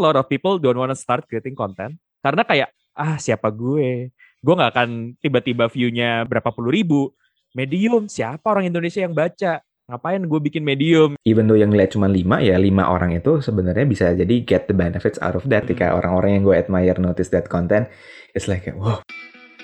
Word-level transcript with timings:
a 0.00 0.02
lot 0.08 0.16
of 0.16 0.24
people 0.32 0.56
don't 0.56 0.80
wanna 0.80 0.96
start 0.96 1.28
creating 1.28 1.52
content 1.52 2.00
karena 2.24 2.40
kayak 2.48 2.72
ah 2.96 3.20
siapa 3.20 3.52
gue? 3.52 4.08
Gue 4.40 4.54
nggak 4.56 4.72
akan 4.72 5.20
tiba-tiba 5.20 5.68
view-nya 5.68 6.24
berapa 6.24 6.48
puluh 6.48 6.72
ribu. 6.72 7.12
Medium, 7.52 8.08
siapa 8.08 8.48
orang 8.48 8.72
Indonesia 8.72 9.04
yang 9.04 9.12
baca? 9.12 9.60
Ngapain 9.90 10.22
gue 10.22 10.40
bikin 10.40 10.62
medium? 10.64 11.18
Even 11.26 11.50
though 11.50 11.58
yang 11.58 11.74
lihat 11.74 11.92
cuma 11.92 12.06
lima, 12.06 12.40
ya 12.40 12.56
lima 12.56 12.86
orang 12.88 13.12
itu 13.12 13.42
sebenarnya 13.42 13.84
bisa 13.84 14.14
jadi 14.14 14.40
get 14.40 14.70
the 14.70 14.76
benefits 14.76 15.18
out 15.20 15.36
of 15.36 15.44
that. 15.50 15.66
Jika 15.66 15.92
orang-orang 15.92 16.40
yang 16.40 16.42
gue 16.46 16.56
admire 16.56 16.96
notice 16.96 17.28
that 17.34 17.50
content, 17.50 17.90
it's 18.38 18.46
like, 18.46 18.70
wow. 18.78 19.02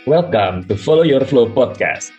Welcome 0.05 0.67
to 0.67 0.75
Follow 0.75 1.07
Your 1.07 1.23
Flow 1.23 1.47
Podcast. 1.47 2.11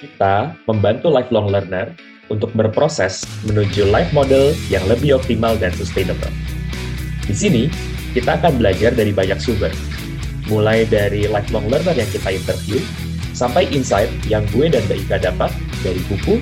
Kita 0.00 0.56
membantu 0.64 1.12
lifelong 1.12 1.52
learner 1.52 1.92
untuk 2.32 2.50
berproses 2.56 3.22
menuju 3.44 3.84
life 3.92 4.10
model 4.16 4.56
yang 4.72 4.82
lebih 4.88 5.20
optimal 5.20 5.60
dan 5.60 5.76
sustainable. 5.76 6.32
Di 7.24 7.34
sini, 7.34 7.62
kita 8.12 8.36
akan 8.36 8.60
belajar 8.60 8.92
dari 8.92 9.10
banyak 9.10 9.40
sumber, 9.40 9.72
mulai 10.46 10.84
dari 10.84 11.24
lifelong 11.24 11.66
learner 11.72 11.96
yang 11.96 12.10
kita 12.12 12.36
interview, 12.36 12.78
sampai 13.32 13.64
insight 13.72 14.12
yang 14.28 14.44
gue 14.52 14.68
dan 14.68 14.84
Mbak 14.84 14.98
Ika 15.08 15.16
dapat 15.32 15.50
dari 15.80 16.00
buku, 16.06 16.38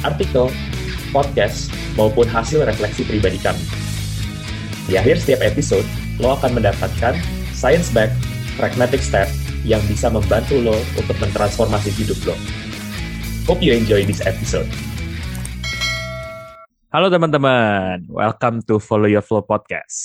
artikel, 0.00 0.48
podcast, 1.12 1.68
maupun 1.94 2.24
hasil 2.24 2.64
refleksi 2.64 3.04
pribadi 3.04 3.36
kami. 3.38 3.62
Di 4.88 4.96
akhir 4.96 5.20
setiap 5.20 5.44
episode, 5.44 5.86
lo 6.20 6.36
akan 6.36 6.56
mendapatkan 6.56 7.14
science-backed 7.52 8.16
pragmatic 8.56 9.00
step 9.04 9.28
yang 9.64 9.80
bisa 9.88 10.12
membantu 10.12 10.60
lo 10.60 10.76
untuk 10.96 11.16
mentransformasi 11.20 11.92
hidup 12.00 12.18
lo. 12.28 12.36
Hope 13.44 13.60
you 13.60 13.76
enjoy 13.76 14.04
this 14.04 14.24
episode. 14.24 14.68
Halo 16.94 17.10
teman-teman, 17.10 18.06
welcome 18.06 18.62
to 18.62 18.78
Follow 18.78 19.10
Your 19.10 19.26
Flow 19.26 19.42
Podcast. 19.42 19.98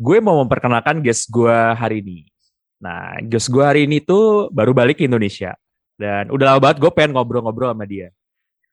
Gue 0.00 0.16
mau 0.16 0.40
memperkenalkan 0.40 1.04
guest 1.04 1.28
gue 1.28 1.52
hari 1.52 2.00
ini. 2.00 2.24
Nah, 2.80 3.20
guest 3.20 3.52
gue 3.52 3.60
hari 3.60 3.84
ini 3.84 4.00
tuh 4.00 4.48
baru 4.48 4.72
balik 4.72 4.96
ke 4.96 5.04
Indonesia. 5.04 5.52
Dan 6.00 6.32
udah 6.32 6.56
lama 6.56 6.60
banget 6.64 6.80
gue 6.80 6.88
pengen 6.88 7.12
ngobrol-ngobrol 7.12 7.76
sama 7.76 7.84
dia. 7.84 8.08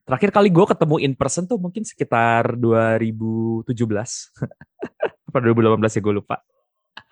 Terakhir 0.08 0.32
kali 0.32 0.48
gue 0.48 0.64
ketemu 0.64 0.96
in 1.04 1.12
person 1.12 1.44
tuh 1.44 1.60
mungkin 1.60 1.84
sekitar 1.84 2.56
2017. 2.56 3.68
Apa 5.28 5.36
2018 5.36 5.84
ya 5.84 6.00
gue 6.00 6.14
lupa. 6.16 6.40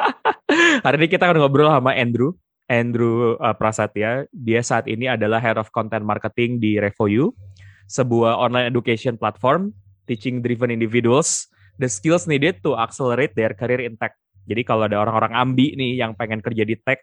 hari 0.88 0.96
ini 0.96 1.12
kita 1.12 1.28
akan 1.28 1.44
ngobrol 1.44 1.68
sama 1.68 1.92
Andrew. 1.92 2.40
Andrew 2.72 3.36
uh, 3.36 3.52
Prasetya. 3.52 4.24
Dia 4.32 4.64
saat 4.64 4.88
ini 4.88 5.12
adalah 5.12 5.44
Head 5.44 5.60
of 5.60 5.68
Content 5.68 6.08
Marketing 6.08 6.56
di 6.56 6.80
RevoU, 6.80 7.36
sebuah 7.84 8.40
online 8.40 8.64
education 8.72 9.20
platform 9.20 9.76
teaching 10.10 10.42
driven 10.42 10.74
individuals 10.74 11.46
the 11.80 11.88
skills 11.88 12.28
needed 12.28 12.60
to 12.60 12.76
accelerate 12.76 13.32
their 13.32 13.56
career 13.56 13.88
in 13.88 13.96
tech. 13.96 14.12
Jadi 14.44 14.60
kalau 14.68 14.84
ada 14.84 15.00
orang-orang 15.00 15.32
ambi 15.32 15.72
nih 15.72 16.04
yang 16.04 16.12
pengen 16.12 16.44
kerja 16.44 16.68
di 16.68 16.76
tech, 16.76 17.00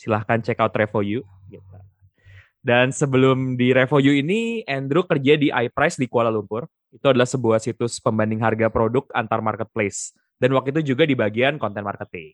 silahkan 0.00 0.40
check 0.40 0.56
out 0.64 0.72
RevoU. 0.72 1.20
Gitu. 1.52 1.76
Dan 2.64 2.96
sebelum 2.96 3.60
di 3.60 3.76
RevoU 3.76 4.08
ini, 4.08 4.64
Andrew 4.64 5.04
kerja 5.04 5.36
di 5.36 5.52
iPrice 5.52 6.00
di 6.00 6.08
Kuala 6.08 6.32
Lumpur. 6.32 6.64
Itu 6.88 7.12
adalah 7.12 7.28
sebuah 7.28 7.60
situs 7.60 8.00
pembanding 8.00 8.40
harga 8.40 8.72
produk 8.72 9.04
antar 9.12 9.44
marketplace. 9.44 10.16
Dan 10.40 10.56
waktu 10.56 10.72
itu 10.72 10.96
juga 10.96 11.04
di 11.04 11.12
bagian 11.12 11.60
content 11.60 11.84
marketing. 11.84 12.32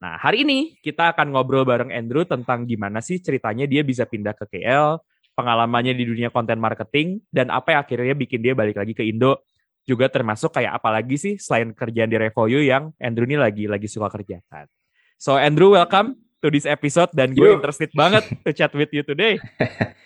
Nah, 0.00 0.16
hari 0.20 0.44
ini 0.44 0.76
kita 0.80 1.16
akan 1.16 1.32
ngobrol 1.32 1.64
bareng 1.64 1.92
Andrew 1.92 2.24
tentang 2.24 2.64
gimana 2.64 3.00
sih 3.04 3.20
ceritanya 3.20 3.68
dia 3.68 3.84
bisa 3.84 4.08
pindah 4.08 4.32
ke 4.32 4.48
KL, 4.48 5.00
pengalamannya 5.40 5.96
di 5.96 6.04
dunia 6.04 6.28
content 6.28 6.60
marketing, 6.60 7.24
dan 7.32 7.48
apa 7.48 7.72
yang 7.72 7.80
akhirnya 7.80 8.12
bikin 8.12 8.44
dia 8.44 8.52
balik 8.52 8.76
lagi 8.76 8.92
ke 8.92 9.08
Indo 9.08 9.40
juga 9.88 10.12
termasuk 10.12 10.52
kayak 10.52 10.76
apalagi 10.76 11.16
sih 11.16 11.34
selain 11.40 11.72
kerjaan 11.72 12.12
di 12.12 12.20
RevoU 12.20 12.60
yang 12.60 12.92
Andrew 13.00 13.24
ini 13.24 13.40
lagi 13.40 13.64
lagi 13.64 13.88
suka 13.88 14.12
kerjakan. 14.12 14.68
So 15.16 15.40
Andrew, 15.40 15.72
welcome 15.72 16.20
to 16.44 16.52
this 16.52 16.68
episode 16.68 17.10
dan 17.16 17.32
gue 17.32 17.48
interested 17.56 17.88
banget 17.96 18.28
to 18.44 18.52
chat 18.52 18.70
with 18.76 18.92
you 18.92 19.00
today. 19.00 19.40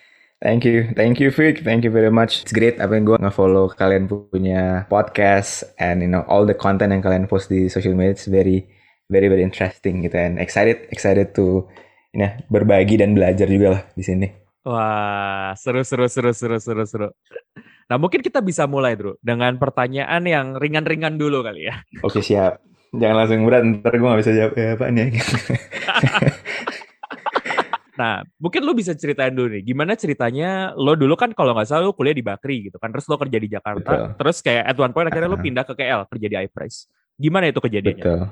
Thank 0.45 0.69
you, 0.69 0.93
thank 0.93 1.25
you 1.25 1.33
Vic, 1.33 1.65
thank 1.65 1.89
you 1.89 1.93
very 1.95 2.13
much. 2.13 2.45
It's 2.45 2.53
great 2.53 2.77
apa 2.77 2.93
yang 2.93 3.09
gue 3.09 3.17
nge-follow 3.17 3.73
kalian 3.81 4.13
punya 4.13 4.85
podcast 4.93 5.65
and 5.81 6.05
you 6.05 6.11
know 6.11 6.21
all 6.29 6.45
the 6.45 6.53
content 6.53 6.93
yang 6.93 7.01
kalian 7.01 7.25
post 7.25 7.49
di 7.49 7.73
social 7.73 7.97
media. 7.97 8.13
It's 8.13 8.29
very, 8.29 8.69
very, 9.09 9.33
very 9.33 9.41
interesting 9.41 10.05
gitu 10.05 10.21
and 10.21 10.37
excited, 10.37 10.85
excited 10.93 11.33
to 11.41 11.65
you 12.13 12.21
know, 12.21 12.31
berbagi 12.53 13.01
dan 13.01 13.17
belajar 13.17 13.49
juga 13.49 13.81
lah 13.81 13.83
di 13.97 14.05
sini. 14.05 14.29
Wah, 14.65 15.53
seru, 15.61 15.85
seru, 15.85 16.09
seru, 16.09 16.33
seru, 16.33 16.57
seru, 16.57 16.85
seru. 16.89 17.09
Nah, 17.85 18.01
mungkin 18.01 18.25
kita 18.25 18.41
bisa 18.41 18.65
mulai, 18.65 18.97
Bro, 18.97 19.21
dengan 19.21 19.61
pertanyaan 19.61 20.25
yang 20.25 20.57
ringan-ringan 20.57 21.21
dulu 21.21 21.45
kali 21.45 21.69
ya. 21.69 21.85
Oke, 22.01 22.25
siap. 22.25 22.65
Jangan 22.97 23.17
langsung 23.21 23.45
berat, 23.45 23.61
ntar 23.61 23.93
gue 23.93 24.09
gak 24.09 24.21
bisa 24.25 24.33
jawab 24.33 24.55
ya, 24.57 24.69
apa 24.79 24.85
nih. 24.95 25.09
nah, 28.01 28.25
mungkin 28.41 28.65
lo 28.65 28.73
bisa 28.73 28.97
ceritain 28.97 29.35
dulu 29.37 29.53
nih, 29.59 29.63
gimana 29.69 29.99
ceritanya 29.99 30.73
lo 30.79 30.97
dulu 30.97 31.13
kan 31.19 31.35
kalau 31.37 31.53
nggak 31.53 31.69
salah 31.69 31.91
lo 31.91 31.93
kuliah 31.93 32.15
di 32.15 32.23
Bakri 32.23 32.71
gitu 32.71 32.79
kan, 32.79 32.89
terus 32.95 33.05
lo 33.11 33.19
kerja 33.19 33.37
di 33.37 33.49
Jakarta, 33.51 33.91
Betul. 33.91 34.07
terus 34.17 34.37
kayak 34.41 34.65
at 34.65 34.77
one 34.79 34.95
point 34.95 35.11
akhirnya 35.11 35.29
lo 35.29 35.39
pindah 35.43 35.67
ke 35.67 35.75
KL, 35.75 36.07
kerja 36.07 36.27
di 36.31 36.37
iPrice. 36.39 36.87
Gimana 37.19 37.51
itu 37.51 37.61
kejadiannya? 37.61 38.05
Betul. 38.07 38.23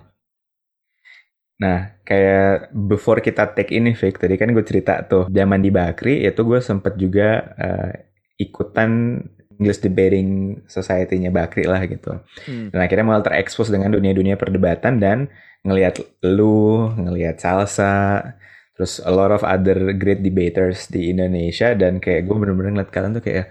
Nah, 1.62 1.94
kayak 2.02 2.74
before 2.74 3.22
kita 3.22 3.54
take 3.54 3.70
ini, 3.70 3.94
Vic, 3.94 4.18
tadi 4.18 4.34
kan 4.34 4.50
gue 4.50 4.66
cerita 4.66 4.98
tuh, 5.06 5.30
zaman 5.30 5.62
di 5.62 5.70
Bakri, 5.70 6.26
itu 6.26 6.42
gue 6.42 6.58
sempet 6.58 6.98
juga 6.98 7.54
uh, 7.54 7.94
ikutan 8.34 9.22
English 9.62 9.78
Debating 9.78 10.58
Society-nya 10.66 11.30
Bakri 11.30 11.62
lah 11.70 11.86
gitu. 11.86 12.18
Hmm. 12.50 12.74
Dan 12.74 12.78
akhirnya 12.82 13.06
mulai 13.06 13.22
terekspos 13.22 13.70
dengan 13.70 13.94
dunia-dunia 13.94 14.34
perdebatan 14.34 14.98
dan 14.98 15.30
ngelihat 15.62 16.02
lu, 16.26 16.90
ngelihat 16.98 17.38
Salsa, 17.38 18.34
terus 18.74 18.98
a 19.06 19.12
lot 19.14 19.30
of 19.30 19.46
other 19.46 19.94
great 19.94 20.26
debaters 20.26 20.90
di 20.90 21.14
Indonesia 21.14 21.78
dan 21.78 22.02
kayak 22.02 22.26
gue 22.26 22.34
bener-bener 22.34 22.74
ngeliat 22.74 22.90
kalian 22.90 23.14
tuh 23.14 23.22
kayak 23.22 23.46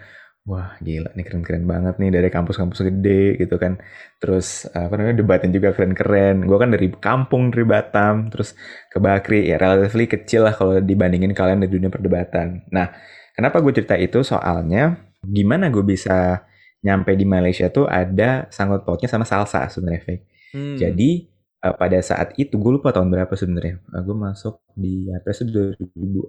wah 0.52 0.76
gila 0.84 1.16
nih 1.16 1.24
keren-keren 1.24 1.64
banget 1.64 1.96
nih 1.96 2.12
dari 2.12 2.28
kampus-kampus 2.28 2.84
gede 2.84 3.40
gitu 3.40 3.56
kan. 3.56 3.80
Terus 4.20 4.68
apa 4.76 5.00
namanya 5.00 5.24
debatnya 5.24 5.50
juga 5.56 5.72
keren-keren. 5.72 6.44
Gue 6.44 6.58
kan 6.60 6.70
dari 6.76 6.92
kampung 6.92 7.56
dari 7.56 7.64
Batam 7.64 8.28
terus 8.28 8.52
ke 8.92 9.00
Bakri 9.00 9.48
ya 9.48 9.56
relatively 9.56 10.12
kecil 10.12 10.44
lah 10.44 10.52
kalau 10.52 10.84
dibandingin 10.84 11.32
kalian 11.32 11.64
di 11.64 11.72
dunia 11.72 11.88
perdebatan. 11.88 12.68
Nah, 12.76 12.92
kenapa 13.32 13.64
gue 13.64 13.72
cerita 13.72 13.96
itu 13.96 14.20
soalnya 14.28 15.00
gimana 15.24 15.72
gue 15.72 15.86
bisa 15.88 16.44
nyampe 16.84 17.16
di 17.16 17.24
Malaysia 17.24 17.72
tuh 17.72 17.88
ada 17.88 18.52
sangkut 18.52 18.84
pautnya 18.84 19.08
sama 19.08 19.24
salsa 19.24 19.64
sebenarnya 19.72 20.20
Hmm. 20.52 20.76
Jadi 20.76 21.32
uh, 21.64 21.76
pada 21.80 21.96
saat 22.04 22.36
itu 22.36 22.60
gue 22.60 22.72
lupa 22.76 22.92
tahun 22.92 23.08
berapa 23.08 23.32
sebenarnya. 23.40 23.80
Uh, 23.88 24.04
gue 24.04 24.16
masuk 24.20 24.60
di 24.76 25.08
apa 25.16 25.32
sih 25.32 25.48
2016 25.48 26.28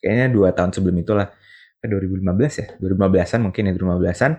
kayaknya 0.00 0.26
dua 0.32 0.56
tahun 0.56 0.72
sebelum 0.72 0.96
itulah. 1.04 1.28
2015 1.84 2.60
ya, 2.62 2.66
2015-an 2.80 3.40
mungkin 3.44 3.62
ya 3.68 3.72
2015-an. 3.76 4.32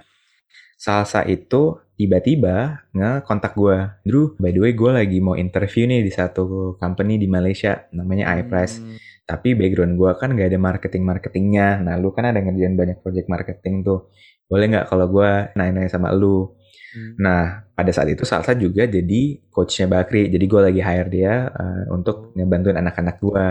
Salsa 0.78 1.26
itu 1.26 1.82
tiba-tiba 1.98 2.86
nge-kontak 2.94 3.58
gue. 3.58 3.78
Drew, 4.06 4.38
by 4.38 4.54
the 4.54 4.62
way 4.62 4.74
gue 4.78 4.92
lagi 4.94 5.18
mau 5.22 5.34
interview 5.34 5.90
nih 5.90 6.06
di 6.06 6.12
satu 6.14 6.78
company 6.78 7.18
di 7.18 7.26
Malaysia 7.26 7.90
namanya 7.94 8.34
iPrice. 8.38 8.78
Hmm 8.82 8.98
tapi 9.28 9.60
background 9.60 10.00
gue 10.00 10.12
kan 10.16 10.32
gak 10.32 10.48
ada 10.48 10.56
marketing 10.56 11.04
marketingnya 11.04 11.84
nah 11.84 12.00
lu 12.00 12.16
kan 12.16 12.32
ada 12.32 12.40
ngerjain 12.40 12.80
banyak 12.80 13.04
project 13.04 13.28
marketing 13.28 13.84
tuh 13.84 14.08
boleh 14.48 14.72
nggak 14.72 14.88
kalau 14.88 15.12
gue 15.12 15.30
nanya-nanya 15.60 15.92
sama 15.92 16.16
lu 16.16 16.56
hmm. 16.96 17.20
nah 17.20 17.68
pada 17.76 17.92
saat 17.92 18.08
itu 18.08 18.24
Salsa 18.24 18.56
juga 18.56 18.88
jadi 18.88 19.44
coachnya 19.52 19.92
Bakri 19.92 20.32
jadi 20.32 20.46
gue 20.48 20.62
lagi 20.72 20.80
hire 20.80 21.10
dia 21.12 21.52
uh, 21.52 21.92
untuk 21.92 22.32
ngebantuin 22.40 22.80
anak-anak 22.80 23.20
gue 23.20 23.46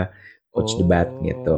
coach 0.49 0.73
oh. 0.73 0.77
debat 0.81 1.05
gitu 1.21 1.57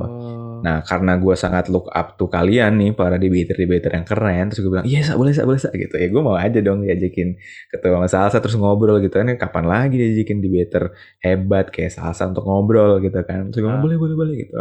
Nah, 0.61 0.83
karena 0.83 1.15
gue 1.15 1.35
sangat 1.35 1.67
look 1.67 1.87
up 1.91 2.19
to 2.19 2.27
kalian 2.27 2.75
nih, 2.79 2.91
para 2.91 3.15
debater-debater 3.15 3.91
yang 3.95 4.05
keren, 4.05 4.45
terus 4.51 4.61
gue 4.65 4.71
bilang, 4.71 4.87
iya, 4.87 5.01
boleh, 5.15 5.33
sa, 5.33 5.47
boleh, 5.47 5.61
sa, 5.61 5.69
gitu. 5.73 5.95
Ya 5.95 6.07
gue 6.11 6.21
mau 6.21 6.35
aja 6.35 6.59
dong 6.59 6.83
diajakin 6.83 7.39
ketua 7.71 7.97
sama 7.97 8.07
Salsa, 8.07 8.37
terus 8.43 8.59
ngobrol 8.59 8.99
gitu 8.99 9.15
kan. 9.15 9.27
Kapan 9.39 9.65
lagi 9.65 9.95
diajakin 9.95 10.37
debater 10.43 10.83
hebat 11.23 11.71
kayak 11.71 11.95
Salsa 11.95 12.27
untuk 12.27 12.43
ngobrol 12.43 12.99
gitu 12.99 13.19
kan. 13.23 13.49
Terus 13.49 13.63
gue 13.63 13.67
bilang, 13.69 13.79
ah. 13.79 13.83
boleh, 13.83 13.97
boleh, 13.97 14.15
boleh 14.15 14.33
gitu. 14.35 14.53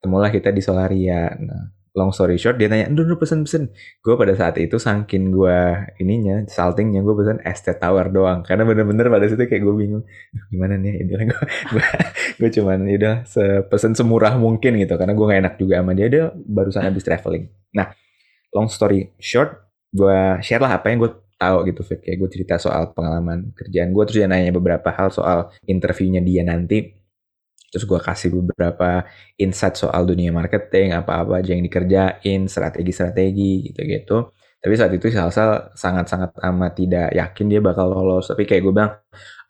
Ketemulah 0.00 0.30
kita 0.32 0.48
di 0.50 0.62
Solaria. 0.64 1.32
Nah, 1.36 1.83
long 1.94 2.10
story 2.10 2.34
short 2.34 2.58
dia 2.58 2.66
tanya 2.66 2.90
dulu 2.90 3.22
pesen-pesen 3.22 3.70
gue 4.02 4.14
pada 4.18 4.34
saat 4.34 4.58
itu 4.58 4.82
saking 4.82 5.30
gue 5.30 5.58
ininya 6.02 6.42
saltingnya 6.50 7.06
gue 7.06 7.14
pesen 7.14 7.38
es 7.46 7.62
teh 7.62 7.72
tawar 7.78 8.10
doang. 8.10 8.42
Karena 8.42 8.66
bener-bener 8.66 9.06
pada 9.06 9.30
situ 9.30 9.46
kayak 9.46 9.62
gue 9.62 9.74
bingung 9.78 10.04
gimana 10.50 10.74
nih 10.74 11.06
itu 11.06 11.14
gue 11.14 11.86
gue 12.42 12.50
cuman 12.60 12.90
udah 12.90 13.22
pesen 13.70 13.94
semurah 13.94 14.34
mungkin 14.34 14.74
gitu. 14.74 14.98
Karena 14.98 15.14
gue 15.14 15.24
gak 15.24 15.40
enak 15.46 15.54
juga 15.56 15.74
sama 15.80 15.94
dia 15.94 16.06
dia 16.10 16.24
barusan 16.34 16.82
habis 16.82 17.06
traveling. 17.06 17.46
Nah 17.78 17.94
long 18.50 18.66
story 18.66 19.14
short 19.22 19.54
gue 19.94 20.42
share 20.42 20.62
lah 20.66 20.82
apa 20.82 20.90
yang 20.90 20.98
gue 20.98 21.14
tahu 21.38 21.70
gitu 21.70 21.82
kayak 22.02 22.18
gue 22.18 22.28
cerita 22.30 22.54
soal 22.58 22.90
pengalaman 22.90 23.54
kerjaan 23.54 23.94
gue 23.94 24.02
terus 24.06 24.18
dia 24.18 24.26
nanya 24.26 24.50
beberapa 24.50 24.90
hal 24.90 25.14
soal 25.14 25.54
interviewnya 25.66 26.18
dia 26.22 26.42
nanti 26.42 27.03
terus 27.74 27.90
gue 27.90 27.98
kasih 27.98 28.30
beberapa 28.30 29.02
insight 29.34 29.74
soal 29.74 30.06
dunia 30.06 30.30
marketing 30.30 30.94
apa-apa 30.94 31.42
aja 31.42 31.58
yang 31.58 31.66
dikerjain 31.66 32.46
strategi-strategi 32.46 33.74
gitu-gitu 33.74 34.30
Tapi 34.64 34.74
saat 34.80 34.96
itu 34.96 35.12
Salsa 35.12 35.74
sangat-sangat 35.76 36.40
amat 36.40 36.72
tidak 36.72 37.12
yakin 37.12 37.52
dia 37.52 37.60
bakal 37.60 37.84
lolos. 37.84 38.32
Tapi 38.32 38.48
kayak 38.48 38.64
gue 38.64 38.72
bilang, 38.72 38.96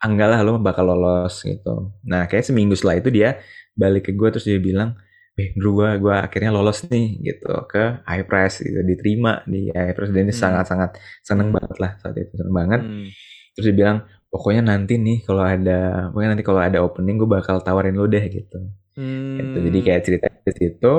enggak 0.02 0.26
lah 0.26 0.40
lo 0.42 0.58
bakal 0.58 0.90
lolos 0.90 1.38
gitu. 1.46 1.94
Nah 2.02 2.26
kayak 2.26 2.42
seminggu 2.42 2.74
setelah 2.74 2.98
itu 2.98 3.14
dia 3.14 3.38
balik 3.78 4.10
ke 4.10 4.12
gue 4.18 4.28
terus 4.34 4.42
dia 4.42 4.58
bilang, 4.58 4.98
eh 5.38 5.54
bro 5.54 5.70
gue 5.70 6.02
gue 6.02 6.14
akhirnya 6.14 6.50
lolos 6.50 6.90
nih 6.90 7.06
gitu 7.30 7.50
ke 7.70 8.02
iPress 8.06 8.66
gitu 8.66 8.82
diterima 8.82 9.42
di 9.46 9.70
iPress 9.70 10.10
dan 10.10 10.22
ini 10.26 10.34
hmm. 10.34 10.42
sangat-sangat 10.42 10.90
seneng 11.22 11.54
banget 11.54 11.76
lah 11.78 11.92
saat 12.02 12.16
itu 12.18 12.34
seneng 12.34 12.54
banget. 12.54 12.80
Hmm. 12.82 13.06
Terus 13.54 13.64
dia 13.70 13.76
bilang 13.78 13.98
pokoknya 14.34 14.62
nanti 14.66 14.98
nih 14.98 15.22
kalau 15.22 15.46
ada 15.46 16.10
pokoknya 16.10 16.30
nanti 16.34 16.44
kalau 16.44 16.60
ada 16.60 16.78
opening 16.82 17.22
gue 17.22 17.30
bakal 17.30 17.62
tawarin 17.62 17.94
lo 17.94 18.10
deh 18.10 18.24
gitu. 18.26 18.58
Hmm. 18.98 19.38
Gitu. 19.38 19.58
Jadi 19.70 19.78
kayak 19.86 20.02
cerita 20.02 20.26
di 20.42 20.52
situ 20.58 20.94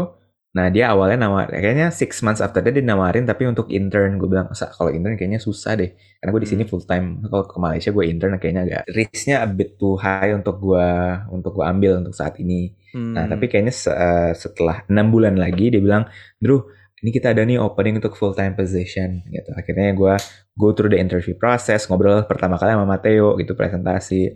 Nah 0.56 0.72
dia 0.72 0.88
awalnya 0.96 1.28
nawar, 1.28 1.52
kayaknya 1.52 1.92
six 1.92 2.24
months 2.24 2.40
after 2.40 2.64
that 2.64 2.72
dia 2.72 2.80
nawarin 2.80 3.28
tapi 3.28 3.44
untuk 3.44 3.68
intern 3.68 4.16
gue 4.16 4.32
bilang 4.32 4.48
kalau 4.56 4.88
intern 4.88 5.20
kayaknya 5.20 5.44
susah 5.44 5.76
deh 5.76 5.92
karena 6.24 6.32
gue 6.32 6.42
di 6.48 6.50
sini 6.50 6.64
hmm. 6.64 6.72
full 6.72 6.84
time 6.88 7.20
kalau 7.28 7.44
ke 7.44 7.60
Malaysia 7.60 7.92
gue 7.92 8.08
intern 8.08 8.40
kayaknya 8.40 8.64
agak 8.64 8.84
risknya 8.96 9.44
a 9.44 9.48
bit 9.52 9.76
too 9.76 10.00
high 10.00 10.32
untuk 10.32 10.64
gue 10.64 10.88
untuk 11.28 11.60
gue 11.60 11.66
ambil 11.68 12.00
untuk 12.00 12.16
saat 12.16 12.40
ini. 12.40 12.72
Nah, 12.72 12.96
hmm. 12.96 13.14
Nah 13.20 13.24
tapi 13.28 13.46
kayaknya 13.52 13.76
uh, 13.92 14.32
setelah 14.32 14.88
enam 14.88 15.12
bulan 15.12 15.36
lagi 15.36 15.76
dia 15.76 15.84
bilang, 15.84 16.08
Drew 16.40 16.64
ini 17.04 17.10
kita 17.12 17.36
ada 17.36 17.44
nih 17.44 17.60
opening 17.60 18.00
untuk 18.00 18.16
full 18.16 18.32
time 18.32 18.56
position 18.56 19.20
gitu. 19.28 19.52
Akhirnya 19.52 19.92
gue 19.92 20.14
go 20.56 20.72
through 20.72 20.96
the 20.96 21.00
interview 21.00 21.36
process 21.36 21.92
ngobrol 21.92 22.24
pertama 22.24 22.56
kali 22.56 22.72
sama 22.72 22.88
Mateo 22.88 23.36
gitu 23.36 23.52
presentasi 23.52 24.32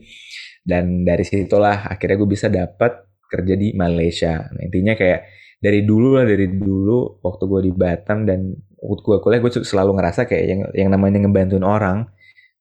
dan 0.67 1.07
dari 1.07 1.23
situlah 1.23 1.87
akhirnya 1.87 2.19
gue 2.19 2.29
bisa 2.29 2.47
dapat 2.51 3.07
kerja 3.29 3.55
di 3.55 3.71
Malaysia. 3.77 4.43
Nah, 4.51 4.61
intinya 4.65 4.97
kayak 4.97 5.29
dari 5.59 5.83
dulu 5.87 6.19
lah 6.19 6.25
dari 6.27 6.47
dulu 6.51 7.23
waktu 7.23 7.43
gue 7.47 7.61
di 7.69 7.71
Batam 7.75 8.27
dan 8.27 8.55
waktu 8.79 9.01
gue 9.03 9.17
kuliah 9.23 9.39
gue 9.43 9.51
selalu 9.63 9.91
ngerasa 9.99 10.27
kayak 10.27 10.45
yang 10.47 10.61
yang 10.75 10.89
namanya 10.91 11.19
ngebantuin 11.23 11.63
orang 11.67 12.07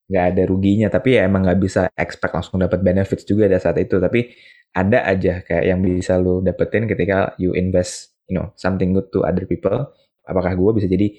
nggak 0.08 0.24
ada 0.34 0.42
ruginya 0.48 0.88
tapi 0.88 1.20
ya 1.20 1.28
emang 1.28 1.44
nggak 1.44 1.60
bisa 1.60 1.82
expect 1.94 2.32
langsung 2.32 2.58
dapat 2.58 2.80
benefits 2.80 3.28
juga 3.28 3.44
pada 3.44 3.60
saat 3.60 3.76
itu 3.76 4.00
tapi 4.00 4.32
ada 4.72 5.04
aja 5.04 5.44
kayak 5.44 5.64
yang 5.68 5.80
bisa 5.84 6.16
lo 6.16 6.40
dapetin 6.40 6.88
ketika 6.88 7.36
you 7.36 7.52
invest 7.52 8.17
you 8.28 8.36
know 8.36 8.52
something 8.54 8.92
good 8.92 9.08
to 9.10 9.24
other 9.24 9.48
people 9.48 9.88
apakah 10.28 10.52
gue 10.52 10.70
bisa 10.76 10.86
jadi 10.86 11.16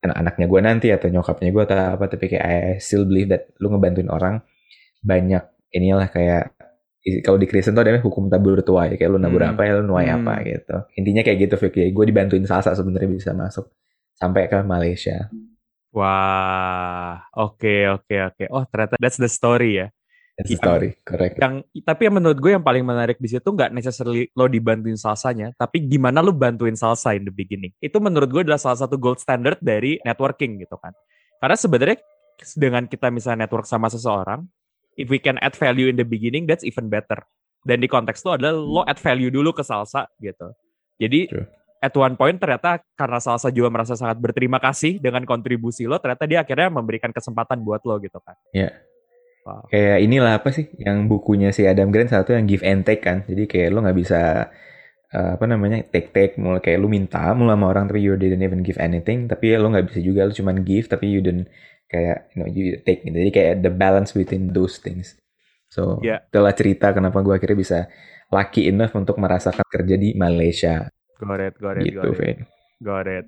anak-anaknya 0.00 0.46
gue 0.48 0.60
nanti 0.60 0.86
atau 0.92 1.08
nyokapnya 1.12 1.50
gue 1.52 1.62
atau 1.64 1.76
apa 1.96 2.04
tapi 2.08 2.24
kayak 2.28 2.44
I 2.44 2.56
still 2.80 3.04
believe 3.04 3.32
that 3.32 3.52
lu 3.60 3.72
ngebantuin 3.72 4.08
orang 4.08 4.44
banyak 5.00 5.44
inilah 5.72 6.08
kayak 6.12 6.56
kalau 7.24 7.40
di 7.40 7.48
Kristen 7.48 7.72
tuh 7.72 7.84
ada 7.84 7.96
hukum 8.00 8.28
tabur 8.28 8.60
tuai 8.60 9.00
kayak 9.00 9.08
lu 9.08 9.16
nabur 9.16 9.40
hmm. 9.40 9.56
apa 9.56 9.60
ya 9.64 9.72
lu 9.80 9.84
nuai 9.88 10.08
hmm. 10.08 10.16
apa 10.20 10.32
gitu 10.44 10.76
intinya 11.00 11.24
kayak 11.24 11.38
gitu 11.48 11.54
Vicky 11.56 11.88
gue 11.92 12.04
dibantuin 12.04 12.44
salsa 12.44 12.76
sebenarnya 12.76 13.08
bisa 13.08 13.32
masuk 13.32 13.72
sampai 14.16 14.48
ke 14.52 14.60
Malaysia 14.64 15.32
wah 15.96 17.24
oke 17.32 17.56
okay, 17.56 17.88
oke 17.88 18.04
okay, 18.04 18.18
oke 18.24 18.36
okay. 18.36 18.46
oh 18.52 18.64
ternyata 18.68 19.00
that's 19.00 19.16
the 19.16 19.28
story 19.32 19.80
ya 19.80 19.88
Story, 20.40 20.96
correct. 21.04 21.36
Yang 21.36 21.68
tapi 21.84 22.08
yang 22.08 22.16
menurut 22.16 22.38
gue 22.40 22.52
yang 22.56 22.64
paling 22.64 22.80
menarik 22.80 23.20
di 23.20 23.28
situ 23.28 23.44
nggak 23.44 23.76
necessarily 23.76 24.24
lo 24.32 24.48
dibantuin 24.48 24.96
salsanya, 24.96 25.52
tapi 25.52 25.84
gimana 25.84 26.24
lo 26.24 26.32
bantuin 26.32 26.72
salsa 26.72 27.12
in 27.12 27.28
the 27.28 27.34
beginning. 27.34 27.76
Itu 27.76 28.00
menurut 28.00 28.32
gue 28.32 28.42
adalah 28.48 28.56
salah 28.56 28.80
satu 28.80 28.96
gold 28.96 29.20
standard 29.20 29.60
dari 29.60 30.00
networking 30.00 30.56
gitu 30.64 30.80
kan. 30.80 30.96
Karena 31.40 31.56
sebenarnya 31.60 31.98
dengan 32.56 32.88
kita 32.88 33.12
misalnya 33.12 33.44
network 33.44 33.68
sama 33.68 33.92
seseorang, 33.92 34.48
if 34.96 35.12
we 35.12 35.20
can 35.20 35.36
add 35.44 35.52
value 35.52 35.92
in 35.92 36.00
the 36.00 36.08
beginning, 36.08 36.48
that's 36.48 36.64
even 36.64 36.88
better. 36.88 37.20
Dan 37.60 37.84
di 37.84 37.88
konteks 37.92 38.24
itu 38.24 38.32
adalah 38.32 38.56
lo 38.56 38.82
add 38.88 38.96
value 38.96 39.28
dulu 39.28 39.52
ke 39.52 39.60
salsa 39.60 40.08
gitu. 40.24 40.56
Jadi 40.96 41.28
True. 41.28 41.48
at 41.84 41.92
one 41.92 42.16
point 42.16 42.40
ternyata 42.40 42.80
karena 42.96 43.20
salsa 43.20 43.52
juga 43.52 43.68
merasa 43.68 43.92
sangat 43.92 44.16
berterima 44.16 44.56
kasih 44.56 44.96
dengan 44.96 45.28
kontribusi 45.28 45.84
lo, 45.84 46.00
ternyata 46.00 46.24
dia 46.24 46.40
akhirnya 46.40 46.72
memberikan 46.72 47.12
kesempatan 47.12 47.60
buat 47.60 47.84
lo 47.84 48.00
gitu 48.00 48.16
kan. 48.24 48.36
Iya. 48.56 48.72
Yeah. 48.72 48.89
Wow. 49.40 49.66
Kayak 49.72 49.98
inilah 50.04 50.32
apa 50.40 50.52
sih 50.52 50.68
yang 50.76 51.08
bukunya 51.08 51.48
si 51.50 51.64
Adam 51.64 51.88
Grant 51.88 52.12
satu 52.12 52.36
yang 52.36 52.44
give 52.44 52.60
and 52.60 52.84
take 52.84 53.00
kan. 53.00 53.24
Jadi 53.24 53.48
kayak 53.48 53.72
lo 53.72 53.80
nggak 53.80 53.98
bisa 53.98 54.52
uh, 55.14 55.30
apa 55.36 55.44
namanya 55.46 55.82
take 55.90 56.10
take 56.14 56.34
mulai 56.38 56.62
kayak 56.62 56.78
lu 56.78 56.88
minta 56.90 57.34
mulai 57.34 57.58
sama 57.58 57.66
orang 57.70 57.84
tapi 57.90 58.00
you 58.02 58.14
didn't 58.14 58.42
even 58.42 58.62
give 58.62 58.78
anything 58.78 59.26
tapi 59.26 59.54
lo 59.58 59.70
nggak 59.70 59.90
bisa 59.90 60.00
juga 60.02 60.26
lo 60.26 60.32
cuman 60.34 60.62
give 60.62 60.86
tapi 60.86 61.10
you 61.10 61.20
didn't 61.22 61.50
kayak 61.90 62.30
you 62.34 62.36
know 62.38 62.48
you 62.48 62.78
take 62.86 63.02
gitu. 63.02 63.14
jadi 63.14 63.30
kayak 63.34 63.54
the 63.66 63.72
balance 63.72 64.14
between 64.14 64.54
those 64.54 64.78
things 64.78 65.18
so 65.70 65.98
yeah. 66.02 66.22
itulah 66.30 66.54
cerita 66.54 66.94
kenapa 66.94 67.18
gue 67.22 67.34
akhirnya 67.34 67.58
bisa 67.58 67.78
lucky 68.30 68.70
enough 68.70 68.94
untuk 68.94 69.18
merasakan 69.18 69.66
kerja 69.66 69.98
di 69.98 70.14
Malaysia 70.14 70.86
got 71.18 71.42
it 71.42 71.54
got 71.58 71.76
it 71.78 71.90
gitu, 71.90 71.98
got 71.98 72.22
it. 72.22 72.38
got 72.78 73.06
it 73.10 73.26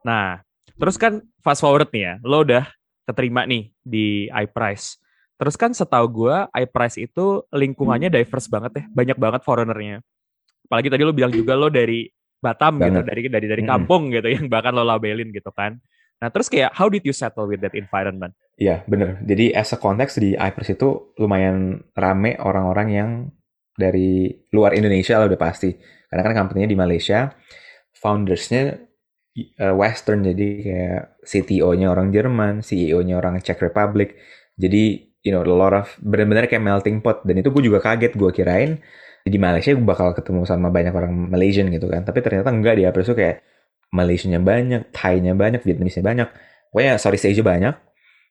nah 0.00 0.40
terus 0.80 0.96
kan 0.96 1.20
fast 1.44 1.60
forward 1.60 1.92
nih 1.92 2.02
ya 2.08 2.14
lo 2.24 2.40
udah 2.40 2.64
keterima 3.04 3.44
nih 3.44 3.68
di 3.84 4.32
iPrice 4.32 4.96
terus 5.44 5.60
kan 5.60 5.76
setahu 5.76 6.24
gue 6.24 6.36
iPrice 6.56 7.04
itu 7.04 7.44
lingkungannya 7.52 8.08
hmm. 8.08 8.16
diverse 8.16 8.48
banget 8.48 8.72
ya 8.80 8.84
banyak 8.88 9.18
banget 9.20 9.40
foreignernya 9.44 10.00
apalagi 10.64 10.88
tadi 10.88 11.02
lo 11.04 11.12
bilang 11.12 11.32
juga 11.36 11.52
lo 11.52 11.68
dari 11.68 12.08
Batam 12.40 12.76
gitu, 12.76 12.80
banget. 12.80 13.04
gitu 13.04 13.08
dari 13.08 13.22
dari 13.28 13.46
dari 13.52 13.62
kampung 13.68 14.08
hmm. 14.08 14.12
gitu 14.20 14.28
yang 14.40 14.44
bahkan 14.48 14.72
lo 14.72 14.84
labelin 14.84 15.28
gitu 15.28 15.52
kan 15.52 15.76
Nah, 16.24 16.32
terus 16.32 16.48
kayak 16.48 16.72
how 16.72 16.88
did 16.88 17.04
you 17.04 17.12
settle 17.12 17.44
with 17.44 17.60
that 17.60 17.76
environment? 17.76 18.32
Iya, 18.56 18.80
bener. 18.88 19.20
Jadi 19.26 19.52
as 19.52 19.74
a 19.74 19.78
context 19.80 20.16
di 20.22 20.32
Ipers 20.32 20.72
itu 20.72 21.12
lumayan 21.20 21.84
rame 21.92 22.40
orang-orang 22.40 22.88
yang 22.88 23.10
dari 23.76 24.30
luar 24.54 24.72
Indonesia 24.72 25.20
lah 25.20 25.28
udah 25.28 25.36
pasti. 25.36 25.76
Karena 26.08 26.24
kan 26.24 26.32
company-nya 26.32 26.70
di 26.72 26.78
Malaysia, 26.78 27.28
foundersnya 27.98 28.78
uh, 29.60 29.74
Western, 29.76 30.24
jadi 30.24 30.48
kayak 30.64 31.02
CTO-nya 31.26 31.92
orang 31.92 32.08
Jerman, 32.08 32.64
CEO-nya 32.64 33.20
orang 33.20 33.42
Czech 33.44 33.60
Republic. 33.60 34.16
Jadi, 34.56 35.12
you 35.24 35.32
know, 35.32 35.40
a 35.40 35.48
lot 35.48 35.72
of, 35.72 35.88
bener-bener 36.04 36.44
kayak 36.46 36.62
melting 36.62 37.00
pot. 37.00 37.24
Dan 37.24 37.40
itu 37.40 37.48
gue 37.48 37.64
juga 37.64 37.80
kaget, 37.80 38.12
gue 38.14 38.30
kirain 38.30 38.78
di 39.24 39.40
Malaysia 39.40 39.72
gue 39.72 39.80
bakal 39.80 40.12
ketemu 40.12 40.44
sama 40.44 40.68
banyak 40.68 40.92
orang 40.92 41.32
Malaysian 41.32 41.72
gitu 41.72 41.88
kan. 41.88 42.04
Tapi 42.04 42.20
ternyata 42.20 42.52
enggak 42.52 42.76
di 42.76 42.84
Ipers 42.84 43.08
itu 43.08 43.16
kayak 43.16 43.40
Malaysia-nya 43.88 44.38
banyak, 44.44 44.92
Thai-nya 44.92 45.32
banyak, 45.32 45.64
Vietnamese-nya 45.64 46.04
banyak. 46.04 46.28
Pokoknya 46.68 47.00
Southeast 47.00 47.26
Asia 47.32 47.40
banyak. 47.40 47.74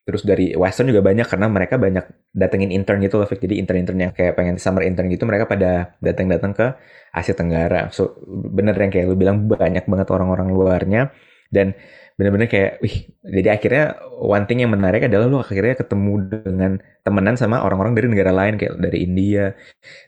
Terus 0.04 0.20
dari 0.22 0.52
Western 0.52 0.92
juga 0.92 1.00
banyak 1.00 1.24
karena 1.24 1.48
mereka 1.48 1.80
banyak 1.80 2.04
datengin 2.36 2.70
intern 2.70 3.00
gitu 3.00 3.16
loh. 3.16 3.26
Jadi 3.26 3.56
intern-intern 3.56 3.98
yang 3.98 4.12
kayak 4.12 4.36
pengen 4.36 4.60
summer 4.60 4.84
intern 4.84 5.08
gitu 5.08 5.24
mereka 5.24 5.48
pada 5.48 5.96
datang-datang 5.98 6.52
ke 6.52 6.66
Asia 7.10 7.32
Tenggara. 7.32 7.88
So 7.88 8.20
bener 8.28 8.76
yang 8.76 8.92
kayak 8.92 9.08
lu 9.08 9.16
bilang 9.16 9.48
banyak 9.48 9.88
banget 9.88 10.08
orang-orang 10.12 10.52
luarnya. 10.52 11.02
Dan 11.48 11.72
bener-bener 12.14 12.46
kayak 12.46 12.78
wih 12.78 13.10
jadi 13.26 13.58
akhirnya 13.58 13.98
one 14.22 14.46
thing 14.46 14.62
yang 14.62 14.70
menarik 14.70 15.02
adalah 15.10 15.26
lu 15.26 15.42
akhirnya 15.42 15.74
ketemu 15.74 16.14
dengan 16.30 16.78
temenan 17.04 17.36
sama 17.36 17.60
orang-orang 17.60 17.92
dari 17.92 18.08
negara 18.08 18.32
lain 18.32 18.56
kayak 18.56 18.80
dari 18.80 18.98
India 19.04 19.52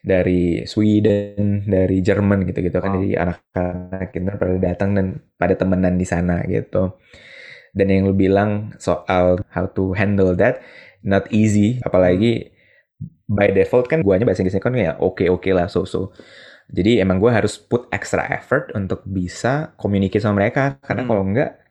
dari 0.00 0.64
Sweden 0.64 1.68
dari 1.68 2.00
Jerman 2.00 2.48
gitu-gitu 2.48 2.80
kan. 2.80 2.96
Jadi 2.96 3.10
anak-anak 3.20 4.08
kita 4.16 4.32
pada 4.40 4.56
datang 4.56 4.90
dan 4.96 5.06
pada 5.36 5.54
temenan 5.54 6.00
di 6.00 6.06
sana 6.08 6.40
gitu. 6.48 6.96
Dan 7.76 7.92
yang 7.92 8.08
lu 8.08 8.16
bilang 8.16 8.72
soal 8.80 9.44
how 9.52 9.68
to 9.68 9.92
handle 9.92 10.32
that 10.32 10.64
not 11.04 11.28
easy. 11.28 11.76
Apalagi 11.84 12.48
by 13.28 13.52
default 13.52 13.92
kan 13.92 14.00
guanya 14.00 14.24
bahasa 14.24 14.40
Inggrisnya 14.40 14.64
kan 14.64 14.72
ya 14.72 14.96
oke 14.96 15.28
oke 15.28 15.50
lah 15.52 15.68
so 15.68 15.84
so. 15.84 16.16
Jadi 16.66 16.98
emang 16.98 17.22
gue 17.22 17.30
harus 17.30 17.62
put 17.62 17.86
extra 17.94 18.26
effort 18.32 18.74
untuk 18.74 19.04
bisa 19.06 19.76
communicate 19.78 20.24
sama 20.24 20.42
mereka. 20.42 20.80
Karena 20.82 21.04
hmm. 21.04 21.10
kalau 21.12 21.22
enggak 21.22 21.65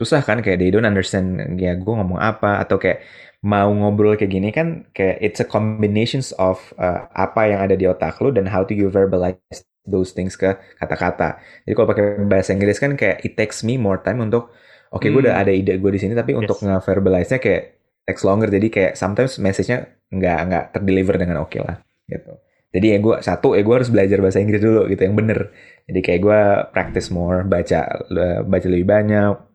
susah 0.00 0.24
kan 0.24 0.40
kayak 0.40 0.64
they 0.64 0.72
don't 0.72 0.88
understand 0.88 1.60
ya 1.60 1.76
gue 1.76 1.94
ngomong 1.94 2.16
apa 2.16 2.56
atau 2.64 2.80
kayak 2.80 3.04
mau 3.44 3.68
ngobrol 3.68 4.16
kayak 4.16 4.32
gini 4.32 4.48
kan 4.48 4.88
kayak 4.96 5.20
it's 5.20 5.40
a 5.40 5.46
combinations 5.48 6.32
of 6.40 6.72
uh, 6.80 7.04
apa 7.12 7.52
yang 7.52 7.60
ada 7.60 7.76
di 7.76 7.84
otak 7.84 8.16
lu 8.24 8.32
dan 8.32 8.48
how 8.48 8.64
to 8.64 8.72
you 8.72 8.88
verbalize 8.88 9.36
those 9.84 10.12
things 10.16 10.36
ke 10.36 10.56
kata-kata. 10.80 11.40
Jadi 11.64 11.72
kalau 11.76 11.88
pakai 11.88 12.04
bahasa 12.24 12.56
Inggris 12.56 12.80
kan 12.80 12.96
kayak 12.96 13.24
it 13.24 13.36
takes 13.36 13.60
me 13.60 13.76
more 13.76 14.00
time 14.00 14.24
untuk 14.24 14.52
oke 14.92 15.00
okay, 15.00 15.08
hmm. 15.08 15.20
gue 15.20 15.22
udah 15.28 15.36
ada 15.36 15.52
ide 15.52 15.76
gue 15.76 15.90
di 15.92 16.00
sini 16.00 16.12
tapi 16.16 16.32
yes. 16.32 16.40
untuk 16.44 16.56
nge-verbalize-nya 16.64 17.40
kayak 17.40 17.62
takes 18.04 18.24
longer 18.24 18.48
jadi 18.48 18.68
kayak 18.72 18.92
sometimes 18.96 19.36
message-nya 19.36 19.88
nggak 20.08 20.38
nggak 20.48 20.64
terdeliver 20.76 21.16
dengan 21.20 21.36
oke 21.44 21.52
okay 21.52 21.60
lah 21.60 21.76
gitu. 22.08 22.32
Jadi 22.70 22.86
ya 22.86 22.98
gue 23.02 23.16
satu 23.18 23.58
ya 23.58 23.66
gue 23.66 23.74
harus 23.74 23.90
belajar 23.90 24.18
bahasa 24.22 24.38
Inggris 24.38 24.62
dulu 24.62 24.84
gitu 24.88 25.02
yang 25.02 25.16
bener. 25.16 25.48
Jadi 25.88 26.00
kayak 26.04 26.20
gue 26.22 26.40
practice 26.70 27.08
more 27.08 27.42
baca 27.44 28.04
baca 28.46 28.66
lebih 28.68 28.86
banyak 28.86 29.49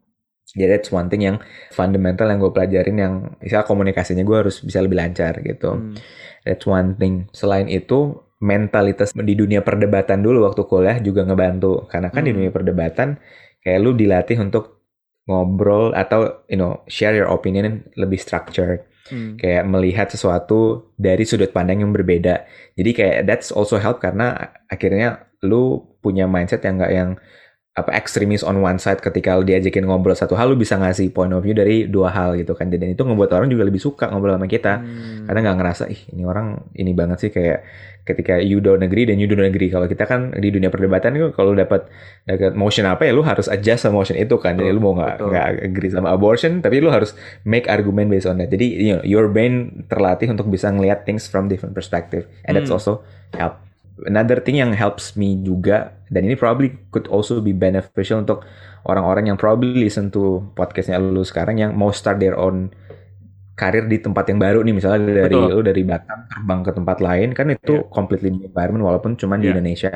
jadi 0.56 0.80
that's 0.80 0.90
one 0.90 1.12
thing 1.12 1.28
yang 1.28 1.38
fundamental 1.76 2.32
yang 2.32 2.40
gue 2.40 2.52
pelajarin 2.56 2.96
yang 2.96 3.14
istilah 3.44 3.68
komunikasinya 3.68 4.24
gue 4.24 4.38
harus 4.48 4.64
bisa 4.64 4.80
lebih 4.80 4.96
lancar 4.96 5.44
gitu. 5.44 5.76
Hmm. 5.76 5.96
That's 6.48 6.64
one 6.64 6.96
thing. 6.96 7.28
Selain 7.36 7.68
itu 7.68 8.24
mentalitas 8.40 9.12
di 9.12 9.36
dunia 9.36 9.64
perdebatan 9.64 10.24
dulu 10.24 10.48
waktu 10.48 10.64
kuliah 10.68 10.98
juga 11.04 11.28
ngebantu 11.28 11.88
karena 11.92 12.08
kan 12.08 12.24
hmm. 12.24 12.28
di 12.28 12.32
dunia 12.40 12.52
perdebatan 12.56 13.20
kayak 13.64 13.80
lu 13.84 13.92
dilatih 13.92 14.40
untuk 14.40 14.80
ngobrol 15.26 15.92
atau 15.92 16.46
you 16.48 16.56
know 16.56 16.86
share 16.88 17.12
your 17.12 17.28
opinion 17.28 17.84
lebih 18.00 18.18
structured. 18.18 18.88
Hmm. 19.12 19.36
Kayak 19.38 19.68
melihat 19.70 20.08
sesuatu 20.08 20.90
dari 20.96 21.28
sudut 21.28 21.52
pandang 21.52 21.84
yang 21.84 21.92
berbeda. 21.92 22.48
Jadi 22.80 22.92
kayak 22.96 23.18
that's 23.28 23.52
also 23.52 23.76
help 23.76 24.00
karena 24.00 24.56
akhirnya 24.72 25.28
lu 25.46 25.84
punya 26.00 26.26
mindset 26.26 26.64
yang 26.64 26.80
enggak 26.80 26.94
yang 26.96 27.10
apa 27.76 27.92
ekstremis 27.92 28.40
on 28.40 28.64
one 28.64 28.80
side 28.80 29.04
ketika 29.04 29.36
diajakin 29.44 29.84
ngobrol 29.84 30.16
satu 30.16 30.32
hal 30.40 30.48
lu 30.48 30.56
bisa 30.56 30.80
ngasih 30.80 31.12
point 31.12 31.36
of 31.36 31.44
view 31.44 31.52
dari 31.52 31.92
dua 31.92 32.08
hal 32.08 32.40
gitu 32.40 32.56
kan. 32.56 32.72
Dan 32.72 32.96
itu 32.96 33.04
ngebuat 33.04 33.36
orang 33.36 33.52
juga 33.52 33.68
lebih 33.68 33.84
suka 33.84 34.08
ngobrol 34.08 34.40
sama 34.40 34.48
kita. 34.48 34.80
Hmm. 34.80 35.28
karena 35.28 35.52
nggak 35.52 35.58
ngerasa 35.60 35.84
ih 35.92 36.02
ini 36.16 36.24
orang 36.24 36.72
ini 36.72 36.96
banget 36.96 37.18
sih 37.28 37.32
kayak 37.36 37.68
ketika 38.08 38.38
you 38.40 38.64
don't 38.64 38.80
agree 38.80 39.04
dan 39.04 39.20
you 39.20 39.28
don't 39.28 39.44
agree. 39.44 39.68
Kalau 39.68 39.92
kita 39.92 40.08
kan 40.08 40.32
di 40.40 40.56
dunia 40.56 40.72
perdebatan 40.72 41.20
itu 41.20 41.36
kalau 41.36 41.52
dapat 41.52 41.92
dapat 42.24 42.56
motion 42.56 42.88
apa 42.88 43.04
ya 43.04 43.12
lu 43.12 43.28
harus 43.28 43.52
adjust 43.52 43.84
sama 43.84 44.00
motion 44.00 44.16
itu 44.16 44.40
kan. 44.40 44.56
Jadi 44.56 44.72
lu 44.72 44.80
mau 44.80 44.96
nggak 44.96 45.16
nggak 45.20 45.46
agree 45.68 45.92
sama 45.92 46.16
abortion 46.16 46.64
tapi 46.64 46.80
lu 46.80 46.88
harus 46.88 47.12
make 47.44 47.68
argument 47.68 48.08
based 48.08 48.24
on 48.24 48.40
that. 48.40 48.48
Jadi 48.48 48.72
you 48.72 48.96
know, 48.96 49.04
your 49.04 49.28
brain 49.28 49.84
terlatih 49.92 50.32
untuk 50.32 50.48
bisa 50.48 50.72
ngelihat 50.72 51.04
things 51.04 51.28
from 51.28 51.52
different 51.52 51.76
perspective. 51.76 52.24
And 52.48 52.56
that's 52.56 52.72
hmm. 52.72 52.80
also 52.80 53.04
help 53.36 53.60
another 54.04 54.44
thing 54.44 54.60
yang 54.60 54.76
helps 54.76 55.16
me 55.16 55.40
juga 55.40 55.96
dan 56.12 56.28
ini 56.28 56.36
probably 56.36 56.76
could 56.92 57.08
also 57.08 57.40
be 57.40 57.56
beneficial 57.56 58.20
untuk 58.20 58.44
orang-orang 58.84 59.32
yang 59.32 59.38
probably 59.40 59.88
listen 59.88 60.12
to 60.12 60.44
podcastnya 60.60 61.00
lu 61.00 61.24
sekarang 61.24 61.56
yang 61.64 61.72
mau 61.74 61.96
start 61.96 62.20
their 62.20 62.36
own 62.36 62.76
karir 63.56 63.88
di 63.88 64.04
tempat 64.04 64.28
yang 64.28 64.40
baru 64.44 64.60
nih 64.68 64.76
misalnya 64.76 65.00
dari 65.26 65.32
Betul. 65.32 65.48
lu 65.48 65.60
dari 65.64 65.84
Batam 65.88 66.28
terbang 66.28 66.60
ke 66.60 66.72
tempat 66.76 66.98
lain 67.00 67.30
kan 67.32 67.48
itu 67.56 67.74
yeah. 67.80 67.88
completely 67.88 68.30
new 68.36 68.44
environment 68.52 68.84
walaupun 68.84 69.16
cuma 69.16 69.40
di 69.40 69.48
yeah. 69.48 69.56
Indonesia. 69.56 69.96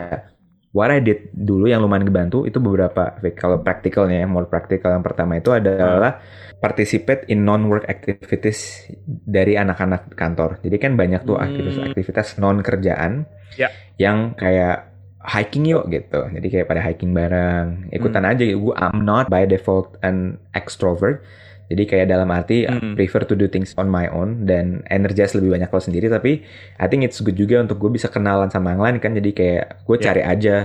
What 0.69 0.93
I 0.93 1.01
did 1.01 1.33
dulu 1.33 1.65
yang 1.65 1.81
lumayan 1.81 2.05
kebantu 2.05 2.45
itu 2.45 2.61
beberapa 2.61 3.17
kalau 3.33 3.57
practicalnya 3.65 4.21
ya, 4.21 4.27
more 4.29 4.45
practical 4.45 4.93
yang 4.93 5.01
pertama 5.01 5.41
itu 5.41 5.49
adalah 5.49 6.21
participate 6.61 7.25
in 7.31 7.41
non-work 7.41 7.89
activities 7.89 8.85
dari 9.07 9.57
anak-anak 9.57 10.13
kantor. 10.13 10.61
Jadi 10.61 10.77
kan 10.77 10.93
banyak 10.93 11.25
tuh 11.25 11.41
aktivitas-aktivitas 11.41 12.37
non 12.37 12.61
kerjaan 12.61 13.25
yeah. 13.57 13.73
yang 13.97 14.37
kayak 14.37 14.93
hiking 15.25 15.65
yuk 15.67 15.89
gitu. 15.89 16.21
Jadi 16.31 16.47
kayak 16.47 16.67
pada 16.69 16.81
hiking 16.85 17.11
bareng, 17.11 17.89
ikutan 17.89 18.23
hmm. 18.23 18.31
aja. 18.31 18.43
Gue 18.53 18.73
I'm 18.77 19.03
not 19.03 19.25
by 19.27 19.49
default 19.49 19.97
an 20.05 20.37
extrovert. 20.55 21.25
Jadi 21.69 21.83
kayak 21.85 22.09
dalam 22.09 22.29
arti 22.33 22.65
hmm. 22.65 22.97
prefer 22.97 23.23
to 23.29 23.37
do 23.37 23.45
things 23.45 23.77
on 23.77 23.85
my 23.85 24.09
own 24.09 24.49
dan 24.49 24.81
energize 24.89 25.37
lebih 25.37 25.53
banyak 25.53 25.69
kalau 25.69 25.83
sendiri. 25.85 26.09
Tapi 26.09 26.41
I 26.81 26.85
think 26.89 27.05
it's 27.05 27.21
good 27.21 27.37
juga 27.37 27.61
untuk 27.61 27.77
gue 27.77 27.93
bisa 27.93 28.09
kenalan 28.09 28.49
sama 28.49 28.73
yang 28.73 28.81
lain 28.81 28.97
kan. 28.97 29.13
Jadi 29.13 29.29
kayak 29.37 29.85
gue 29.85 29.97
yeah. 30.01 30.05
cari 30.09 30.21
aja 30.25 30.55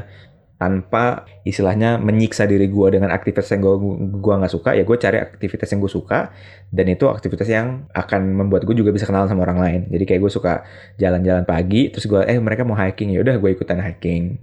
tanpa 0.54 1.26
istilahnya 1.42 1.98
menyiksa 1.98 2.46
diri 2.46 2.70
gue 2.70 2.88
dengan 2.88 3.10
aktivitas 3.10 3.50
yang 3.52 3.60
gue 3.60 3.74
gua 4.22 4.38
nggak 4.38 4.54
suka 4.54 4.70
ya 4.78 4.86
gue 4.86 4.96
cari 4.96 5.18
aktivitas 5.18 5.66
yang 5.74 5.82
gue 5.82 5.92
suka 5.92 6.30
dan 6.70 6.86
itu 6.88 7.10
aktivitas 7.10 7.48
yang 7.50 7.90
akan 7.90 8.38
membuat 8.38 8.62
gue 8.62 8.72
juga 8.78 8.94
bisa 8.94 9.04
kenalan 9.04 9.26
sama 9.26 9.42
orang 9.44 9.58
lain 9.58 9.80
jadi 9.90 10.04
kayak 10.14 10.20
gue 10.24 10.32
suka 10.32 10.62
jalan-jalan 10.96 11.42
pagi 11.42 11.90
terus 11.90 12.06
gue 12.06 12.22
eh 12.22 12.38
mereka 12.38 12.62
mau 12.62 12.78
hiking 12.78 13.12
ya 13.12 13.26
udah 13.26 13.36
gue 13.42 13.50
ikutan 13.50 13.82
hiking 13.82 14.38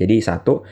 jadi 0.00 0.16
satu 0.24 0.64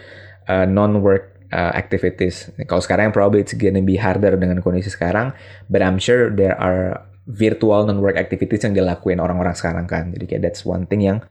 uh, 0.49 0.67
non 0.67 0.99
work 1.05 1.32
uh, 1.53 1.73
activities 1.77 2.51
kalau 2.65 2.81
sekarang 2.81 3.13
probably 3.13 3.45
it's 3.45 3.55
gonna 3.55 3.85
be 3.85 4.01
harder 4.01 4.35
dengan 4.41 4.59
kondisi 4.65 4.89
sekarang 4.89 5.37
but 5.69 5.85
I'm 5.85 6.01
sure 6.01 6.33
there 6.33 6.57
are 6.57 7.05
virtual 7.29 7.87
non 7.87 8.03
work 8.03 8.19
activities 8.19 8.65
yang 8.67 8.75
dilakuin 8.75 9.23
orang-orang 9.23 9.55
sekarang 9.55 9.87
kan 9.87 10.11
jadi 10.17 10.25
kayak 10.27 10.43
that's 10.49 10.65
one 10.65 10.89
thing 10.89 11.05
yang 11.05 11.23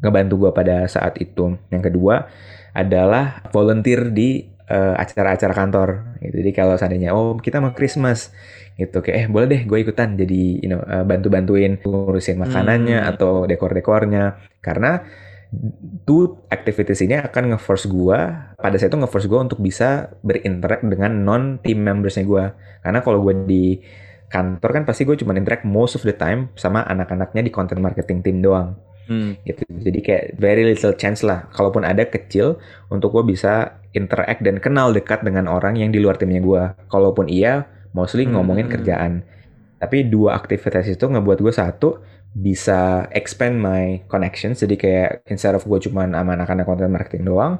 ngebantu 0.00 0.48
gue 0.48 0.50
pada 0.52 0.88
saat 0.88 1.16
itu 1.20 1.56
yang 1.68 1.84
kedua 1.84 2.26
adalah 2.76 3.40
volunteer 3.54 4.12
di 4.12 4.56
uh, 4.68 4.94
acara-acara 4.98 5.54
kantor. 5.56 5.88
Gitu. 6.20 6.44
Jadi 6.44 6.50
kalau 6.52 6.74
seandainya 6.76 7.16
oh 7.16 7.38
kita 7.40 7.62
mau 7.62 7.72
Christmas 7.72 8.30
gitu 8.76 9.00
kayak 9.00 9.16
eh 9.16 9.26
boleh 9.32 9.48
deh 9.48 9.62
gue 9.64 9.78
ikutan 9.80 10.20
jadi 10.20 10.42
you 10.60 10.68
know 10.68 10.84
uh, 10.84 11.00
bantu-bantuin 11.00 11.80
ngurusin 11.80 12.36
makanannya 12.36 13.00
hmm. 13.00 13.10
atau 13.16 13.48
dekor-dekornya 13.48 14.36
karena 14.60 15.00
tuh 16.04 16.46
activities 16.52 17.02
ini 17.02 17.16
akan 17.18 17.56
nge-force 17.56 17.88
gue 17.88 18.18
pada 18.56 18.74
saat 18.76 18.92
itu 18.92 18.98
nge-force 19.00 19.28
gue 19.28 19.40
untuk 19.40 19.58
bisa 19.60 20.12
berinteract 20.20 20.84
dengan 20.84 21.12
non 21.24 21.58
team 21.60 21.82
membersnya 21.82 22.24
gue 22.28 22.44
karena 22.84 23.00
kalau 23.00 23.24
gue 23.24 23.34
di 23.48 23.80
kantor 24.26 24.70
kan 24.70 24.82
pasti 24.84 25.06
gue 25.06 25.16
cuma 25.16 25.32
interact 25.38 25.62
most 25.62 25.94
of 25.94 26.02
the 26.02 26.14
time 26.14 26.50
sama 26.58 26.82
anak-anaknya 26.86 27.46
di 27.46 27.52
content 27.54 27.80
marketing 27.80 28.20
team 28.22 28.38
doang. 28.42 28.74
Hmm. 29.06 29.38
gitu. 29.46 29.62
Jadi 29.70 30.02
kayak 30.02 30.24
very 30.34 30.66
little 30.66 30.90
chance 30.98 31.22
lah. 31.22 31.46
Kalaupun 31.54 31.86
ada 31.86 32.02
kecil 32.10 32.58
untuk 32.90 33.14
gue 33.14 33.30
bisa 33.30 33.78
interact 33.94 34.42
dan 34.42 34.58
kenal 34.58 34.90
dekat 34.90 35.22
dengan 35.22 35.46
orang 35.46 35.78
yang 35.78 35.94
di 35.94 36.02
luar 36.02 36.18
timnya 36.18 36.42
gue 36.42 36.62
kalaupun 36.90 37.30
iya 37.30 37.70
mostly 37.94 38.26
hmm. 38.26 38.34
ngomongin 38.34 38.66
kerjaan. 38.66 39.22
Tapi 39.78 40.10
dua 40.10 40.34
aktivitas 40.34 40.90
itu 40.90 41.06
ngebuat 41.06 41.38
gue 41.38 41.54
satu 41.54 42.02
bisa 42.36 43.08
expand 43.16 43.56
my 43.56 44.04
connections. 44.12 44.60
Jadi 44.60 44.76
kayak 44.76 45.24
instead 45.32 45.56
of 45.56 45.64
gue 45.64 45.88
cuma 45.88 46.04
sama 46.04 46.36
anak-anak 46.36 46.68
content 46.68 46.92
marketing 46.92 47.24
doang 47.24 47.56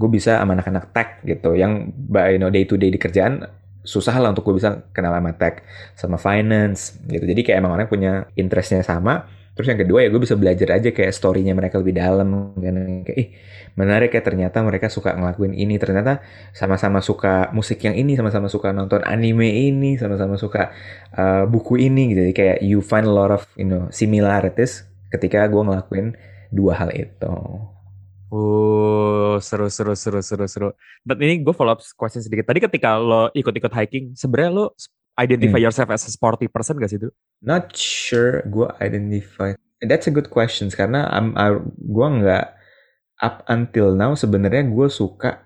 gue 0.00 0.08
bisa 0.08 0.38
sama 0.38 0.54
anak-anak 0.54 0.94
tech 0.94 1.18
gitu. 1.26 1.58
Yang 1.58 1.90
by 2.06 2.38
you 2.38 2.40
know, 2.40 2.48
day 2.48 2.62
to 2.62 2.78
day 2.78 2.94
di 2.94 2.96
kerjaan 2.96 3.42
susah 3.82 4.14
lah 4.22 4.30
untuk 4.30 4.46
gue 4.46 4.62
bisa 4.62 4.86
kenal 4.94 5.10
sama 5.10 5.34
tech 5.34 5.66
sama 5.98 6.16
finance 6.16 7.02
gitu. 7.10 7.26
Jadi 7.26 7.42
kayak 7.42 7.58
emang 7.58 7.74
orang 7.74 7.90
punya 7.90 8.30
interestnya 8.38 8.86
sama 8.86 9.26
Terus 9.60 9.76
yang 9.76 9.80
kedua 9.84 10.00
ya 10.00 10.08
gue 10.08 10.24
bisa 10.24 10.40
belajar 10.40 10.80
aja 10.80 10.88
kayak 10.88 11.12
story-nya 11.12 11.52
mereka 11.52 11.76
lebih 11.76 12.00
dalam 12.00 12.56
kan 12.56 13.04
kayak 13.04 13.18
ih 13.20 13.28
menarik 13.76 14.16
ya 14.16 14.24
ternyata 14.24 14.64
mereka 14.64 14.88
suka 14.88 15.12
ngelakuin 15.12 15.52
ini 15.52 15.76
ternyata 15.76 16.24
sama-sama 16.56 17.04
suka 17.04 17.52
musik 17.52 17.84
yang 17.84 17.92
ini 17.92 18.16
sama-sama 18.16 18.48
suka 18.48 18.72
nonton 18.72 19.04
anime 19.04 19.52
ini 19.52 20.00
sama-sama 20.00 20.40
suka 20.40 20.72
uh, 21.12 21.44
buku 21.44 21.76
ini 21.76 22.16
gitu 22.16 22.24
jadi 22.24 22.32
kayak 22.32 22.58
you 22.64 22.80
find 22.80 23.04
a 23.04 23.12
lot 23.12 23.28
of 23.28 23.44
you 23.60 23.68
know 23.68 23.84
similarities 23.92 24.88
ketika 25.12 25.44
gue 25.44 25.60
ngelakuin 25.60 26.16
dua 26.48 26.72
hal 26.72 26.90
itu. 26.96 27.34
Oh, 28.32 29.36
seru 29.42 29.66
seru 29.68 29.92
seru 29.92 30.22
seru 30.22 30.46
seru. 30.46 30.68
But 31.02 31.18
ini 31.18 31.42
gue 31.42 31.50
follow 31.50 31.74
up 31.74 31.82
question 31.98 32.22
sedikit. 32.22 32.48
Tadi 32.48 32.62
ketika 32.62 32.96
lo 32.96 33.28
ikut-ikut 33.34 33.74
hiking, 33.74 34.14
sebenarnya 34.14 34.50
lo 34.54 34.64
identify 35.20 35.60
hmm. 35.60 35.66
yourself 35.68 35.92
as 35.92 36.08
a 36.08 36.10
sporty 36.10 36.48
person 36.48 36.80
gak 36.80 36.88
sih 36.88 36.98
itu? 36.98 37.12
Not 37.44 37.76
sure 37.76 38.40
gue 38.48 38.68
identify. 38.80 39.52
That's 39.84 40.08
a 40.08 40.12
good 40.12 40.32
question 40.32 40.72
karena 40.72 41.08
I'm, 41.12 41.36
I, 41.36 41.60
gue 41.64 42.08
nggak 42.20 42.46
up 43.20 43.44
until 43.52 43.92
now 43.92 44.16
sebenarnya 44.16 44.64
gue 44.68 44.88
suka 44.88 45.44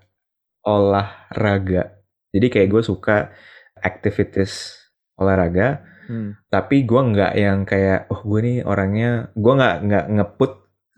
olahraga. 0.63 1.99
Jadi 2.35 2.47
kayak 2.51 2.69
gue 2.71 2.83
suka 2.83 3.35
activities 3.83 4.79
olahraga. 5.19 5.83
Hmm. 6.07 6.39
Tapi 6.51 6.87
gue 6.87 7.01
nggak 7.01 7.33
yang 7.35 7.67
kayak 7.67 8.11
oh 8.11 8.23
gue 8.23 8.41
nih 8.43 8.59
orangnya 8.67 9.35
gue 9.35 9.53
nggak 9.55 9.77
nggak 9.87 10.07
ngeput 10.19 10.53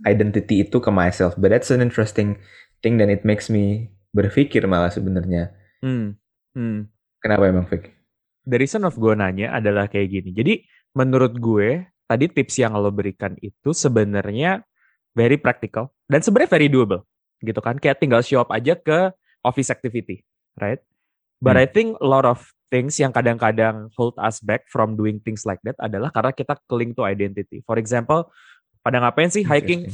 identity 0.04 0.64
itu 0.64 0.76
ke 0.80 0.90
myself. 0.92 1.36
But 1.36 1.52
that's 1.52 1.72
an 1.72 1.80
interesting 1.80 2.40
thing 2.84 3.00
dan 3.00 3.08
it 3.08 3.24
makes 3.24 3.48
me 3.48 3.92
berpikir 4.12 4.64
malah 4.64 4.92
sebenarnya. 4.92 5.52
Hmm. 5.80 6.16
Hmm. 6.56 6.88
Kenapa 7.20 7.48
emang 7.48 7.68
Fik? 7.68 7.95
The 8.46 8.56
reason 8.56 8.86
of 8.86 8.94
gue 8.94 9.12
nanya 9.18 9.58
adalah 9.58 9.90
kayak 9.90 10.08
gini. 10.08 10.30
Jadi 10.32 10.54
menurut 10.94 11.34
gue 11.36 11.84
tadi 12.06 12.30
tips 12.30 12.62
yang 12.62 12.78
lo 12.78 12.94
berikan 12.94 13.34
itu 13.42 13.74
sebenarnya 13.74 14.62
very 15.12 15.36
practical 15.36 15.90
dan 16.06 16.22
sebenarnya 16.22 16.50
very 16.54 16.70
doable 16.70 17.02
gitu 17.42 17.58
kan. 17.58 17.76
Kayak 17.76 17.98
tinggal 17.98 18.22
show 18.22 18.40
up 18.40 18.54
aja 18.54 18.78
ke 18.78 19.10
office 19.42 19.68
activity, 19.68 20.22
right? 20.56 20.80
But 21.42 21.58
hmm. 21.58 21.62
I 21.62 21.66
think 21.68 21.88
a 22.00 22.08
lot 22.08 22.24
of 22.24 22.46
things 22.70 22.96
yang 22.98 23.12
kadang-kadang 23.12 23.92
hold 23.94 24.16
us 24.18 24.42
back 24.42 24.66
from 24.70 24.96
doing 24.96 25.22
things 25.22 25.46
like 25.46 25.60
that 25.66 25.76
adalah 25.78 26.10
karena 26.10 26.32
kita 26.32 26.54
cling 26.66 26.96
to 26.96 27.06
identity. 27.06 27.62
For 27.66 27.76
example, 27.76 28.30
pada 28.80 29.02
ngapain 29.02 29.30
sih 29.30 29.42
hiking? 29.46 29.90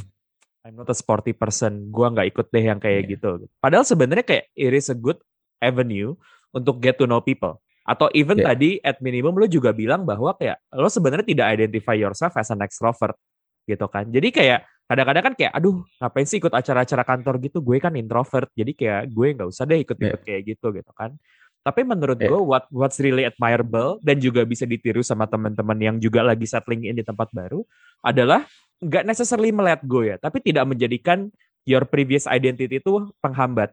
I'm 0.63 0.79
not 0.79 0.87
a 0.87 0.95
sporty 0.95 1.35
person. 1.35 1.91
Gua 1.91 2.07
nggak 2.07 2.27
ikut 2.31 2.47
deh 2.47 2.63
yang 2.63 2.79
kayak 2.79 3.03
yeah. 3.03 3.11
gitu. 3.19 3.29
Padahal 3.59 3.83
sebenarnya 3.83 4.23
kayak 4.23 4.45
it 4.55 4.71
is 4.71 4.87
a 4.87 4.95
good 4.95 5.19
avenue 5.59 6.15
untuk 6.55 6.79
get 6.79 6.95
to 6.99 7.03
know 7.03 7.19
people. 7.19 7.62
Atau 7.83 8.07
even 8.15 8.39
yeah. 8.39 8.55
tadi 8.55 8.79
at 8.79 9.03
minimum 9.03 9.35
lo 9.35 9.45
juga 9.47 9.75
bilang 9.75 10.07
bahwa 10.07 10.31
kayak 10.39 10.59
lo 10.71 10.87
sebenarnya 10.87 11.27
tidak 11.27 11.47
identify 11.59 11.95
yourself 11.95 12.31
as 12.39 12.47
an 12.49 12.63
extrovert 12.63 13.19
gitu 13.67 13.87
kan. 13.91 14.07
Jadi 14.07 14.31
kayak 14.31 14.63
kadang-kadang 14.87 15.23
kan 15.31 15.33
kayak 15.35 15.51
aduh 15.55 15.83
ngapain 15.99 16.27
sih 16.27 16.39
ikut 16.39 16.51
acara-acara 16.51 17.03
kantor 17.03 17.35
gitu 17.43 17.59
gue 17.59 17.77
kan 17.83 17.91
introvert. 17.99 18.47
Jadi 18.55 18.71
kayak 18.71 19.11
gue 19.11 19.27
nggak 19.35 19.49
usah 19.51 19.67
deh 19.67 19.83
ikut-ikut 19.83 20.21
yeah. 20.23 20.23
kayak 20.23 20.41
gitu 20.55 20.71
gitu 20.71 20.91
kan. 20.95 21.15
Tapi 21.63 21.81
menurut 21.87 22.19
yeah. 22.19 22.31
gue 22.31 22.39
what 22.39 22.67
what's 22.71 22.99
really 22.99 23.23
admirable 23.27 23.99
dan 24.03 24.19
juga 24.19 24.43
bisa 24.43 24.67
ditiru 24.67 24.99
sama 24.99 25.27
teman-teman 25.27 25.79
yang 25.79 25.95
juga 25.99 26.23
lagi 26.23 26.43
settling 26.43 26.87
in 26.87 26.99
di 26.99 27.03
tempat 27.07 27.31
baru 27.31 27.63
adalah 28.03 28.43
nggak 28.83 29.07
necessarily 29.07 29.55
melihat 29.55 29.79
gue 29.87 30.11
ya, 30.11 30.17
tapi 30.19 30.43
tidak 30.43 30.67
menjadikan 30.67 31.31
your 31.63 31.87
previous 31.87 32.27
identity 32.27 32.83
itu 32.83 33.07
penghambat 33.23 33.71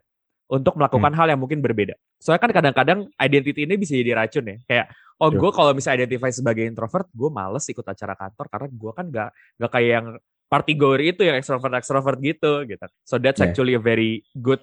untuk 0.51 0.75
melakukan 0.75 1.15
hmm. 1.15 1.19
hal 1.23 1.27
yang 1.31 1.39
mungkin 1.39 1.63
berbeda. 1.63 1.95
Soalnya 2.19 2.43
kan 2.43 2.51
kadang-kadang 2.51 2.99
identity 3.15 3.63
ini 3.63 3.79
bisa 3.79 3.95
jadi 3.95 4.19
racun 4.19 4.51
ya. 4.51 4.57
Kayak, 4.67 4.85
oh 5.23 5.31
gue 5.31 5.51
kalau 5.55 5.71
misalnya 5.71 6.03
identify 6.03 6.27
sebagai 6.27 6.67
introvert, 6.67 7.07
gue 7.15 7.29
males 7.31 7.63
ikut 7.71 7.87
acara 7.87 8.19
kantor 8.19 8.45
karena 8.51 8.67
gue 8.67 8.91
kan 8.91 9.05
gak, 9.07 9.29
gak 9.55 9.71
kayak 9.71 9.91
yang 9.95 10.07
party 10.51 10.73
goer 10.75 10.99
itu 11.15 11.23
yang 11.23 11.39
extrovert 11.39 11.71
extrovert 11.79 12.19
gitu 12.19 12.67
gitu. 12.67 12.85
So 13.07 13.15
that's 13.15 13.39
yeah. 13.39 13.47
actually 13.47 13.79
a 13.79 13.81
very 13.81 14.27
good 14.35 14.59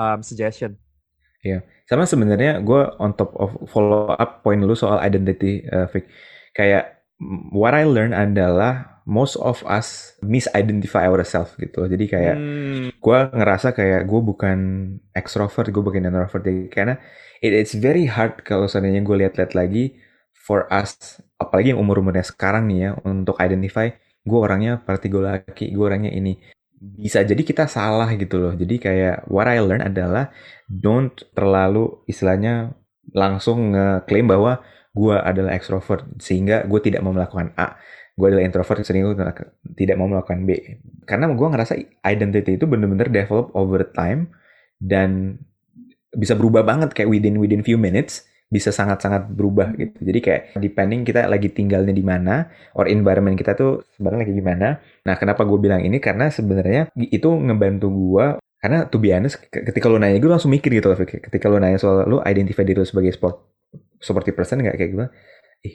um, 0.00 0.24
suggestion. 0.24 0.80
Iya, 1.44 1.60
yeah. 1.60 1.84
sama 1.84 2.08
sebenarnya 2.08 2.64
gue 2.64 2.80
on 2.96 3.12
top 3.12 3.36
of 3.36 3.52
follow 3.68 4.08
up 4.16 4.40
point 4.40 4.64
lu 4.64 4.72
soal 4.72 5.04
identity, 5.04 5.68
uh, 5.68 5.84
Kayak 6.50 6.99
what 7.52 7.76
I 7.76 7.84
learn 7.84 8.16
adalah 8.16 9.00
most 9.04 9.36
of 9.36 9.60
us 9.68 10.16
misidentify 10.24 11.08
ourselves 11.08 11.52
gitu. 11.60 11.84
Jadi 11.84 12.04
kayak 12.08 12.36
hmm. 12.36 12.84
gue 12.96 13.18
ngerasa 13.36 13.76
kayak 13.76 14.08
gue 14.08 14.20
bukan 14.24 14.58
extrovert, 15.12 15.68
gue 15.68 15.82
bukan 15.84 16.08
introvert. 16.08 16.44
Karena 16.72 16.96
it, 17.44 17.52
it's 17.52 17.76
very 17.76 18.08
hard 18.08 18.40
kalau 18.46 18.70
seandainya 18.70 19.04
gue 19.04 19.16
lihat-lihat 19.26 19.52
lagi 19.52 20.00
for 20.32 20.64
us, 20.72 21.20
apalagi 21.36 21.76
yang 21.76 21.80
umur-umurnya 21.80 22.24
sekarang 22.24 22.70
nih 22.70 22.78
ya, 22.88 22.90
untuk 23.04 23.36
identify 23.42 23.92
gue 24.20 24.38
orangnya 24.38 24.80
party 24.80 25.06
gue 25.08 25.22
laki, 25.22 25.66
gue 25.72 25.84
orangnya 25.84 26.12
ini. 26.12 26.40
Bisa 26.80 27.20
jadi 27.20 27.40
kita 27.44 27.68
salah 27.68 28.08
gitu 28.16 28.40
loh. 28.40 28.52
Jadi 28.56 28.80
kayak 28.80 29.28
what 29.28 29.44
I 29.44 29.60
learn 29.60 29.84
adalah 29.84 30.32
don't 30.64 31.12
terlalu 31.36 32.00
istilahnya 32.08 32.72
langsung 33.12 33.76
ngeklaim 33.76 34.30
bahwa 34.30 34.64
gue 34.90 35.16
adalah 35.16 35.54
extrovert 35.54 36.06
sehingga 36.18 36.66
gue 36.66 36.80
tidak 36.82 37.00
mau 37.00 37.14
melakukan 37.14 37.54
A 37.54 37.78
gue 38.18 38.26
adalah 38.26 38.44
introvert 38.44 38.82
sehingga 38.82 39.14
gue 39.14 39.16
tidak 39.78 39.96
mau 39.96 40.10
melakukan 40.10 40.44
B 40.44 40.50
karena 41.06 41.30
gue 41.30 41.48
ngerasa 41.48 41.74
identity 42.04 42.58
itu 42.58 42.66
bener-bener 42.66 43.08
develop 43.08 43.54
over 43.54 43.86
time 43.94 44.34
dan 44.82 45.40
bisa 46.10 46.34
berubah 46.34 46.66
banget 46.66 46.90
kayak 46.90 47.06
within 47.06 47.38
within 47.38 47.62
few 47.62 47.78
minutes 47.78 48.26
bisa 48.50 48.74
sangat-sangat 48.74 49.30
berubah 49.30 49.78
gitu. 49.78 49.94
Jadi 50.02 50.18
kayak 50.18 50.42
depending 50.58 51.06
kita 51.06 51.30
lagi 51.30 51.54
tinggalnya 51.54 51.94
di 51.94 52.02
mana 52.02 52.50
or 52.74 52.90
environment 52.90 53.38
kita 53.38 53.54
tuh 53.54 53.86
sebenarnya 53.94 54.26
lagi 54.26 54.34
gimana. 54.34 54.68
Nah, 55.06 55.14
kenapa 55.14 55.46
gue 55.46 55.54
bilang 55.62 55.78
ini 55.86 56.02
karena 56.02 56.34
sebenarnya 56.34 56.90
itu 56.98 57.30
ngebantu 57.30 57.86
gue 57.86 58.26
karena 58.60 58.90
to 58.90 58.98
be 59.00 59.14
honest 59.14 59.40
ketika 59.48 59.88
lo 59.88 59.96
nanya 59.96 60.20
gue 60.20 60.28
langsung 60.28 60.52
mikir 60.52 60.68
gitu 60.68 60.92
loh 60.92 60.98
ketika 61.00 61.48
lo 61.48 61.56
nanya 61.56 61.80
soal 61.80 62.04
lo 62.04 62.20
identify 62.20 62.60
diri 62.60 62.76
lo 62.76 62.84
sebagai 62.84 63.16
sport 63.16 63.40
seperti 64.00 64.32
person 64.32 64.64
nggak 64.64 64.76
kayak 64.80 64.92
gue 64.96 65.06
ih 65.68 65.74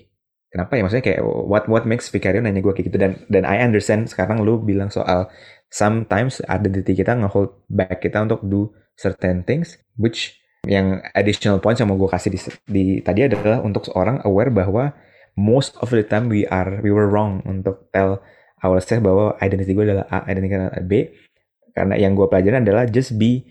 kenapa 0.49 0.75
ya? 0.75 0.81
Maksudnya 0.83 1.05
kayak 1.05 1.21
what 1.23 1.69
what 1.69 1.83
makes 1.85 2.09
Vicario 2.09 2.41
nanya 2.41 2.59
gue 2.59 2.73
kayak 2.73 2.87
gitu? 2.89 2.97
Dan 2.97 3.11
dan 3.29 3.43
I 3.45 3.61
understand 3.61 4.09
sekarang 4.09 4.41
lu 4.41 4.59
bilang 4.59 4.89
soal 4.89 5.29
sometimes 5.69 6.41
identity 6.49 6.97
kita 6.97 7.13
ngehold 7.15 7.63
back 7.69 8.01
kita 8.01 8.23
untuk 8.25 8.41
do 8.45 8.71
certain 8.95 9.43
things 9.43 9.77
which 9.99 10.39
yang 10.65 11.03
additional 11.13 11.61
points 11.61 11.77
yang 11.77 11.93
mau 11.93 11.99
gue 11.99 12.09
kasih 12.09 12.33
di, 12.33 12.39
di 12.65 12.83
tadi 13.05 13.29
adalah 13.29 13.61
untuk 13.61 13.85
seorang 13.85 14.25
aware 14.25 14.49
bahwa 14.49 14.97
most 15.37 15.77
of 15.83 15.93
the 15.93 16.01
time 16.01 16.31
we 16.31 16.47
are 16.49 16.81
we 16.81 16.89
were 16.89 17.05
wrong 17.05 17.43
untuk 17.45 17.91
tell 17.93 18.23
ourselves 18.65 19.05
bahwa 19.05 19.37
identity 19.43 19.77
gue 19.77 19.85
adalah 19.85 20.09
A, 20.09 20.25
identity 20.25 20.49
gue 20.49 20.59
adalah 20.59 20.81
B. 20.81 20.93
Karena 21.75 21.99
yang 21.99 22.15
gue 22.15 22.25
pelajarin 22.31 22.63
adalah 22.63 22.87
just 22.87 23.19
be 23.19 23.43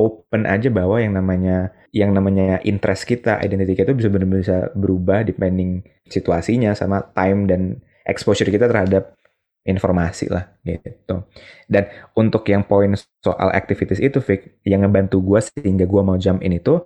open 0.00 0.48
aja 0.48 0.72
bahwa 0.72 0.96
yang 0.96 1.12
namanya 1.12 1.76
yang 1.92 2.14
namanya 2.14 2.62
interest 2.64 3.04
kita, 3.04 3.42
identity 3.42 3.76
kita 3.76 3.92
itu 3.92 4.06
bisa 4.06 4.08
benar-benar 4.08 4.42
bisa 4.42 4.58
berubah 4.72 5.20
depending 5.26 5.84
situasinya 6.06 6.72
sama 6.72 7.02
time 7.12 7.50
dan 7.50 7.60
exposure 8.06 8.48
kita 8.48 8.70
terhadap 8.70 9.18
informasi 9.66 10.32
lah 10.32 10.56
gitu. 10.64 11.26
Dan 11.68 11.84
untuk 12.16 12.46
yang 12.48 12.64
poin 12.64 12.96
soal 13.20 13.52
activities 13.52 14.00
itu, 14.00 14.18
Vic, 14.24 14.62
yang 14.64 14.86
ngebantu 14.86 15.20
gue 15.20 15.40
sehingga 15.42 15.84
gue 15.84 16.02
mau 16.02 16.16
jump 16.16 16.40
in 16.40 16.56
itu 16.56 16.80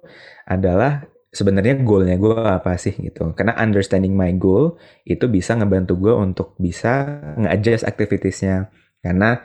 adalah 0.49 1.07
sebenarnya 1.31 1.83
goalnya 1.83 2.19
gue 2.19 2.35
apa 2.35 2.75
sih 2.75 2.95
gitu. 2.99 3.31
Karena 3.39 3.55
understanding 3.59 4.15
my 4.15 4.35
goal 4.35 4.79
itu 5.07 5.31
bisa 5.31 5.55
ngebantu 5.55 5.99
gue 5.99 6.15
untuk 6.15 6.59
bisa 6.59 7.07
nge-adjust 7.39 7.87
activitiesnya. 7.87 8.75
Karena 8.99 9.39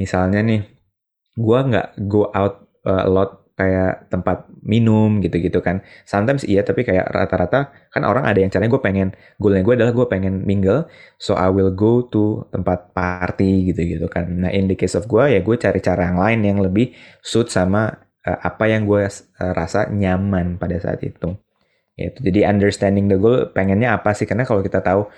misalnya 0.00 0.42
nih, 0.42 0.62
gue 1.38 1.58
nggak 1.68 1.88
go 2.10 2.32
out 2.34 2.71
uh, 2.86 3.04
lot 3.08 3.42
kayak 3.52 4.08
tempat 4.08 4.48
minum 4.64 5.20
gitu-gitu 5.20 5.60
kan. 5.60 5.84
Sometimes 6.08 6.42
iya, 6.48 6.64
tapi 6.64 6.82
kayak 6.88 7.12
rata-rata 7.12 7.70
kan 7.92 8.02
orang 8.02 8.24
ada 8.24 8.40
yang 8.40 8.48
caranya 8.48 8.72
gue 8.72 8.82
pengen, 8.82 9.08
goalnya 9.36 9.62
gue 9.62 9.74
adalah 9.76 9.92
gue 9.92 10.06
pengen 10.08 10.42
mingle, 10.48 10.88
so 11.20 11.36
I 11.36 11.52
will 11.52 11.70
go 11.70 12.08
to 12.08 12.48
tempat 12.48 12.96
party 12.96 13.70
gitu-gitu 13.72 14.08
kan. 14.08 14.26
Nah 14.42 14.50
in 14.50 14.66
the 14.72 14.76
case 14.76 14.96
of 14.96 15.04
gue 15.06 15.36
ya 15.36 15.40
gue 15.44 15.56
cari 15.60 15.78
cara 15.84 16.08
yang 16.08 16.18
lain 16.18 16.40
yang 16.42 16.58
lebih 16.64 16.96
suit 17.20 17.52
sama 17.52 17.92
uh, 18.24 18.38
apa 18.40 18.64
yang 18.72 18.88
gue 18.88 19.04
uh, 19.04 19.52
rasa 19.52 19.92
nyaman 19.92 20.56
pada 20.56 20.80
saat 20.80 21.04
itu. 21.04 21.36
Gitu. 21.92 22.18
Jadi 22.24 22.40
understanding 22.48 23.04
the 23.04 23.20
goal 23.20 23.52
pengennya 23.52 23.92
apa 24.00 24.16
sih? 24.16 24.24
Karena 24.24 24.48
kalau 24.48 24.64
kita 24.64 24.80
tahu 24.80 25.12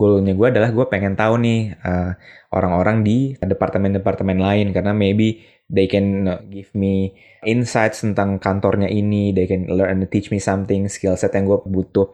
goalnya 0.00 0.32
gue 0.32 0.48
adalah 0.48 0.72
gue 0.72 0.86
pengen 0.88 1.12
tahu 1.12 1.36
nih 1.44 1.76
uh, 1.84 2.16
orang-orang 2.56 3.04
di 3.04 3.36
departemen-departemen 3.36 4.40
lain 4.40 4.72
karena 4.72 4.96
maybe 4.96 5.44
they 5.70 5.86
can 5.86 6.26
give 6.50 6.74
me 6.74 7.14
insights 7.46 8.02
tentang 8.02 8.42
kantornya 8.42 8.90
ini, 8.90 9.30
they 9.30 9.46
can 9.46 9.70
learn 9.70 10.02
and 10.02 10.10
teach 10.10 10.28
me 10.34 10.42
something 10.42 10.90
skill 10.90 11.14
set 11.14 11.32
yang 11.38 11.46
gue 11.46 11.62
butuh 11.62 12.10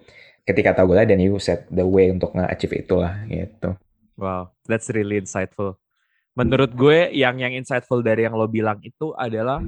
ketika 0.46 0.76
tahu 0.76 0.94
gue 0.94 1.08
dan 1.08 1.18
you 1.18 1.40
set 1.40 1.66
the 1.72 1.82
way 1.82 2.12
untuk 2.12 2.36
nge-achieve 2.36 2.86
itulah 2.86 3.24
gitu. 3.26 3.74
Wow, 4.14 4.54
that's 4.68 4.92
really 4.92 5.18
insightful. 5.18 5.80
Menurut 6.36 6.76
gue 6.76 7.10
yang 7.16 7.40
yang 7.40 7.56
insightful 7.56 8.04
dari 8.04 8.28
yang 8.28 8.36
lo 8.36 8.44
bilang 8.44 8.78
itu 8.84 9.16
adalah 9.16 9.64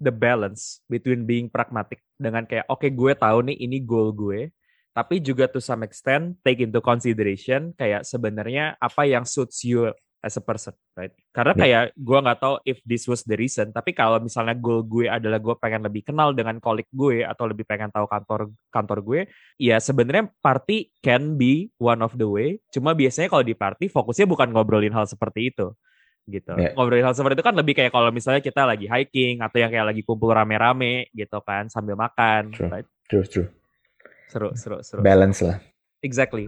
the 0.00 0.14
balance 0.14 0.80
between 0.88 1.28
being 1.28 1.52
pragmatic 1.52 2.00
dengan 2.16 2.48
kayak 2.48 2.64
oke 2.72 2.80
okay, 2.80 2.90
gue 2.90 3.12
tahu 3.12 3.38
nih 3.52 3.56
ini 3.60 3.84
goal 3.84 4.16
gue 4.16 4.48
tapi 4.96 5.22
juga 5.22 5.46
to 5.46 5.60
some 5.60 5.84
extent 5.84 6.40
take 6.40 6.64
into 6.64 6.80
consideration 6.80 7.76
kayak 7.76 8.02
sebenarnya 8.02 8.74
apa 8.80 9.06
yang 9.06 9.28
suits 9.28 9.62
you 9.62 9.92
as 10.20 10.36
a 10.36 10.42
person, 10.44 10.76
right? 10.92 11.12
Karena 11.32 11.52
ya. 11.56 11.60
kayak 11.60 11.84
gue 11.96 12.18
nggak 12.20 12.38
tahu 12.38 12.54
if 12.68 12.78
this 12.84 13.08
was 13.08 13.24
the 13.24 13.36
reason, 13.36 13.72
tapi 13.72 13.96
kalau 13.96 14.20
misalnya 14.20 14.52
goal 14.52 14.84
gue 14.84 15.08
adalah 15.08 15.40
gue 15.40 15.54
pengen 15.56 15.84
lebih 15.88 16.04
kenal 16.04 16.36
dengan 16.36 16.60
kolik 16.60 16.86
gue 16.92 17.24
atau 17.24 17.48
lebih 17.48 17.64
pengen 17.64 17.88
tahu 17.88 18.04
kantor 18.04 18.52
kantor 18.68 18.98
gue, 19.00 19.20
ya 19.56 19.80
sebenarnya 19.80 20.28
party 20.44 20.92
can 21.00 21.40
be 21.40 21.72
one 21.80 22.04
of 22.04 22.12
the 22.20 22.28
way. 22.28 22.60
Cuma 22.68 22.92
biasanya 22.92 23.32
kalau 23.32 23.44
di 23.44 23.56
party 23.56 23.88
fokusnya 23.88 24.28
bukan 24.28 24.52
ngobrolin 24.52 24.92
hal 24.92 25.08
seperti 25.08 25.52
itu 25.52 25.72
gitu. 26.28 26.52
Yeah. 26.54 26.76
Ngobrolin 26.76 27.02
hal 27.02 27.16
seperti 27.16 27.40
itu 27.40 27.44
kan 27.44 27.56
lebih 27.56 27.74
kayak 27.74 27.90
kalau 27.90 28.12
misalnya 28.12 28.44
kita 28.44 28.62
lagi 28.68 28.86
hiking 28.86 29.40
atau 29.40 29.56
yang 29.56 29.72
kayak 29.72 29.88
lagi 29.90 30.02
kumpul 30.04 30.30
rame-rame 30.30 31.08
gitu 31.16 31.40
kan 31.42 31.66
sambil 31.72 31.96
makan. 31.96 32.52
True. 32.52 32.70
Right? 32.70 32.86
True, 33.08 33.26
true. 33.26 33.48
Seru, 34.30 34.54
seru, 34.54 34.78
seru. 34.84 35.00
Balance 35.02 35.42
lah. 35.42 35.58
Exactly. 36.06 36.46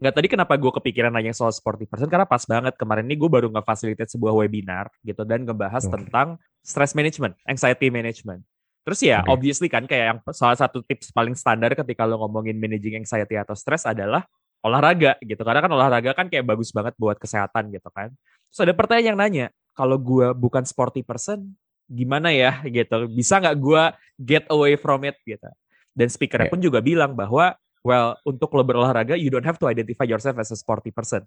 Nggak 0.00 0.14
tadi 0.16 0.26
kenapa 0.32 0.56
gue 0.56 0.72
kepikiran 0.80 1.12
nanya 1.12 1.36
soal 1.36 1.52
sporty 1.52 1.84
person 1.84 2.08
karena 2.08 2.24
pas 2.24 2.40
banget 2.48 2.72
kemarin 2.80 3.04
ini 3.04 3.20
gue 3.20 3.28
baru 3.28 3.52
nge-facilitate 3.52 4.08
sebuah 4.08 4.32
webinar 4.32 4.88
gitu 5.04 5.28
dan 5.28 5.44
ngebahas 5.44 5.84
okay. 5.84 5.92
tentang 5.92 6.40
stress 6.64 6.96
management, 6.96 7.36
anxiety 7.44 7.92
management. 7.92 8.40
Terus 8.80 9.00
ya 9.04 9.20
okay. 9.20 9.28
obviously 9.28 9.68
kan 9.68 9.84
kayak 9.84 10.16
yang 10.16 10.18
salah 10.32 10.56
satu 10.56 10.80
tips 10.80 11.12
paling 11.12 11.36
standar 11.36 11.76
ketika 11.76 12.08
lo 12.08 12.16
ngomongin 12.24 12.56
managing 12.56 13.04
anxiety 13.04 13.36
atau 13.36 13.52
stress 13.52 13.84
adalah 13.84 14.24
olahraga 14.64 15.20
gitu. 15.20 15.40
Karena 15.44 15.60
kan 15.60 15.72
olahraga 15.72 16.10
kan 16.16 16.26
kayak 16.32 16.48
bagus 16.48 16.72
banget 16.72 16.96
buat 16.96 17.20
kesehatan 17.20 17.68
gitu 17.68 17.88
kan. 17.92 18.12
Terus 18.48 18.60
ada 18.64 18.72
pertanyaan 18.72 19.08
yang 19.12 19.18
nanya, 19.20 19.46
kalau 19.76 20.00
gue 20.00 20.32
bukan 20.32 20.64
sporty 20.64 21.04
person, 21.04 21.52
gimana 21.88 22.32
ya 22.32 22.60
gitu? 22.64 23.04
Bisa 23.08 23.36
nggak 23.36 23.56
gue 23.56 23.82
get 24.16 24.44
away 24.48 24.80
from 24.80 25.04
it 25.04 25.16
gitu? 25.28 25.48
Dan 25.92 26.08
speakernya 26.08 26.48
yeah. 26.48 26.54
pun 26.54 26.60
juga 26.62 26.78
bilang 26.80 27.12
bahwa, 27.12 27.52
well, 27.84 28.16
untuk 28.28 28.52
lo 28.56 28.62
berolahraga, 28.64 29.16
you 29.16 29.32
don't 29.32 29.46
have 29.46 29.60
to 29.60 29.66
identify 29.68 30.04
yourself 30.04 30.36
as 30.40 30.52
a 30.52 30.58
sporty 30.58 30.92
person. 30.92 31.24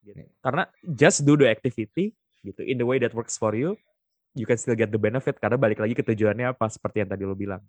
Gitu. 0.00 0.24
Karena 0.40 0.64
just 0.84 1.24
do 1.28 1.36
the 1.36 1.48
activity 1.48 2.16
gitu 2.40 2.64
in 2.64 2.80
the 2.80 2.86
way 2.88 2.96
that 2.96 3.12
works 3.12 3.36
for 3.36 3.52
you, 3.52 3.76
you 4.32 4.48
can 4.48 4.56
still 4.56 4.76
get 4.76 4.88
the 4.88 5.00
benefit 5.00 5.36
karena 5.36 5.60
balik 5.60 5.80
lagi 5.82 5.92
ke 5.92 6.00
tujuannya 6.00 6.56
apa 6.56 6.72
seperti 6.72 7.04
yang 7.04 7.10
tadi 7.12 7.24
lo 7.28 7.36
bilang. 7.36 7.60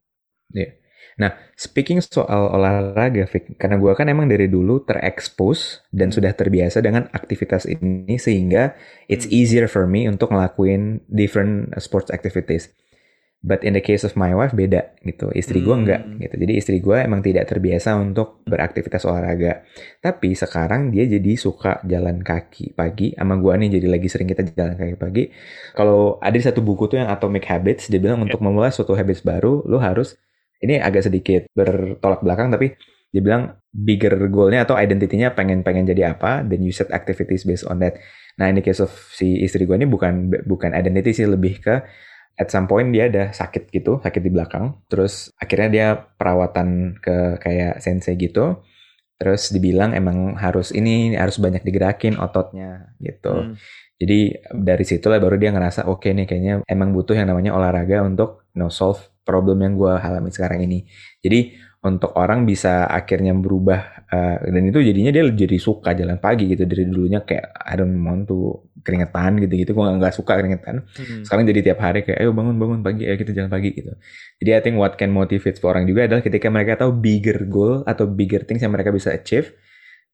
Yeah. 0.52 0.76
Nah, 1.18 1.34
speaking 1.58 2.00
soal 2.00 2.54
olahraga, 2.54 3.26
Vic, 3.26 3.58
karena 3.58 3.82
gue 3.82 3.92
kan 3.98 4.06
emang 4.08 4.30
dari 4.30 4.46
dulu 4.46 4.86
terekspos 4.86 5.82
dan 5.90 6.14
hmm. 6.14 6.16
sudah 6.22 6.32
terbiasa 6.38 6.78
dengan 6.80 7.10
aktivitas 7.10 7.66
ini 7.66 8.16
sehingga 8.22 8.78
it's 9.10 9.26
hmm. 9.26 9.34
easier 9.34 9.66
for 9.66 9.90
me 9.90 10.06
untuk 10.06 10.30
ngelakuin 10.32 11.02
different 11.10 11.74
sports 11.82 12.14
activities. 12.14 12.70
But 13.42 13.66
in 13.66 13.74
the 13.74 13.82
case 13.82 14.06
of 14.06 14.14
my 14.14 14.38
wife 14.38 14.54
beda 14.54 15.02
gitu. 15.02 15.34
Istri 15.34 15.66
gue 15.66 15.74
enggak 15.74 16.02
hmm. 16.06 16.22
gitu. 16.22 16.36
Jadi 16.46 16.54
istri 16.62 16.78
gue 16.78 16.94
emang 16.94 17.26
tidak 17.26 17.50
terbiasa 17.50 17.98
untuk 17.98 18.46
beraktivitas 18.46 19.02
olahraga. 19.10 19.66
Tapi 19.98 20.38
sekarang 20.38 20.94
dia 20.94 21.10
jadi 21.10 21.34
suka 21.34 21.82
jalan 21.90 22.22
kaki 22.22 22.78
pagi 22.78 23.18
sama 23.18 23.42
gue 23.42 23.54
nih 23.66 23.82
jadi 23.82 23.88
lagi 23.98 24.08
sering 24.14 24.30
kita 24.30 24.46
jalan 24.54 24.78
kaki 24.78 24.94
pagi. 24.94 25.24
Kalau 25.74 26.22
ada 26.22 26.38
satu 26.38 26.62
buku 26.62 26.86
tuh 26.86 27.02
yang 27.02 27.10
Atomic 27.10 27.50
Habits 27.50 27.90
dia 27.90 27.98
bilang 27.98 28.22
untuk 28.22 28.38
memulai 28.46 28.70
suatu 28.70 28.94
habits 28.94 29.26
baru 29.26 29.66
lo 29.66 29.82
harus 29.82 30.22
ini 30.62 30.78
agak 30.78 31.10
sedikit 31.10 31.50
bertolak 31.58 32.22
belakang 32.22 32.54
tapi 32.54 32.78
dia 33.12 33.20
bilang 33.20 33.60
bigger 33.74 34.16
goalnya 34.32 34.64
atau 34.64 34.80
identitinya 34.80 35.36
pengen 35.36 35.68
pengen 35.68 35.84
jadi 35.84 36.16
apa 36.16 36.48
then 36.48 36.64
you 36.64 36.72
set 36.72 36.88
activities 36.96 37.44
based 37.44 37.68
on 37.68 37.84
that 37.84 38.00
nah 38.40 38.48
in 38.48 38.56
the 38.56 38.64
case 38.64 38.80
of 38.80 38.94
si 39.12 39.44
istri 39.44 39.68
gue 39.68 39.76
ini 39.76 39.90
bukan 39.90 40.32
bukan 40.48 40.72
identity 40.72 41.12
sih 41.12 41.28
lebih 41.28 41.60
ke 41.60 41.84
at 42.40 42.48
some 42.50 42.68
point 42.68 42.90
dia 42.92 43.08
ada 43.08 43.32
sakit 43.32 43.72
gitu 43.72 44.00
sakit 44.00 44.22
di 44.22 44.32
belakang 44.32 44.80
terus 44.88 45.32
akhirnya 45.38 45.70
dia 45.70 45.88
perawatan 45.96 47.00
ke 47.00 47.42
kayak 47.42 47.84
sensei 47.84 48.16
gitu 48.16 48.62
terus 49.22 49.54
dibilang 49.54 49.94
emang 49.94 50.34
harus 50.40 50.74
ini 50.74 51.14
harus 51.14 51.38
banyak 51.38 51.62
digerakin 51.62 52.18
ototnya 52.18 52.98
gitu 52.98 53.54
hmm. 53.54 53.56
jadi 54.02 54.20
dari 54.50 54.86
situlah 54.88 55.22
baru 55.22 55.38
dia 55.38 55.54
ngerasa 55.54 55.86
oke 55.86 56.02
okay 56.02 56.18
nih 56.18 56.26
kayaknya 56.26 56.56
emang 56.66 56.90
butuh 56.90 57.14
yang 57.14 57.30
namanya 57.30 57.54
olahraga 57.54 58.02
untuk 58.02 58.50
no 58.58 58.74
solve 58.74 59.12
problem 59.22 59.62
yang 59.62 59.74
gue 59.78 59.94
alami 59.96 60.30
sekarang 60.34 60.66
ini. 60.66 60.84
Jadi 61.22 61.56
untuk 61.82 62.14
orang 62.14 62.46
bisa 62.46 62.86
akhirnya 62.86 63.34
berubah 63.34 64.06
uh, 64.06 64.38
dan 64.46 64.64
itu 64.70 64.86
jadinya 64.86 65.10
dia 65.10 65.26
jadi 65.26 65.58
suka 65.58 65.98
jalan 65.98 66.22
pagi 66.22 66.46
gitu 66.54 66.70
dari 66.70 66.86
dulunya 66.86 67.26
kayak 67.26 67.58
I 67.58 67.74
don't 67.74 67.98
want 68.06 68.30
to 68.30 68.70
keringetan 68.86 69.42
gitu 69.42 69.54
gitu 69.66 69.74
gue 69.74 69.86
nggak 69.98 70.14
suka 70.14 70.38
keringetan 70.38 70.86
hmm. 70.86 71.26
sekarang 71.26 71.50
jadi 71.50 71.74
tiap 71.74 71.82
hari 71.82 72.06
kayak 72.06 72.22
ayo 72.22 72.38
bangun 72.38 72.62
bangun 72.62 72.86
pagi 72.86 73.10
ya 73.10 73.18
kita 73.18 73.34
jalan 73.34 73.50
pagi 73.50 73.74
gitu 73.74 73.98
jadi 74.38 74.50
I 74.58 74.62
think 74.62 74.78
what 74.78 74.94
can 74.94 75.10
motivate 75.10 75.58
orang 75.66 75.90
juga 75.90 76.06
adalah 76.06 76.22
ketika 76.22 76.54
mereka 76.54 76.86
tahu 76.86 76.94
bigger 77.02 77.50
goal 77.50 77.82
atau 77.90 78.06
bigger 78.06 78.46
things 78.46 78.62
yang 78.62 78.74
mereka 78.78 78.94
bisa 78.94 79.10
achieve 79.10 79.58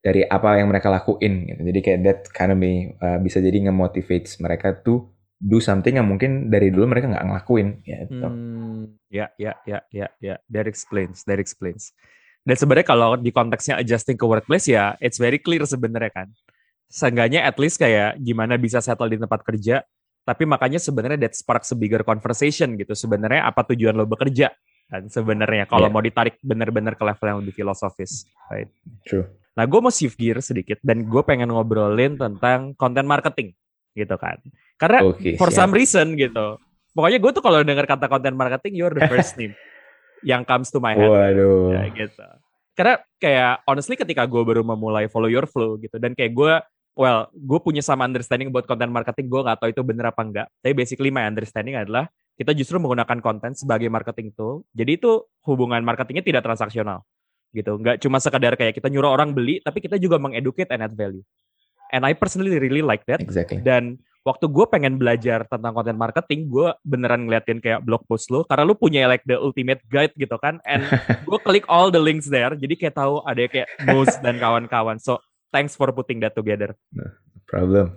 dari 0.00 0.24
apa 0.24 0.56
yang 0.56 0.72
mereka 0.72 0.88
lakuin 0.88 1.52
gitu. 1.52 1.60
jadi 1.68 1.80
kayak 1.84 1.98
that 2.00 2.20
kind 2.32 2.48
of 2.48 2.56
me 2.56 2.96
uh, 3.04 3.20
bisa 3.20 3.44
jadi 3.44 3.68
nge-motivates 3.68 4.40
mereka 4.40 4.72
tuh 4.72 5.17
do 5.38 5.62
something 5.62 5.94
yang 5.94 6.06
mungkin 6.06 6.50
dari 6.50 6.74
dulu 6.74 6.90
mereka 6.90 7.06
nggak 7.10 7.26
ngelakuin 7.30 7.68
gitu. 7.86 8.26
Hmm, 8.26 8.98
ya, 9.06 9.30
ya, 9.38 9.54
ya, 9.62 9.78
ya, 9.94 10.10
ya. 10.18 10.36
That 10.50 10.66
explains, 10.66 11.22
that 11.30 11.38
explains. 11.38 11.94
Dan 12.42 12.58
sebenarnya 12.58 12.86
kalau 12.86 13.14
di 13.14 13.30
konteksnya 13.30 13.78
adjusting 13.78 14.18
ke 14.18 14.26
workplace 14.26 14.66
ya, 14.66 14.98
it's 14.98 15.22
very 15.22 15.38
clear 15.38 15.62
sebenarnya 15.62 16.10
kan. 16.10 16.28
Seenggaknya 16.90 17.46
at 17.46 17.54
least 17.60 17.78
kayak 17.78 18.18
gimana 18.18 18.58
bisa 18.58 18.82
settle 18.82 19.12
di 19.12 19.20
tempat 19.20 19.44
kerja, 19.46 19.84
tapi 20.26 20.42
makanya 20.48 20.82
sebenarnya 20.82 21.28
that 21.28 21.36
sparks 21.38 21.70
a 21.70 21.76
bigger 21.78 22.02
conversation 22.02 22.74
gitu. 22.74 22.96
Sebenarnya 22.98 23.46
apa 23.46 23.62
tujuan 23.68 23.94
lo 23.94 24.08
bekerja? 24.08 24.50
kan 24.88 25.04
sebenarnya 25.04 25.68
kalau 25.68 25.92
yeah. 25.92 25.92
mau 25.92 26.00
ditarik 26.00 26.40
benar-benar 26.40 26.96
ke 26.96 27.04
level 27.04 27.26
yang 27.28 27.38
lebih 27.44 27.54
filosofis, 27.60 28.24
right? 28.48 28.72
True. 29.04 29.28
Nah, 29.52 29.68
gue 29.68 29.80
mau 29.84 29.92
shift 29.92 30.16
gear 30.16 30.40
sedikit 30.40 30.80
dan 30.80 31.04
gue 31.04 31.22
pengen 31.28 31.52
ngobrolin 31.52 32.16
tentang 32.16 32.72
content 32.72 33.04
marketing 33.04 33.52
gitu 33.92 34.16
kan. 34.16 34.40
Karena 34.78 35.04
okay, 35.04 35.34
for 35.34 35.50
siap. 35.50 35.66
some 35.66 35.72
reason 35.74 36.14
gitu. 36.14 36.56
Pokoknya 36.94 37.18
gue 37.18 37.32
tuh 37.34 37.42
kalau 37.42 37.60
dengar 37.66 37.84
kata 37.84 38.06
content 38.06 38.38
marketing, 38.38 38.78
you're 38.78 38.94
the 38.94 39.06
first 39.10 39.34
name 39.38 39.52
yang 40.26 40.46
comes 40.46 40.70
to 40.70 40.78
my 40.78 40.94
head. 40.94 41.10
Waduh. 41.10 41.74
Ya, 41.74 41.82
gitu. 41.90 42.26
Karena 42.78 42.94
kayak 43.18 43.66
honestly 43.66 43.98
ketika 43.98 44.22
gue 44.24 44.42
baru 44.46 44.62
memulai 44.62 45.10
follow 45.10 45.26
your 45.26 45.50
flow 45.50 45.74
gitu 45.82 45.98
dan 45.98 46.14
kayak 46.14 46.30
gue 46.30 46.54
well 46.98 47.30
gue 47.30 47.58
punya 47.62 47.78
sama 47.78 48.06
understanding 48.10 48.50
buat 48.50 48.66
content 48.66 48.90
marketing 48.90 49.30
gue 49.30 49.40
gak 49.46 49.62
tahu 49.62 49.70
itu 49.70 49.82
bener 49.86 50.10
apa 50.10 50.22
enggak 50.26 50.46
tapi 50.58 50.74
basically 50.74 51.14
my 51.14 51.22
understanding 51.30 51.78
adalah 51.78 52.10
kita 52.34 52.50
justru 52.58 52.82
menggunakan 52.82 53.22
konten 53.22 53.54
sebagai 53.54 53.86
marketing 53.86 54.34
tool 54.34 54.66
jadi 54.74 54.98
itu 54.98 55.22
hubungan 55.46 55.78
marketingnya 55.86 56.26
tidak 56.26 56.42
transaksional 56.42 57.06
gitu 57.54 57.78
nggak 57.80 58.02
cuma 58.02 58.18
sekedar 58.20 58.58
kayak 58.58 58.76
kita 58.76 58.90
nyuruh 58.90 59.14
orang 59.14 59.32
beli 59.32 59.62
tapi 59.62 59.78
kita 59.80 59.96
juga 59.96 60.18
mengeducate 60.18 60.68
and 60.74 60.84
add 60.84 60.92
value 60.92 61.22
and 61.92 62.04
I 62.04 62.12
personally 62.12 62.56
really 62.56 62.84
like 62.84 63.04
that 63.08 63.20
exactly. 63.20 63.60
dan 63.60 63.98
waktu 64.28 64.44
gue 64.52 64.66
pengen 64.68 65.00
belajar 65.00 65.48
tentang 65.48 65.72
konten 65.72 65.96
marketing, 65.96 66.52
gue 66.52 66.68
beneran 66.84 67.24
ngeliatin 67.24 67.64
kayak 67.64 67.80
blog 67.80 68.04
post 68.04 68.28
lo, 68.28 68.44
karena 68.44 68.68
lu 68.68 68.76
punya 68.76 69.08
like 69.08 69.24
the 69.24 69.40
ultimate 69.40 69.80
guide 69.88 70.12
gitu 70.20 70.36
kan, 70.36 70.60
and 70.68 70.84
gue 71.28 71.38
klik 71.40 71.64
all 71.72 71.88
the 71.88 72.00
links 72.00 72.28
there, 72.28 72.52
jadi 72.52 72.74
kayak 72.76 72.94
tahu 73.00 73.24
ada 73.24 73.48
kayak 73.48 73.68
Moose 73.88 74.20
dan 74.20 74.36
kawan-kawan. 74.36 75.00
So 75.00 75.24
thanks 75.48 75.72
for 75.72 75.88
putting 75.96 76.20
that 76.20 76.36
together. 76.36 76.76
No 76.92 77.08
problem. 77.48 77.96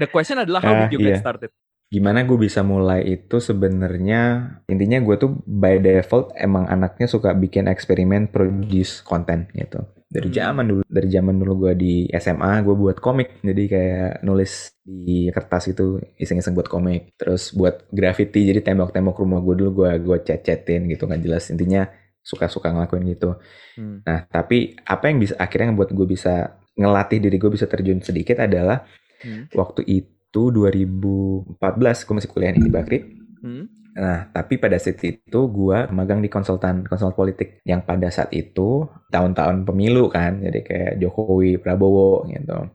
the 0.00 0.06
question 0.06 0.38
adalah 0.38 0.62
how 0.62 0.74
uh, 0.78 0.78
did 0.86 0.94
you 0.94 1.02
get 1.02 1.18
yeah. 1.18 1.22
started? 1.22 1.50
Gimana 1.90 2.22
gue 2.22 2.38
bisa 2.38 2.62
mulai 2.62 3.02
itu 3.02 3.42
sebenarnya 3.42 4.54
intinya 4.70 5.02
gue 5.02 5.16
tuh 5.18 5.42
by 5.42 5.82
default 5.82 6.30
emang 6.38 6.70
anaknya 6.70 7.10
suka 7.10 7.34
bikin 7.34 7.66
eksperimen 7.66 8.30
produce 8.30 9.02
konten 9.02 9.50
gitu 9.58 9.82
dari 10.10 10.26
hmm. 10.26 10.36
zaman 10.42 10.64
dulu 10.66 10.82
dari 10.90 11.08
zaman 11.08 11.34
dulu 11.38 11.52
gue 11.66 11.72
di 11.78 11.94
SMA 12.18 12.66
gue 12.66 12.74
buat 12.74 12.98
komik. 12.98 13.46
Jadi 13.46 13.64
kayak 13.70 14.26
nulis 14.26 14.74
di 14.82 15.30
kertas 15.30 15.70
itu 15.70 16.02
iseng-iseng 16.18 16.58
buat 16.58 16.66
komik. 16.66 17.14
Terus 17.14 17.54
buat 17.54 17.86
graffiti 17.94 18.42
jadi 18.42 18.58
tembok-tembok 18.66 19.22
rumah 19.22 19.38
gue 19.38 19.54
dulu 19.54 19.86
gue 19.86 19.90
gue 20.02 20.16
cat-catin 20.26 20.90
gitu 20.90 21.06
nggak 21.06 21.22
jelas. 21.22 21.46
Intinya 21.54 21.86
suka-suka 22.26 22.74
ngelakuin 22.74 23.06
gitu. 23.14 23.38
Hmm. 23.78 24.02
nah 24.04 24.26
tapi 24.26 24.76
apa 24.82 25.08
yang 25.08 25.22
bisa 25.22 25.38
akhirnya 25.38 25.72
buat 25.72 25.94
gue 25.94 26.04
bisa 26.10 26.58
ngelatih 26.74 27.22
diri 27.22 27.38
gue 27.38 27.50
bisa 27.54 27.70
terjun 27.70 28.02
sedikit 28.02 28.42
adalah 28.42 28.82
hmm. 29.22 29.54
waktu 29.54 29.86
itu 29.86 30.42
2014 30.52 31.54
gue 31.78 32.14
masih 32.18 32.30
kuliah 32.34 32.50
di 32.50 32.66
Bakri. 32.66 32.98
Hmm 33.40 33.79
Nah, 33.96 34.30
tapi 34.30 34.54
pada 34.62 34.78
saat 34.78 35.02
itu 35.02 35.40
gue 35.50 35.78
magang 35.90 36.22
di 36.22 36.30
konsultan 36.30 36.86
konsultan 36.86 37.16
politik 37.16 37.48
yang 37.66 37.82
pada 37.82 38.06
saat 38.12 38.30
itu 38.30 38.86
tahun-tahun 39.10 39.66
pemilu 39.66 40.06
kan, 40.06 40.38
jadi 40.38 40.60
kayak 40.62 40.92
Jokowi, 41.02 41.58
Prabowo 41.58 42.22
gitu. 42.30 42.70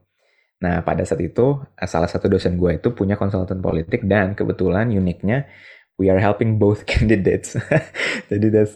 Nah, 0.60 0.84
pada 0.84 1.04
saat 1.08 1.21
itu 1.23 1.62
salah 1.88 2.10
satu 2.12 2.28
dosen 2.28 2.60
gue 2.60 2.80
itu 2.80 2.91
punya 2.91 3.15
konsultan 3.15 3.63
politik 3.63 4.04
dan 4.04 4.36
kebetulan 4.36 4.91
uniknya 4.91 5.47
we 5.95 6.12
are 6.12 6.19
helping 6.19 6.60
both 6.60 6.84
candidates. 6.91 7.56
jadi 8.32 8.47
that's 8.51 8.75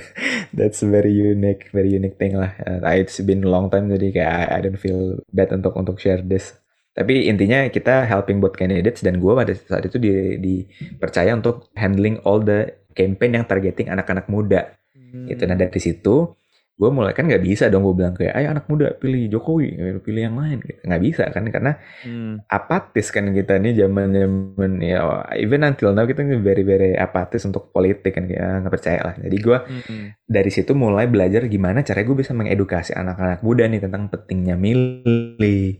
that's 0.58 0.80
very 0.80 1.12
unique, 1.12 1.68
very 1.72 1.92
unique 1.92 2.16
thing 2.16 2.36
lah. 2.40 2.56
Uh, 2.64 2.80
it's 2.96 3.20
been 3.20 3.44
a 3.44 3.50
long 3.50 3.68
time 3.68 3.92
jadi 3.92 4.08
kayak 4.12 4.32
I, 4.32 4.44
I 4.56 4.58
don't 4.64 4.80
feel 4.80 5.20
bad 5.32 5.52
untuk 5.52 5.76
untuk 5.76 6.00
share 6.00 6.24
this 6.24 6.56
tapi 6.94 7.26
intinya 7.26 7.66
kita 7.66 8.06
helping 8.06 8.38
both 8.38 8.54
candidates 8.54 9.02
dan 9.02 9.18
gue 9.18 9.32
pada 9.34 9.50
saat 9.50 9.82
itu 9.82 9.98
di, 9.98 10.38
dipercaya 10.38 11.34
untuk 11.34 11.74
handling 11.74 12.22
all 12.22 12.38
the 12.38 12.70
campaign 12.94 13.34
yang 13.34 13.44
targeting 13.50 13.90
anak-anak 13.90 14.30
muda. 14.30 14.78
Hmm. 14.94 15.26
Itu 15.26 15.42
nah 15.50 15.58
dari 15.58 15.82
situ 15.82 16.38
gue 16.74 16.90
mulai 16.90 17.14
kan 17.14 17.30
nggak 17.30 17.38
bisa 17.46 17.70
dong 17.70 17.86
gue 17.86 17.94
bilang 17.94 18.18
kayak 18.18 18.34
ayo 18.34 18.50
anak 18.50 18.66
muda 18.66 18.90
pilih 18.98 19.30
Jokowi 19.30 19.78
pilih 20.02 20.26
yang 20.26 20.34
lain 20.34 20.58
nggak 20.58 21.02
bisa 21.06 21.30
kan 21.30 21.46
karena 21.46 21.78
hmm. 22.02 22.50
apatis 22.50 23.14
kan 23.14 23.30
kita 23.30 23.62
nih 23.62 23.86
zaman 23.86 24.10
zaman 24.10 24.82
ya 24.82 25.22
even 25.38 25.62
until 25.62 25.94
now 25.94 26.02
kita 26.02 26.26
very 26.42 26.66
very 26.66 26.98
apatis 26.98 27.46
untuk 27.46 27.70
politik 27.70 28.18
kan 28.18 28.26
kayak 28.26 28.42
ah, 28.42 28.58
nggak 28.58 28.74
percaya 28.74 29.00
lah 29.06 29.14
jadi 29.22 29.36
gue 29.38 29.58
hmm. 29.86 30.06
dari 30.26 30.50
situ 30.50 30.74
mulai 30.74 31.06
belajar 31.06 31.46
gimana 31.46 31.86
cara 31.86 32.02
gue 32.02 32.16
bisa 32.18 32.34
mengedukasi 32.34 32.90
anak-anak 32.98 33.46
muda 33.46 33.70
nih 33.70 33.78
tentang 33.78 34.10
pentingnya 34.10 34.58
milih 34.58 35.78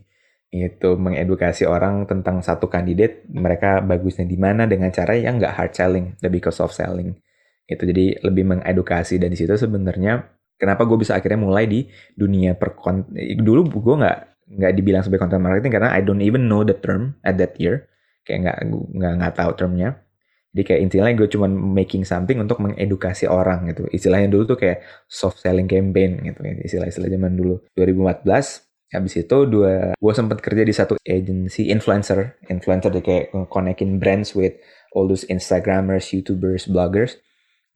itu 0.53 0.95
mengedukasi 0.95 1.67
orang 1.67 2.07
tentang 2.07 2.39
satu 2.39 2.71
kandidat 2.71 3.27
mereka 3.27 3.83
bagusnya 3.83 4.23
di 4.23 4.37
mana 4.39 4.63
dengan 4.69 4.93
cara 4.93 5.17
yang 5.17 5.41
nggak 5.41 5.53
hard 5.53 5.73
selling 5.75 6.05
lebih 6.21 6.47
ke 6.47 6.51
soft 6.53 6.77
selling. 6.77 7.17
Itu 7.65 7.83
jadi 7.83 8.21
lebih 8.21 8.45
mengedukasi 8.45 9.17
dan 9.17 9.33
di 9.33 9.37
situ 9.37 9.51
sebenarnya 9.57 10.21
kenapa 10.55 10.85
gue 10.87 10.95
bisa 11.01 11.17
akhirnya 11.17 11.41
mulai 11.41 11.65
di 11.67 11.89
dunia 12.15 12.55
per 12.55 12.77
dulu 13.41 13.61
gue 13.67 13.95
nggak 13.99 14.17
nggak 14.45 14.73
dibilang 14.77 15.01
sebagai 15.01 15.25
content 15.25 15.41
marketing 15.41 15.73
karena 15.73 15.89
I 15.91 16.05
don't 16.05 16.21
even 16.21 16.45
know 16.45 16.61
the 16.61 16.77
term 16.77 17.17
at 17.25 17.35
that 17.41 17.57
year. 17.57 17.89
Kayak 18.25 18.39
nggak 18.45 18.57
nggak 18.95 19.13
nggak 19.21 19.33
tahu 19.35 19.51
termnya. 19.57 19.89
Jadi 20.55 20.63
kayak 20.71 20.81
intinya 20.87 21.11
gue 21.19 21.27
cuma 21.27 21.51
making 21.51 22.07
something 22.07 22.39
untuk 22.39 22.63
mengedukasi 22.63 23.27
orang 23.27 23.67
gitu. 23.75 23.91
Istilahnya 23.91 24.31
dulu 24.31 24.55
tuh 24.55 24.57
kayak 24.61 24.87
soft 25.03 25.43
selling 25.43 25.67
campaign 25.67 26.23
gitu 26.23 26.39
istilah-istilah 26.63 27.11
zaman 27.11 27.35
dulu. 27.35 27.59
2014 27.75 28.64
Habis 28.93 29.25
itu 29.25 29.37
dua, 29.49 29.97
gue 29.97 30.13
sempat 30.13 30.39
kerja 30.39 30.61
di 30.61 30.73
satu 30.73 30.93
agency 31.01 31.73
influencer, 31.73 32.37
influencer 32.47 32.93
dia 32.93 33.03
kayak 33.03 33.33
connecting 33.49 33.97
brands 33.97 34.37
with 34.37 34.55
all 34.93 35.09
those 35.09 35.25
Instagramers, 35.27 36.13
YouTubers, 36.13 36.69
bloggers. 36.69 37.17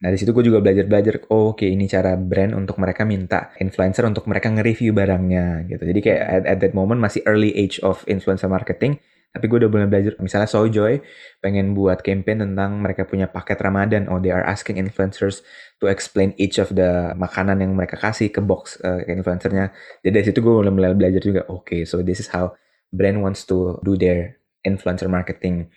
Nah 0.00 0.08
di 0.08 0.16
situ 0.16 0.32
gue 0.32 0.40
juga 0.46 0.64
belajar-belajar, 0.64 1.28
oh, 1.28 1.52
oke 1.52 1.60
okay, 1.60 1.76
ini 1.76 1.84
cara 1.84 2.16
brand 2.16 2.56
untuk 2.56 2.80
mereka 2.80 3.04
minta 3.04 3.52
influencer 3.60 4.06
untuk 4.08 4.24
mereka 4.24 4.48
nge-review 4.48 4.96
barangnya 4.96 5.68
gitu. 5.68 5.82
Jadi 5.84 6.00
kayak 6.00 6.22
at, 6.24 6.44
at 6.56 6.58
that 6.64 6.72
moment 6.72 7.02
masih 7.02 7.20
early 7.28 7.52
age 7.52 7.82
of 7.84 8.00
influencer 8.08 8.48
marketing, 8.48 8.96
tapi 9.30 9.46
gue 9.46 9.62
udah 9.62 9.70
mulai 9.70 9.86
belajar, 9.86 10.18
misalnya 10.18 10.50
Soyjoy 10.50 10.98
pengen 11.38 11.70
buat 11.70 12.02
campaign 12.02 12.42
tentang 12.42 12.82
mereka 12.82 13.06
punya 13.06 13.30
paket 13.30 13.62
Ramadan. 13.62 14.10
Oh, 14.10 14.18
they 14.18 14.34
are 14.34 14.42
asking 14.42 14.74
influencers 14.82 15.46
to 15.78 15.86
explain 15.86 16.34
each 16.34 16.58
of 16.58 16.74
the 16.74 17.14
makanan 17.14 17.62
yang 17.62 17.78
mereka 17.78 17.94
kasih 17.94 18.34
ke 18.34 18.42
box 18.42 18.82
uh, 18.82 18.98
influencernya. 19.06 19.70
Jadi 20.02 20.10
dari 20.10 20.24
situ 20.26 20.42
gue 20.42 20.50
mulai, 20.50 20.74
mulai 20.74 20.98
belajar 20.98 21.22
juga, 21.22 21.46
oke, 21.46 21.62
okay, 21.62 21.80
so 21.86 22.02
this 22.02 22.18
is 22.18 22.26
how 22.34 22.50
brand 22.90 23.22
wants 23.22 23.46
to 23.46 23.78
do 23.86 23.94
their 23.94 24.34
influencer 24.66 25.06
marketing. 25.06 25.70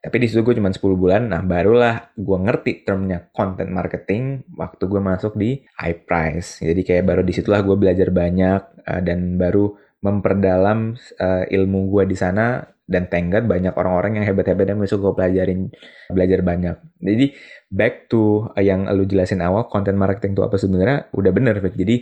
Tapi 0.00 0.16
di 0.20 0.26
situ 0.28 0.40
gue 0.40 0.56
cuma 0.56 0.72
10 0.72 0.80
bulan, 0.96 1.28
nah 1.28 1.44
barulah 1.44 2.12
gue 2.16 2.38
ngerti 2.40 2.88
termnya 2.88 3.28
content 3.36 3.68
marketing 3.68 4.48
waktu 4.56 4.84
gue 4.84 5.00
masuk 5.00 5.36
di 5.36 5.60
iPrice. 5.76 6.64
Jadi 6.64 6.80
kayak 6.80 7.04
baru 7.04 7.20
di 7.20 7.36
situlah 7.36 7.60
gue 7.60 7.76
belajar 7.76 8.08
banyak 8.08 8.84
uh, 8.84 9.00
dan 9.04 9.36
baru 9.36 9.76
memperdalam 10.04 10.96
uh, 11.20 11.44
ilmu 11.48 11.88
gue 11.88 12.04
di 12.12 12.16
sana 12.16 12.73
dan 12.84 13.08
tenggat 13.08 13.48
banyak 13.48 13.72
orang-orang 13.74 14.20
yang 14.20 14.24
hebat-hebat 14.28 14.68
dan 14.68 14.76
besok 14.76 15.00
gue 15.08 15.12
pelajarin 15.16 15.72
belajar 16.12 16.44
banyak 16.44 16.76
jadi 17.00 17.26
back 17.72 18.12
to 18.12 18.52
yang 18.60 18.84
lu 18.92 19.08
jelasin 19.08 19.40
awal 19.40 19.66
content 19.72 19.96
marketing 19.96 20.36
itu 20.36 20.44
apa 20.44 20.56
sebenarnya 20.60 21.08
udah 21.16 21.32
bener 21.32 21.56
Vic. 21.64 21.74
jadi 21.74 21.96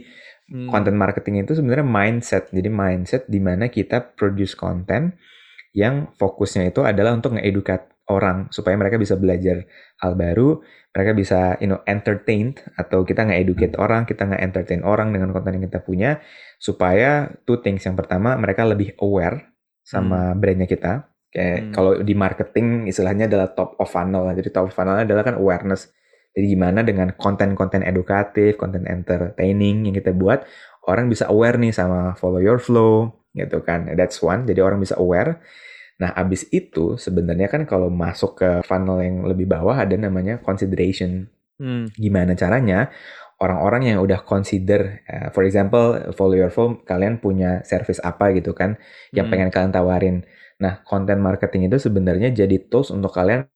hmm. 0.50 0.68
content 0.68 0.98
marketing 0.98 1.46
itu 1.46 1.54
sebenarnya 1.54 1.86
mindset 1.86 2.50
jadi 2.50 2.66
mindset 2.66 3.22
di 3.30 3.38
mana 3.38 3.70
kita 3.70 4.14
produce 4.18 4.58
content 4.58 5.14
yang 5.72 6.12
fokusnya 6.18 6.68
itu 6.68 6.84
adalah 6.84 7.16
untuk 7.16 7.38
ngeedukat 7.38 7.92
orang 8.10 8.50
supaya 8.52 8.76
mereka 8.76 9.00
bisa 9.00 9.16
belajar 9.16 9.64
hal 10.02 10.12
baru, 10.18 10.60
mereka 10.92 11.12
bisa 11.16 11.40
you 11.62 11.70
know 11.70 11.80
entertained 11.88 12.60
atau 12.76 13.06
kita 13.06 13.24
nge-educate 13.24 13.74
hmm. 13.78 13.84
orang, 13.84 14.02
kita 14.04 14.28
nge-entertain 14.28 14.82
orang 14.84 15.14
dengan 15.14 15.32
konten 15.32 15.56
yang 15.56 15.64
kita 15.70 15.80
punya 15.80 16.20
supaya 16.60 17.32
two 17.46 17.62
things. 17.64 17.86
Yang 17.86 18.04
pertama, 18.04 18.34
mereka 18.36 18.66
lebih 18.66 18.92
aware 19.00 19.51
sama 19.82 20.32
hmm. 20.32 20.38
brandnya 20.38 20.68
kita. 20.70 20.92
Kayak 21.32 21.58
hmm. 21.58 21.72
kalau 21.74 21.92
di 22.00 22.14
marketing 22.14 22.66
istilahnya 22.88 23.26
adalah 23.28 23.52
top 23.52 23.76
of 23.76 23.88
funnel. 23.90 24.30
Jadi 24.32 24.48
top 24.48 24.70
of 24.70 24.74
funnel 24.74 25.02
adalah 25.02 25.22
kan 25.26 25.36
awareness. 25.36 25.90
Jadi 26.32 26.46
gimana 26.56 26.80
dengan 26.80 27.12
konten-konten 27.12 27.84
edukatif, 27.84 28.56
konten 28.56 28.88
entertaining 28.88 29.84
yang 29.84 29.92
kita 29.92 30.16
buat, 30.16 30.48
orang 30.88 31.12
bisa 31.12 31.28
aware 31.28 31.60
nih 31.60 31.76
sama 31.76 32.16
follow 32.16 32.40
your 32.40 32.56
flow, 32.56 33.12
gitu 33.36 33.60
kan. 33.60 33.88
That's 33.92 34.20
one, 34.24 34.48
jadi 34.48 34.64
orang 34.64 34.80
bisa 34.80 34.96
aware. 34.96 35.44
Nah, 36.00 36.10
abis 36.16 36.48
itu 36.48 36.96
sebenarnya 36.96 37.52
kan 37.52 37.68
kalau 37.68 37.92
masuk 37.92 38.40
ke 38.40 38.50
funnel 38.64 39.04
yang 39.04 39.28
lebih 39.28 39.44
bawah 39.44 39.76
ada 39.76 39.92
namanya 39.94 40.40
consideration. 40.40 41.28
Hmm. 41.60 41.92
Gimana 41.94 42.32
caranya 42.34 42.90
orang-orang 43.42 43.90
yang 43.90 43.98
udah 43.98 44.22
consider, 44.22 45.02
uh, 45.10 45.28
for 45.34 45.42
example, 45.42 45.98
follow 46.14 46.38
your 46.38 46.48
flow, 46.54 46.78
kalian 46.86 47.18
punya 47.18 47.66
service 47.66 47.98
apa 48.06 48.30
gitu 48.38 48.54
kan, 48.54 48.78
yang 49.10 49.26
hmm. 49.26 49.32
pengen 49.34 49.50
kalian 49.50 49.72
tawarin. 49.74 50.16
Nah, 50.62 50.78
content 50.86 51.18
marketing 51.18 51.66
itu 51.66 51.82
sebenarnya 51.82 52.30
jadi 52.30 52.62
tools 52.70 52.94
untuk 52.94 53.10
kalian 53.10 53.50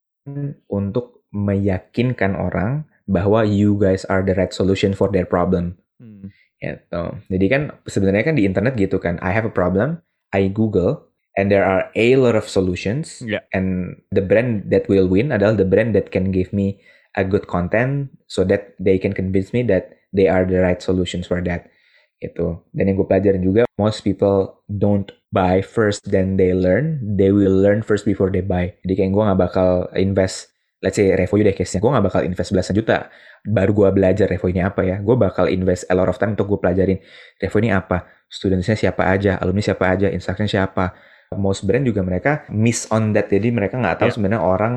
untuk 0.67 1.23
meyakinkan 1.31 2.35
orang 2.35 2.83
bahwa 3.07 3.47
you 3.47 3.79
guys 3.79 4.03
are 4.11 4.27
the 4.27 4.35
right 4.35 4.51
solution 4.51 4.91
for 4.91 5.07
their 5.15 5.27
problem. 5.27 5.79
Hmm. 6.03 6.35
Gitu. 6.59 7.03
Jadi 7.31 7.47
kan 7.47 7.63
sebenarnya 7.87 8.27
kan 8.27 8.35
di 8.35 8.43
internet 8.43 8.75
gitu 8.75 8.99
kan, 8.99 9.23
I 9.23 9.31
have 9.31 9.47
a 9.47 9.55
problem, 9.55 10.03
I 10.35 10.51
Google, 10.51 11.07
and 11.39 11.47
there 11.47 11.63
are 11.63 11.95
a 11.95 12.09
lot 12.19 12.35
of 12.35 12.51
solutions, 12.51 13.23
yeah. 13.23 13.47
and 13.55 14.01
the 14.11 14.25
brand 14.25 14.73
that 14.75 14.91
will 14.91 15.07
win 15.07 15.31
adalah 15.31 15.55
the 15.55 15.69
brand 15.69 15.95
that 15.95 16.11
can 16.11 16.35
give 16.35 16.51
me 16.51 16.83
a 17.17 17.25
good 17.25 17.49
content, 17.49 18.13
so 18.29 18.45
that 18.45 18.77
they 18.79 19.01
can 19.01 19.17
convince 19.17 19.51
me 19.57 19.65
that 19.67 19.97
they 20.13 20.29
are 20.29 20.45
the 20.45 20.61
right 20.61 20.85
solutions 20.85 21.25
for 21.27 21.41
that. 21.43 21.73
Gitu. 22.21 22.61
Dan 22.73 22.93
yang 22.93 22.97
gue 22.97 23.09
pelajarin 23.09 23.43
juga, 23.45 23.69
most 23.77 24.01
people 24.05 24.65
don't 24.69 25.13
buy 25.33 25.61
first 25.61 26.09
then 26.09 26.41
they 26.41 26.57
learn, 26.57 27.01
they 27.03 27.29
will 27.29 27.53
learn 27.53 27.85
first 27.85 28.09
before 28.09 28.33
they 28.33 28.41
buy. 28.41 28.73
Jadi 28.85 28.93
kayak 29.05 29.11
gue 29.13 29.23
gak 29.25 29.41
bakal 29.41 29.71
invest 29.97 30.57
let's 30.85 30.97
say 31.01 31.09
Revo 31.17 31.41
deh 31.41 31.57
case-nya, 31.57 31.81
gue 31.81 31.89
gak 31.89 32.05
bakal 32.05 32.23
invest 32.23 32.53
belasan 32.53 32.77
juta, 32.77 33.09
baru 33.43 33.73
gue 33.73 33.89
belajar 33.97 34.29
Revo 34.29 34.47
ini 34.53 34.61
apa 34.61 34.85
ya, 34.85 35.01
gue 35.01 35.17
bakal 35.17 35.49
invest 35.49 35.89
a 35.89 35.95
lot 35.97 36.07
of 36.07 36.21
time 36.21 36.37
untuk 36.37 36.53
gue 36.53 36.61
pelajarin 36.61 37.01
Revo 37.41 37.57
ini 37.65 37.73
apa, 37.73 38.05
studentsnya 38.29 38.77
siapa 38.77 39.09
aja, 39.09 39.41
alumni 39.41 39.65
siapa 39.65 39.89
aja, 39.89 40.13
instruction 40.13 40.47
siapa, 40.47 40.93
most 41.35 41.65
brand 41.65 41.83
juga 41.83 42.05
mereka 42.05 42.45
miss 42.53 42.87
on 42.93 43.17
that, 43.17 43.33
jadi 43.33 43.51
mereka 43.51 43.81
nggak 43.81 44.05
tahu 44.05 44.09
yeah. 44.13 44.15
sebenarnya 44.15 44.43
orang 44.45 44.75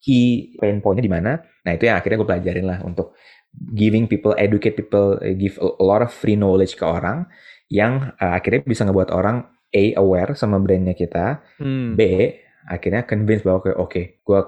key 0.00 0.56
pain 0.56 0.80
point-nya 0.80 1.04
di 1.04 1.12
mana, 1.12 1.40
nah 1.64 1.72
itu 1.76 1.86
yang 1.86 2.00
akhirnya 2.00 2.18
gue 2.20 2.28
pelajarin 2.28 2.66
lah 2.66 2.78
untuk 2.84 3.12
giving 3.76 4.08
people, 4.08 4.32
educate 4.40 4.74
people, 4.78 5.20
give 5.36 5.60
a 5.60 5.82
lot 5.82 6.00
of 6.00 6.10
free 6.10 6.38
knowledge 6.38 6.74
ke 6.78 6.84
orang, 6.86 7.28
yang 7.70 8.16
uh, 8.18 8.32
akhirnya 8.34 8.64
bisa 8.64 8.88
ngebuat 8.88 9.12
orang 9.12 9.46
A, 9.70 9.94
aware 9.94 10.34
sama 10.34 10.58
brandnya 10.58 10.98
kita, 10.98 11.44
hmm. 11.62 11.94
B, 11.94 12.00
akhirnya 12.66 13.06
convince 13.06 13.46
bahwa 13.46 13.62
oke, 13.62 13.74
okay, 13.86 14.04
gue 14.22 14.40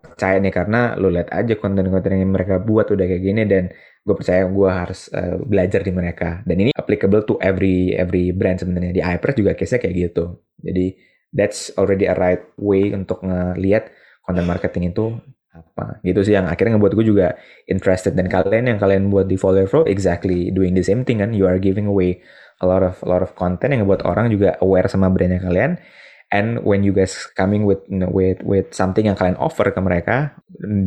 percaya 0.00 0.36
nih 0.40 0.52
karena 0.52 0.96
lo 0.96 1.12
lihat 1.12 1.28
aja 1.32 1.56
konten-konten 1.56 2.16
yang 2.16 2.32
mereka 2.32 2.60
buat 2.60 2.88
udah 2.88 3.04
kayak 3.04 3.22
gini 3.24 3.42
dan 3.48 3.72
gue 4.02 4.14
percaya 4.16 4.48
gue 4.48 4.70
harus 4.70 5.08
uh, 5.12 5.40
belajar 5.40 5.80
di 5.84 5.92
mereka. 5.94 6.40
Dan 6.44 6.68
ini 6.68 6.70
applicable 6.74 7.24
to 7.24 7.38
every 7.40 7.94
every 7.96 8.32
brand 8.32 8.60
sebenarnya. 8.60 8.92
Di 8.92 9.02
iPress 9.04 9.34
juga 9.38 9.52
case-nya 9.56 9.80
kayak 9.80 9.94
gitu. 10.10 10.24
Jadi 10.60 10.86
that's 11.32 11.72
already 11.80 12.04
a 12.08 12.16
right 12.16 12.42
way 12.60 12.92
untuk 12.92 13.24
ngelihat 13.24 13.88
konten 14.22 14.46
marketing 14.46 14.94
itu 14.94 15.18
apa? 15.52 16.00
Gitu 16.00 16.20
sih 16.24 16.34
yang 16.34 16.48
akhirnya 16.48 16.80
ngebuat 16.80 16.94
gue 16.96 17.06
juga 17.06 17.36
interested. 17.68 18.16
Dan 18.16 18.32
kalian 18.32 18.72
yang 18.72 18.78
kalian 18.80 19.12
buat 19.12 19.28
di 19.28 19.36
follow 19.36 19.64
flow 19.68 19.84
exactly 19.84 20.48
doing 20.48 20.72
the 20.72 20.84
same 20.84 21.04
thing 21.04 21.20
kan? 21.20 21.36
You 21.36 21.44
are 21.44 21.60
giving 21.60 21.84
away 21.90 22.24
a 22.62 22.66
lot 22.66 22.80
of 22.80 22.96
a 23.04 23.08
lot 23.08 23.20
of 23.20 23.36
content 23.36 23.76
yang 23.76 23.84
ngebuat 23.84 24.06
orang 24.08 24.32
juga 24.32 24.56
aware 24.64 24.88
sama 24.88 25.12
brandnya 25.12 25.42
kalian. 25.42 25.76
And 26.32 26.64
when 26.64 26.80
you 26.80 26.96
guys 26.96 27.12
coming 27.36 27.68
with 27.68 27.84
you 27.92 28.00
know, 28.00 28.08
with 28.08 28.40
with 28.40 28.72
something 28.72 29.04
yang 29.04 29.20
kalian 29.20 29.36
offer 29.36 29.68
ke 29.68 29.80
mereka 29.84 30.32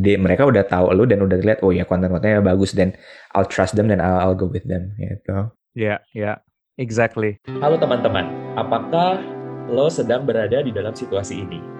di, 0.02 0.18
mereka 0.18 0.42
udah 0.42 0.66
tahu 0.66 0.90
lu 0.90 1.06
dan 1.06 1.22
udah 1.22 1.38
lihat 1.38 1.62
oh 1.62 1.70
ya 1.70 1.86
konten-kontennya 1.86 2.42
bagus 2.42 2.74
dan 2.74 2.98
I'll 3.30 3.46
trust 3.46 3.78
them 3.78 3.86
dan 3.86 4.02
I'll, 4.02 4.18
I'll 4.18 4.38
go 4.38 4.50
with 4.50 4.66
them 4.66 4.98
gitu. 4.98 5.54
Ya 5.78 5.78
yeah, 5.78 5.98
ya. 6.10 6.22
Yeah. 6.26 6.36
exactly. 6.82 7.38
Halo 7.62 7.78
teman-teman 7.78 8.26
apakah 8.58 9.22
lo 9.70 9.86
sedang 9.86 10.26
berada 10.26 10.66
di 10.66 10.74
dalam 10.74 10.98
situasi 10.98 11.46
ini 11.46 11.75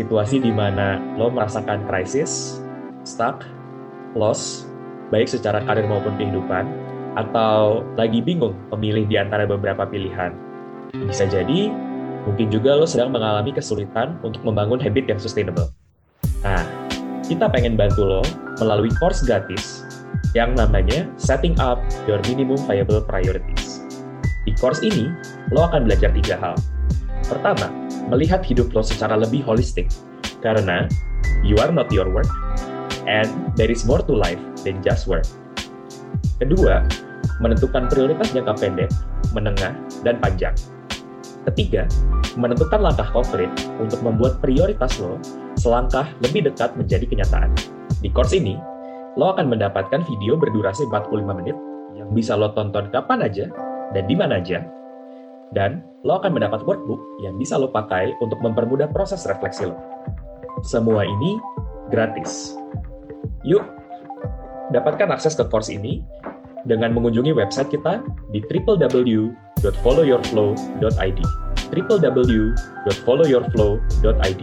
situasi 0.00 0.40
di 0.40 0.52
mana 0.54 1.00
lo 1.18 1.28
merasakan 1.28 1.84
krisis 1.88 2.62
stuck 3.02 3.44
loss 4.16 4.68
baik 5.12 5.28
secara 5.28 5.60
karir 5.64 5.84
maupun 5.84 6.16
kehidupan 6.16 6.64
atau 7.18 7.84
lagi 8.00 8.24
bingung 8.24 8.56
memilih 8.72 9.04
di 9.04 9.20
antara 9.20 9.44
beberapa 9.44 9.84
pilihan 9.84 10.32
bisa 11.08 11.28
jadi 11.28 11.68
Mungkin 12.22 12.54
juga 12.54 12.78
lo 12.78 12.86
sedang 12.86 13.10
mengalami 13.10 13.50
kesulitan 13.50 14.14
untuk 14.22 14.46
membangun 14.46 14.78
habit 14.78 15.10
yang 15.10 15.18
sustainable. 15.18 15.74
Nah, 16.46 16.62
kita 17.26 17.50
pengen 17.50 17.74
bantu 17.74 18.06
lo 18.06 18.22
melalui 18.62 18.94
course 19.02 19.26
gratis 19.26 19.82
yang 20.38 20.54
namanya 20.54 21.10
Setting 21.18 21.58
Up 21.58 21.82
Your 22.06 22.22
Minimum 22.30 22.58
Viable 22.70 23.02
Priorities. 23.02 23.82
Di 24.46 24.54
course 24.54 24.82
ini, 24.86 25.10
lo 25.50 25.66
akan 25.66 25.86
belajar 25.86 26.14
tiga 26.14 26.38
hal. 26.38 26.54
Pertama, 27.26 27.70
melihat 28.08 28.42
hidup 28.42 28.72
lo 28.74 28.82
secara 28.82 29.14
lebih 29.18 29.44
holistik, 29.44 29.90
karena 30.40 30.88
you 31.46 31.58
are 31.62 31.70
not 31.70 31.90
your 31.90 32.08
work, 32.10 32.28
and 33.06 33.28
there 33.54 33.70
is 33.70 33.86
more 33.86 34.02
to 34.02 34.14
life 34.14 34.40
than 34.66 34.80
just 34.82 35.06
work. 35.10 35.26
Kedua, 36.42 36.82
menentukan 37.38 37.86
prioritas 37.86 38.34
jangka 38.34 38.54
pendek, 38.58 38.90
menengah, 39.34 39.74
dan 40.02 40.18
panjang. 40.18 40.54
Ketiga, 41.50 41.86
menentukan 42.38 42.78
langkah 42.78 43.06
konkret 43.10 43.50
untuk 43.82 43.98
membuat 44.06 44.38
prioritas 44.38 44.98
lo 45.02 45.18
selangkah 45.58 46.06
lebih 46.22 46.46
dekat 46.46 46.74
menjadi 46.78 47.06
kenyataan. 47.06 47.50
Di 48.02 48.10
course 48.10 48.34
ini, 48.34 48.58
lo 49.18 49.34
akan 49.34 49.50
mendapatkan 49.50 50.02
video 50.06 50.38
berdurasi 50.38 50.86
45 50.90 51.38
menit 51.42 51.56
yang 51.98 52.10
bisa 52.14 52.38
lo 52.38 52.50
tonton 52.54 52.88
kapan 52.90 53.26
aja 53.26 53.46
dan 53.92 54.04
di 54.06 54.14
mana 54.16 54.38
aja. 54.40 54.64
Dan 55.52 55.84
lo 56.02 56.16
akan 56.16 56.32
mendapat 56.32 56.64
workbook 56.64 56.98
yang 57.20 57.36
bisa 57.36 57.60
lo 57.60 57.68
pakai 57.68 58.16
untuk 58.24 58.40
mempermudah 58.40 58.88
proses 58.90 59.28
refleksi 59.28 59.68
lo. 59.68 59.76
Semua 60.64 61.04
ini 61.04 61.36
gratis. 61.92 62.56
Yuk, 63.44 63.60
dapatkan 64.72 65.12
akses 65.12 65.36
ke 65.36 65.44
course 65.52 65.68
ini 65.68 66.00
dengan 66.64 66.96
mengunjungi 66.96 67.36
website 67.36 67.68
kita 67.68 68.00
di 68.32 68.40
www.followyourflow.id 68.40 71.20
www.followyourflow.id 71.72 74.42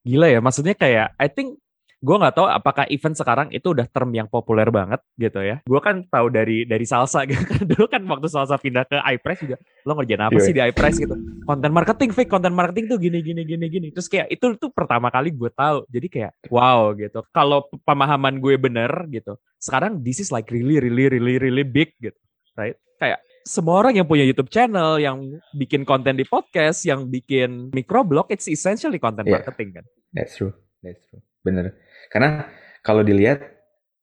Gila 0.00 0.32
ya, 0.32 0.40
maksudnya 0.40 0.72
kayak 0.72 1.12
I 1.20 1.28
think 1.28 1.60
gue 2.00 2.16
nggak 2.16 2.32
tahu 2.32 2.48
apakah 2.48 2.88
event 2.88 3.12
sekarang 3.12 3.48
itu 3.52 3.76
udah 3.76 3.84
term 3.84 4.08
yang 4.16 4.24
populer 4.24 4.64
banget 4.72 5.04
gitu 5.20 5.44
ya. 5.44 5.60
Gue 5.68 5.80
kan 5.84 6.00
tahu 6.08 6.32
dari 6.32 6.64
dari 6.64 6.88
salsa 6.88 7.24
gitu 7.30 7.44
kan. 7.44 7.60
Dulu 7.60 7.84
kan 7.92 8.02
waktu 8.08 8.26
salsa 8.32 8.56
pindah 8.56 8.88
ke 8.88 8.96
iPress 8.96 9.44
juga, 9.44 9.56
lo 9.84 9.92
ngerjain 10.00 10.24
apa 10.24 10.38
sih 10.40 10.56
di 10.56 10.62
iPress 10.64 10.94
gitu? 10.96 11.14
Konten 11.44 11.70
marketing, 11.76 12.10
fake 12.16 12.32
konten 12.32 12.56
marketing 12.56 12.88
tuh 12.88 12.96
gini 12.96 13.20
gini 13.20 13.44
gini 13.44 13.66
gini. 13.68 13.88
Terus 13.92 14.08
kayak 14.08 14.32
itu 14.32 14.56
tuh 14.56 14.72
pertama 14.72 15.12
kali 15.12 15.28
gue 15.36 15.52
tahu. 15.52 15.84
Jadi 15.92 16.06
kayak 16.08 16.32
wow 16.48 16.96
gitu. 16.96 17.20
Kalau 17.36 17.68
pemahaman 17.84 18.40
gue 18.40 18.56
bener 18.56 18.90
gitu. 19.12 19.36
Sekarang 19.60 20.00
this 20.00 20.24
is 20.24 20.32
like 20.32 20.48
really 20.48 20.80
really 20.80 21.12
really 21.12 21.36
really 21.36 21.64
big 21.68 21.92
gitu, 22.00 22.16
right? 22.56 22.80
Kayak 22.96 23.20
semua 23.44 23.80
orang 23.80 23.96
yang 23.96 24.08
punya 24.08 24.24
YouTube 24.24 24.52
channel, 24.52 25.00
yang 25.00 25.40
bikin 25.56 25.84
konten 25.88 26.16
di 26.16 26.28
podcast, 26.28 26.84
yang 26.84 27.08
bikin 27.08 27.72
microblog, 27.72 28.28
it's 28.28 28.48
essentially 28.48 29.00
content 29.00 29.24
yeah, 29.24 29.40
marketing 29.40 29.80
kan. 29.80 29.84
That's 30.12 30.36
true, 30.36 30.52
that's 30.84 31.00
true, 31.08 31.24
bener. 31.44 31.76
Karena 32.12 32.46
kalau 32.80 33.04
dilihat 33.04 33.44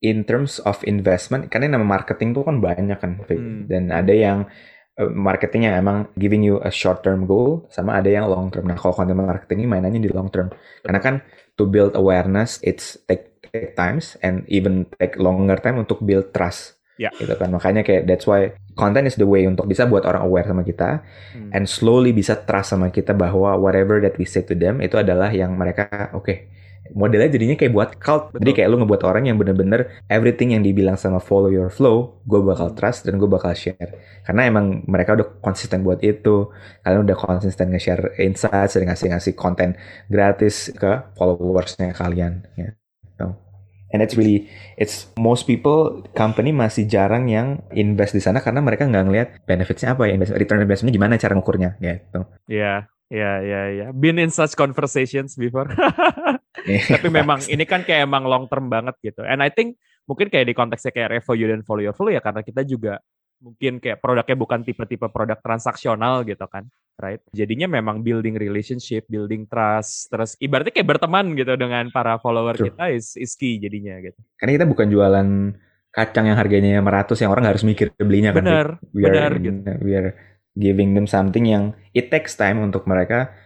in 0.02 0.24
terms 0.24 0.62
of 0.62 0.82
investment, 0.86 1.50
karena 1.50 1.78
nama 1.78 1.86
marketing 1.86 2.38
tuh 2.38 2.46
kan 2.46 2.62
banyak 2.62 2.98
kan, 3.02 3.18
hmm. 3.26 3.66
dan 3.66 3.90
ada 3.90 4.14
yang 4.14 4.46
uh, 5.02 5.10
marketing 5.10 5.66
yang 5.66 5.82
emang 5.82 6.10
giving 6.18 6.46
you 6.46 6.62
a 6.62 6.70
short 6.70 7.02
term 7.02 7.26
goal, 7.26 7.66
sama 7.74 7.98
ada 7.98 8.10
yang 8.10 8.30
long 8.30 8.54
term. 8.54 8.70
Nah 8.70 8.78
kalau 8.78 8.94
content 8.94 9.18
marketing 9.18 9.66
ini 9.66 9.70
mainannya 9.70 10.02
di 10.02 10.12
long 10.14 10.30
term, 10.30 10.54
karena 10.86 11.00
kan 11.02 11.16
to 11.58 11.66
build 11.66 11.98
awareness, 11.98 12.62
it's 12.62 13.02
take, 13.10 13.42
take 13.42 13.74
times 13.74 14.14
and 14.22 14.46
even 14.46 14.86
take 15.02 15.18
longer 15.18 15.58
time 15.58 15.82
untuk 15.82 16.06
build 16.06 16.30
trust. 16.30 16.78
Yeah. 16.98 17.14
Gitu 17.18 17.34
kan. 17.38 17.54
Makanya 17.54 17.86
kayak 17.86 18.10
that's 18.10 18.26
why 18.26 18.58
content 18.78 19.10
is 19.10 19.18
the 19.18 19.26
way 19.26 19.50
untuk 19.50 19.66
bisa 19.66 19.90
buat 19.90 20.06
orang 20.06 20.22
aware 20.26 20.46
sama 20.46 20.62
kita 20.62 21.02
hmm. 21.34 21.50
and 21.54 21.66
slowly 21.66 22.14
bisa 22.14 22.38
trust 22.46 22.78
sama 22.78 22.94
kita 22.94 23.18
bahwa 23.18 23.58
whatever 23.58 23.98
that 23.98 24.14
we 24.22 24.26
say 24.30 24.46
to 24.46 24.54
them 24.54 24.82
itu 24.82 24.98
adalah 24.98 25.34
yang 25.34 25.58
mereka 25.58 26.14
oke 26.14 26.26
okay, 26.26 26.50
modelnya 26.94 27.32
jadinya 27.32 27.56
kayak 27.60 27.74
buat 27.74 27.90
cult. 28.00 28.32
Betul. 28.32 28.40
Jadi 28.44 28.52
kayak 28.60 28.68
lu 28.70 28.78
ngebuat 28.84 29.02
orang 29.08 29.24
yang 29.28 29.38
bener-bener 29.42 30.04
everything 30.08 30.56
yang 30.56 30.64
dibilang 30.64 30.96
sama 30.96 31.18
follow 31.24 31.52
your 31.52 31.72
flow, 31.74 32.22
gue 32.28 32.40
bakal 32.44 32.72
trust 32.78 33.08
dan 33.08 33.18
gue 33.18 33.28
bakal 33.28 33.52
share. 33.58 34.22
Karena 34.28 34.48
emang 34.48 34.84
mereka 34.86 35.16
udah 35.16 35.28
konsisten 35.40 35.82
buat 35.84 36.04
itu. 36.04 36.52
Kalian 36.84 37.08
udah 37.08 37.18
konsisten 37.18 37.72
nge-share 37.72 38.20
insights 38.20 38.76
dan 38.76 38.92
ngasih-ngasih 38.92 39.34
konten 39.34 39.80
gratis 40.12 40.72
ke 40.76 41.16
followersnya 41.16 41.96
kalian. 41.96 42.44
Ya. 42.60 42.76
So, 43.18 43.34
and 43.92 44.04
it's 44.04 44.16
really, 44.20 44.52
it's 44.76 45.08
most 45.16 45.48
people 45.48 46.04
company 46.14 46.52
masih 46.52 46.86
jarang 46.88 47.32
yang 47.32 47.64
invest 47.72 48.14
di 48.14 48.22
sana 48.22 48.44
karena 48.44 48.60
mereka 48.60 48.86
nggak 48.86 49.06
ngeliat 49.08 49.28
benefitsnya 49.48 49.96
apa 49.96 50.12
ya, 50.12 50.16
return 50.36 50.64
investmentnya 50.64 50.96
gimana 50.96 51.16
cara 51.16 51.34
ngukurnya 51.34 51.80
gitu. 51.80 52.22
Iya, 52.52 52.62
yeah, 52.62 52.80
iya, 53.10 53.24
yeah, 53.24 53.36
iya, 53.40 53.52
yeah, 53.52 53.66
iya. 53.72 53.82
Yeah. 53.88 53.90
Been 53.96 54.20
in 54.20 54.30
such 54.30 54.54
conversations 54.60 55.40
before. 55.40 55.72
Tapi 56.68 57.08
memang 57.08 57.40
ini 57.48 57.64
kan 57.64 57.88
kayak 57.88 58.06
emang 58.06 58.28
long 58.28 58.46
term 58.52 58.68
banget 58.68 58.96
gitu. 59.00 59.24
And 59.24 59.40
I 59.40 59.50
think 59.50 59.80
mungkin 60.08 60.28
kayak 60.28 60.48
di 60.48 60.56
konteksnya 60.56 60.92
kayak 60.92 61.20
Revo 61.20 61.34
You 61.36 61.48
dan 61.52 61.62
Follow 61.64 61.84
Your 61.84 61.96
Flow 61.96 62.12
ya 62.12 62.20
karena 62.20 62.44
kita 62.44 62.64
juga 62.68 63.00
mungkin 63.38 63.78
kayak 63.78 64.02
produknya 64.02 64.38
bukan 64.38 64.66
tipe-tipe 64.66 65.08
produk 65.14 65.38
transaksional 65.38 66.26
gitu 66.26 66.42
kan, 66.50 66.66
right? 66.98 67.22
Jadinya 67.30 67.70
memang 67.70 68.02
building 68.02 68.34
relationship, 68.34 69.06
building 69.06 69.46
trust, 69.46 70.10
terus 70.10 70.34
ibaratnya 70.42 70.74
kayak 70.74 70.90
berteman 70.98 71.38
gitu 71.38 71.54
dengan 71.54 71.94
para 71.94 72.18
follower 72.18 72.58
True. 72.58 72.74
kita 72.74 72.90
is, 72.90 73.14
is 73.14 73.38
key 73.38 73.62
jadinya 73.62 74.02
gitu. 74.02 74.18
Karena 74.42 74.52
kita 74.58 74.66
bukan 74.66 74.88
jualan 74.90 75.28
kacang 75.94 76.26
yang 76.30 76.38
harganya 76.38 76.82
meratus 76.82 77.22
yang 77.22 77.30
orang 77.30 77.46
harus 77.46 77.62
mikir 77.62 77.94
belinya 77.94 78.34
kan. 78.34 78.42
Benar, 78.42 78.68
benar 78.90 79.32
gitu. 79.38 79.60
We 79.86 79.94
are 79.94 80.18
giving 80.58 80.98
them 80.98 81.06
something 81.06 81.46
yang 81.46 81.78
it 81.94 82.10
takes 82.10 82.34
time 82.34 82.58
untuk 82.66 82.90
mereka 82.90 83.38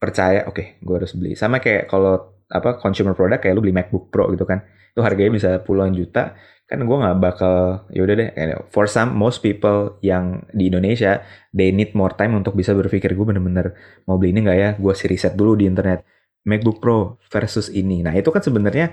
percaya, 0.00 0.48
oke, 0.48 0.56
okay, 0.56 0.66
gue 0.80 0.94
harus 0.96 1.12
beli. 1.12 1.36
Sama 1.36 1.60
kayak 1.60 1.88
kalau 1.88 2.33
apa 2.50 2.80
consumer 2.80 3.16
product 3.16 3.44
kayak 3.46 3.54
lu 3.56 3.62
beli 3.64 3.74
MacBook 3.76 4.12
Pro 4.12 4.28
gitu 4.32 4.44
kan, 4.44 4.64
itu 4.92 5.00
harganya 5.00 5.32
bisa 5.32 5.48
puluhan 5.62 5.94
juta. 5.96 6.36
Kan 6.64 6.80
gue 6.80 6.96
nggak 6.96 7.16
bakal 7.20 7.84
yaudah 7.92 8.16
deh 8.16 8.28
for 8.72 8.88
some 8.88 9.12
most 9.12 9.44
people 9.44 10.00
yang 10.00 10.48
di 10.48 10.72
Indonesia 10.72 11.20
they 11.52 11.68
need 11.68 11.92
more 11.92 12.16
time 12.16 12.32
untuk 12.40 12.56
bisa 12.56 12.72
berpikir 12.72 13.12
gue 13.12 13.26
bener-bener 13.28 13.76
mau 14.08 14.16
beli 14.16 14.32
ini 14.32 14.40
nggak 14.48 14.58
ya? 14.58 14.70
Gue 14.80 14.96
sih 14.96 15.04
riset 15.04 15.36
dulu 15.36 15.60
di 15.60 15.68
internet. 15.68 16.04
MacBook 16.44 16.80
Pro 16.80 17.16
versus 17.32 17.72
ini. 17.72 18.04
Nah 18.04 18.12
itu 18.16 18.28
kan 18.28 18.44
sebenarnya 18.44 18.92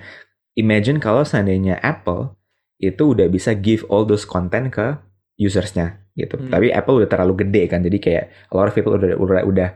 imagine 0.56 1.00
kalau 1.00 1.24
seandainya 1.28 1.80
Apple 1.84 2.36
itu 2.82 3.14
udah 3.14 3.28
bisa 3.28 3.54
give 3.54 3.86
all 3.92 4.08
those 4.08 4.26
content 4.26 4.72
ke 4.72 4.98
usersnya 5.38 6.02
gitu. 6.12 6.36
Hmm. 6.36 6.52
tapi 6.52 6.76
Apple 6.76 7.00
udah 7.04 7.10
terlalu 7.12 7.48
gede 7.48 7.72
kan. 7.72 7.80
Jadi 7.84 7.98
kayak 8.04 8.26
a 8.52 8.54
lot 8.56 8.68
of 8.68 8.76
people 8.76 8.96
udah 8.96 9.16
udah, 9.16 9.44
udah 9.48 9.70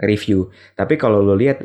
review. 0.00 0.48
Tapi 0.76 0.96
kalau 0.96 1.20
lo 1.20 1.36
lihat 1.36 1.60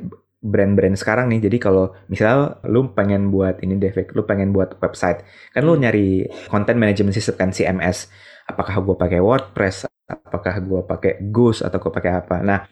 brand-brand 0.47 0.95
sekarang 0.95 1.27
nih. 1.27 1.51
Jadi 1.51 1.57
kalau 1.59 1.91
misal 2.07 2.63
lu 2.63 2.95
pengen 2.95 3.29
buat 3.29 3.59
ini 3.59 3.75
deh, 3.75 3.91
lu 4.15 4.23
pengen 4.23 4.55
buat 4.55 4.79
website, 4.79 5.27
kan 5.51 5.61
lu 5.67 5.75
hmm. 5.75 5.81
nyari 5.83 6.07
content 6.47 6.79
management 6.79 7.13
system 7.13 7.35
kan 7.35 7.51
CMS. 7.51 8.07
Apakah 8.47 8.79
gue 8.79 8.95
pakai 8.95 9.19
WordPress, 9.19 9.91
apakah 10.07 10.55
gue 10.63 10.81
pakai 10.87 11.11
Ghost 11.27 11.67
atau 11.67 11.83
gue 11.83 11.91
pakai 11.91 12.11
apa? 12.15 12.39
Nah, 12.39 12.63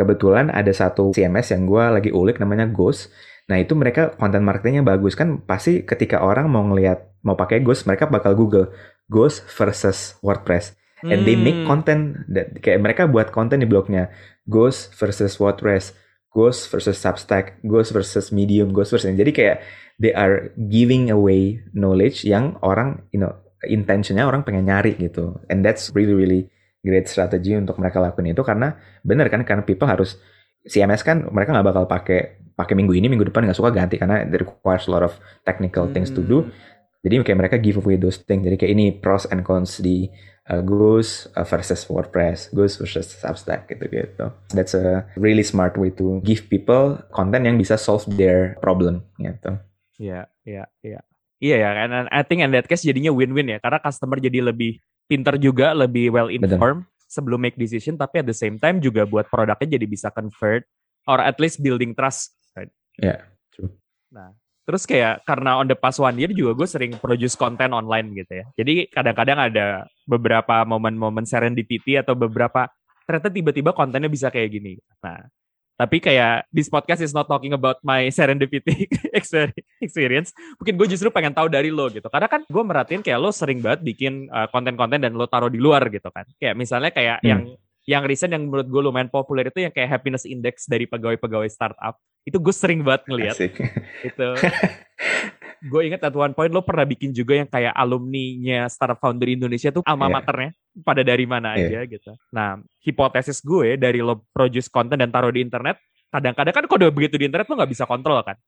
kebetulan 0.00 0.48
ada 0.48 0.72
satu 0.72 1.12
CMS 1.12 1.52
yang 1.52 1.68
gue 1.68 1.84
lagi 2.00 2.10
ulik 2.10 2.40
namanya 2.40 2.64
Ghost. 2.64 3.12
Nah 3.52 3.60
itu 3.60 3.76
mereka 3.76 4.14
content 4.16 4.46
marketingnya 4.46 4.86
bagus 4.86 5.18
kan 5.18 5.42
pasti 5.42 5.82
ketika 5.82 6.22
orang 6.22 6.48
mau 6.48 6.64
ngelihat 6.64 7.20
mau 7.26 7.36
pakai 7.36 7.60
Ghost 7.60 7.84
mereka 7.84 8.06
bakal 8.08 8.32
Google 8.38 8.72
Ghost 9.10 9.44
versus 9.50 10.16
WordPress 10.22 10.78
and 11.02 11.20
hmm. 11.20 11.26
they 11.26 11.36
make 11.36 11.58
hmm. 11.58 11.68
content 11.68 12.02
that, 12.30 12.54
kayak 12.62 12.80
mereka 12.80 13.10
buat 13.10 13.34
konten 13.34 13.60
di 13.60 13.66
blognya 13.68 14.08
Ghost 14.46 14.94
versus 14.96 15.36
WordPress 15.36 15.92
Ghost 16.30 16.70
versus 16.70 16.96
Substack, 16.96 17.58
Ghost 17.66 17.90
versus 17.90 18.30
Medium, 18.30 18.70
Ghost 18.70 18.94
versus 18.94 19.10
jadi 19.10 19.30
kayak 19.34 19.56
they 19.98 20.14
are 20.14 20.54
giving 20.70 21.10
away 21.10 21.58
knowledge 21.74 22.22
yang 22.22 22.54
orang 22.62 23.02
you 23.10 23.18
know 23.18 23.34
intentionnya 23.66 24.24
orang 24.24 24.46
pengen 24.46 24.70
nyari 24.70 24.96
gitu. 24.96 25.36
And 25.50 25.66
that's 25.66 25.90
really 25.92 26.14
really 26.14 26.48
great 26.80 27.10
strategy 27.10 27.52
untuk 27.52 27.76
mereka 27.76 28.00
lakuin 28.00 28.32
itu 28.32 28.40
karena 28.40 28.78
bener 29.04 29.28
kan 29.28 29.44
karena 29.44 29.66
people 29.66 29.84
harus 29.84 30.16
CMS 30.64 31.04
kan 31.04 31.28
mereka 31.28 31.52
nggak 31.52 31.66
bakal 31.66 31.84
pakai 31.84 32.40
pakai 32.56 32.74
minggu 32.76 32.92
ini 32.96 33.08
minggu 33.08 33.28
depan 33.28 33.48
nggak 33.48 33.56
suka 33.56 33.72
ganti 33.72 33.96
karena 33.96 34.24
it 34.24 34.32
requires 34.36 34.88
a 34.88 34.90
lot 34.92 35.04
of 35.04 35.16
technical 35.44 35.88
things 35.92 36.08
to 36.12 36.24
do. 36.24 36.44
Hmm. 36.44 36.52
jadi 37.00 37.24
kayak 37.24 37.38
mereka 37.40 37.56
give 37.56 37.80
away 37.80 37.96
those 37.96 38.20
things. 38.20 38.44
Jadi 38.44 38.60
kayak 38.60 38.72
ini 38.76 38.86
pros 38.92 39.24
and 39.32 39.40
cons 39.40 39.80
di 39.80 40.12
uh, 40.50 40.62
Goose 40.66 41.30
uh, 41.38 41.46
versus 41.46 41.86
WordPress, 41.86 42.50
Goose 42.50 42.82
versus 42.82 43.14
Substack 43.14 43.70
gitu-gitu. 43.70 44.34
That's 44.50 44.74
a 44.74 45.06
really 45.14 45.46
smart 45.46 45.78
way 45.78 45.94
to 46.02 46.18
give 46.26 46.50
people 46.50 46.98
content 47.14 47.46
yang 47.46 47.56
bisa 47.56 47.78
solve 47.78 48.04
their 48.10 48.58
problem 48.58 49.06
gitu. 49.22 49.54
Iya, 50.02 50.26
iya, 50.42 50.66
iya. 50.82 51.00
Iya 51.40 51.56
ya, 51.56 51.68
and 51.72 52.12
I 52.12 52.20
think 52.20 52.44
in 52.44 52.52
that 52.52 52.68
case 52.68 52.84
jadinya 52.84 53.08
win-win 53.08 53.48
ya, 53.48 53.58
karena 53.64 53.80
customer 53.80 54.20
jadi 54.20 54.44
lebih 54.52 54.76
pinter 55.08 55.40
juga, 55.40 55.72
lebih 55.72 56.12
well 56.12 56.28
informed 56.28 56.84
sebelum 57.08 57.40
make 57.40 57.56
decision, 57.56 57.96
tapi 57.96 58.20
at 58.20 58.28
the 58.28 58.36
same 58.36 58.60
time 58.60 58.76
juga 58.76 59.08
buat 59.08 59.24
produknya 59.24 59.80
jadi 59.80 59.86
bisa 59.88 60.12
convert 60.12 60.68
or 61.08 61.16
at 61.16 61.40
least 61.40 61.64
building 61.64 61.96
trust. 61.96 62.36
Right? 62.52 62.68
Yeah, 63.00 63.24
true. 63.56 63.72
Nah, 64.12 64.36
Terus 64.70 64.86
kayak 64.86 65.26
karena 65.26 65.58
on 65.58 65.66
the 65.66 65.74
past 65.74 65.98
one 65.98 66.14
year 66.14 66.30
juga 66.30 66.62
gue 66.62 66.68
sering 66.70 66.94
produce 66.94 67.34
konten 67.34 67.74
online 67.74 68.14
gitu 68.14 68.38
ya. 68.38 68.46
Jadi 68.54 68.86
kadang-kadang 68.86 69.50
ada 69.50 69.82
beberapa 70.10 70.66
momen-momen 70.66 71.22
serendipity 71.22 71.94
atau 71.94 72.18
beberapa 72.18 72.66
ternyata 73.06 73.30
tiba-tiba 73.30 73.70
kontennya 73.70 74.10
bisa 74.10 74.30
kayak 74.30 74.50
gini. 74.50 74.78
Nah, 75.02 75.30
tapi 75.78 76.02
kayak 76.02 76.50
this 76.50 76.68
podcast 76.68 77.00
is 77.00 77.14
not 77.14 77.30
talking 77.30 77.54
about 77.54 77.78
my 77.86 78.10
serendipity 78.10 78.90
experience. 79.86 80.34
Mungkin 80.58 80.74
gue 80.74 80.86
justru 80.90 81.08
pengen 81.14 81.32
tahu 81.32 81.46
dari 81.46 81.70
lo 81.70 81.86
gitu. 81.88 82.10
Karena 82.10 82.26
kan 82.26 82.42
gue 82.44 82.64
merhatiin 82.66 83.00
kayak 83.06 83.18
lo 83.22 83.30
sering 83.30 83.62
banget 83.62 83.86
bikin 83.86 84.26
uh, 84.28 84.50
konten-konten 84.50 85.00
dan 85.00 85.14
lo 85.14 85.30
taruh 85.30 85.48
di 85.48 85.62
luar 85.62 85.86
gitu 85.88 86.10
kan. 86.10 86.26
Kayak 86.36 86.54
misalnya 86.58 86.90
kayak 86.92 87.18
hmm. 87.22 87.28
yang 87.30 87.40
yang 87.88 88.02
recent 88.04 88.30
yang 88.30 88.44
menurut 88.46 88.68
gue 88.68 88.82
lumayan 88.84 89.08
populer 89.08 89.48
itu 89.48 89.64
yang 89.64 89.72
kayak 89.72 89.88
happiness 89.88 90.28
index 90.28 90.68
dari 90.68 90.84
pegawai-pegawai 90.86 91.48
startup 91.48 91.96
itu 92.28 92.36
gue 92.36 92.54
sering 92.54 92.84
banget 92.84 93.02
ngeliat 93.08 93.36
itu 93.40 94.28
gue 95.60 95.80
inget 95.84 96.00
at 96.00 96.14
one 96.16 96.32
point 96.32 96.48
lo 96.48 96.64
pernah 96.64 96.88
bikin 96.88 97.12
juga 97.12 97.36
yang 97.36 97.48
kayak 97.48 97.76
alumni-nya 97.76 98.68
startup 98.72 98.98
founder 99.00 99.28
Indonesia 99.28 99.68
tuh 99.68 99.84
alma 99.84 100.08
yeah. 100.08 100.14
maternya 100.16 100.50
pada 100.80 101.02
dari 101.04 101.24
mana 101.28 101.56
yeah. 101.56 101.68
aja 101.68 101.80
gitu 101.88 102.12
nah 102.32 102.56
hipotesis 102.80 103.44
gue 103.44 103.76
dari 103.76 104.00
lo 104.00 104.24
produce 104.32 104.72
konten 104.72 104.96
dan 104.96 105.12
taruh 105.12 105.32
di 105.32 105.44
internet 105.44 105.76
kadang-kadang 106.08 106.54
kan 106.56 106.64
kode 106.66 106.88
begitu 106.90 107.20
di 107.20 107.28
internet 107.28 107.46
lo 107.46 107.54
nggak 107.60 107.72
bisa 107.72 107.84
kontrol 107.84 108.24
kan 108.24 108.40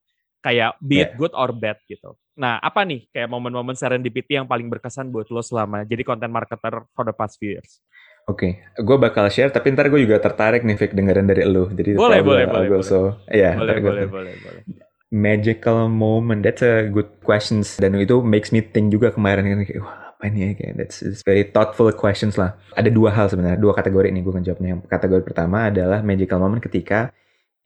kayak 0.42 0.74
be 0.82 1.00
it 1.00 1.14
yeah. 1.14 1.16
good 1.16 1.32
or 1.38 1.54
bad 1.54 1.78
gitu. 1.86 2.18
Nah, 2.34 2.58
apa 2.58 2.82
nih 2.82 3.06
kayak 3.14 3.30
momen-momen 3.30 3.78
serendipity 3.78 4.34
yang 4.34 4.50
paling 4.50 4.66
berkesan 4.66 5.14
buat 5.14 5.30
lo 5.30 5.40
selama 5.40 5.86
jadi 5.86 6.02
content 6.02 6.34
marketer 6.34 6.82
for 6.92 7.06
the 7.06 7.14
past 7.14 7.38
few 7.38 7.54
years? 7.54 7.78
Oke, 8.30 8.62
okay. 8.78 8.82
gue 8.82 8.96
bakal 9.02 9.26
share, 9.34 9.50
tapi 9.50 9.74
ntar 9.74 9.90
gue 9.90 9.98
juga 9.98 10.22
tertarik 10.22 10.62
nih, 10.62 10.78
Vic, 10.78 10.94
dengerin 10.94 11.26
dari 11.26 11.42
lu. 11.42 11.66
Jadi 11.74 11.98
boleh, 11.98 12.22
boleh, 12.22 12.46
boleh, 12.46 12.68
boleh. 12.70 12.86
So, 12.86 13.18
yeah, 13.26 13.58
boleh, 13.58 13.82
boleh, 13.82 14.06
boleh, 14.06 14.34
boleh. 14.38 14.62
Magical 15.12 15.92
moment, 15.92 16.40
that's 16.40 16.64
a 16.64 16.88
good 16.88 17.20
questions. 17.20 17.76
Dan 17.76 17.92
itu 18.00 18.24
makes 18.24 18.48
me 18.48 18.64
think 18.64 18.88
juga 18.88 19.12
kemarin 19.12 19.44
kan 19.44 19.60
kayak, 19.68 19.84
wah 19.84 20.16
apa 20.16 20.24
ini 20.32 20.38
ya? 20.40 20.50
Kayak 20.56 20.74
that's, 20.80 21.04
that's 21.04 21.20
very 21.20 21.44
thoughtful 21.44 21.84
questions 21.92 22.40
lah. 22.40 22.56
Ada 22.72 22.88
dua 22.88 23.12
hal 23.12 23.28
sebenarnya, 23.28 23.60
dua 23.60 23.76
kategori 23.76 24.08
ini 24.08 24.24
gue 24.24 24.32
jawabnya. 24.40 24.68
Yang 24.72 24.88
kategori 24.88 25.22
pertama 25.28 25.68
adalah 25.68 26.00
magical 26.00 26.40
moment 26.40 26.64
ketika 26.64 27.12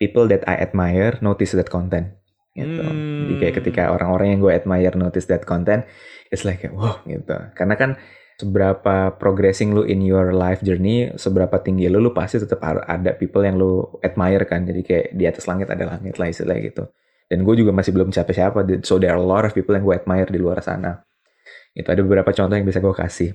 people 0.03 0.27
that 0.27 0.43
I 0.51 0.59
admire 0.59 1.23
notice 1.23 1.55
that 1.55 1.71
content. 1.71 2.19
Gitu. 2.57 2.83
Hmm. 2.83 3.31
Jadi 3.31 3.33
kayak 3.39 3.55
ketika 3.63 3.83
hmm. 3.87 3.95
orang-orang 3.95 4.27
yang 4.35 4.41
gue 4.43 4.53
admire 4.57 4.95
notice 4.99 5.31
that 5.31 5.47
content, 5.47 5.87
it's 6.35 6.43
like, 6.43 6.67
wow 6.75 6.99
gitu. 7.07 7.37
Karena 7.55 7.79
kan 7.79 7.95
seberapa 8.43 9.15
progressing 9.23 9.71
lu 9.71 9.87
in 9.87 10.03
your 10.03 10.35
life 10.35 10.67
journey, 10.67 11.15
seberapa 11.15 11.63
tinggi 11.63 11.87
lu, 11.87 12.03
lu 12.03 12.11
pasti 12.11 12.43
tetap 12.43 12.59
ada 12.65 13.15
people 13.15 13.47
yang 13.47 13.55
lu 13.55 13.87
admire 14.03 14.43
kan. 14.51 14.67
Jadi 14.67 14.83
kayak 14.83 15.07
di 15.15 15.25
atas 15.31 15.47
langit 15.47 15.71
ada 15.71 15.95
langit 15.95 16.19
lah 16.19 16.27
istilahnya 16.27 16.75
gitu. 16.75 16.85
Dan 17.27 17.43
gue 17.43 17.55
juga 17.59 17.75
masih 17.75 17.91
belum 17.91 18.15
capek 18.15 18.35
siapa, 18.35 18.63
so 18.87 19.03
there 19.03 19.11
are 19.11 19.19
a 19.19 19.27
lot 19.27 19.43
of 19.43 19.51
people 19.51 19.75
yang 19.75 19.83
gue 19.83 19.95
admire 19.99 20.31
di 20.31 20.39
luar 20.39 20.63
sana. 20.63 21.03
Itu 21.75 21.91
ada 21.91 22.01
beberapa 22.07 22.31
contoh 22.31 22.55
yang 22.55 22.67
bisa 22.67 22.79
gue 22.79 22.95
kasih. 22.95 23.31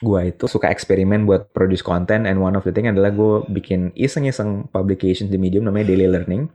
Gue 0.00 0.32
itu 0.32 0.48
suka 0.48 0.72
eksperimen 0.72 1.28
buat 1.28 1.52
produce 1.52 1.84
content, 1.84 2.24
and 2.24 2.40
one 2.40 2.56
of 2.56 2.64
the 2.64 2.72
thing 2.72 2.88
adalah 2.88 3.12
gue 3.12 3.44
bikin 3.52 3.92
iseng-iseng 3.92 4.72
publication 4.72 5.28
di 5.28 5.36
Medium 5.36 5.68
namanya 5.68 5.92
Daily 5.92 6.08
Learning. 6.08 6.48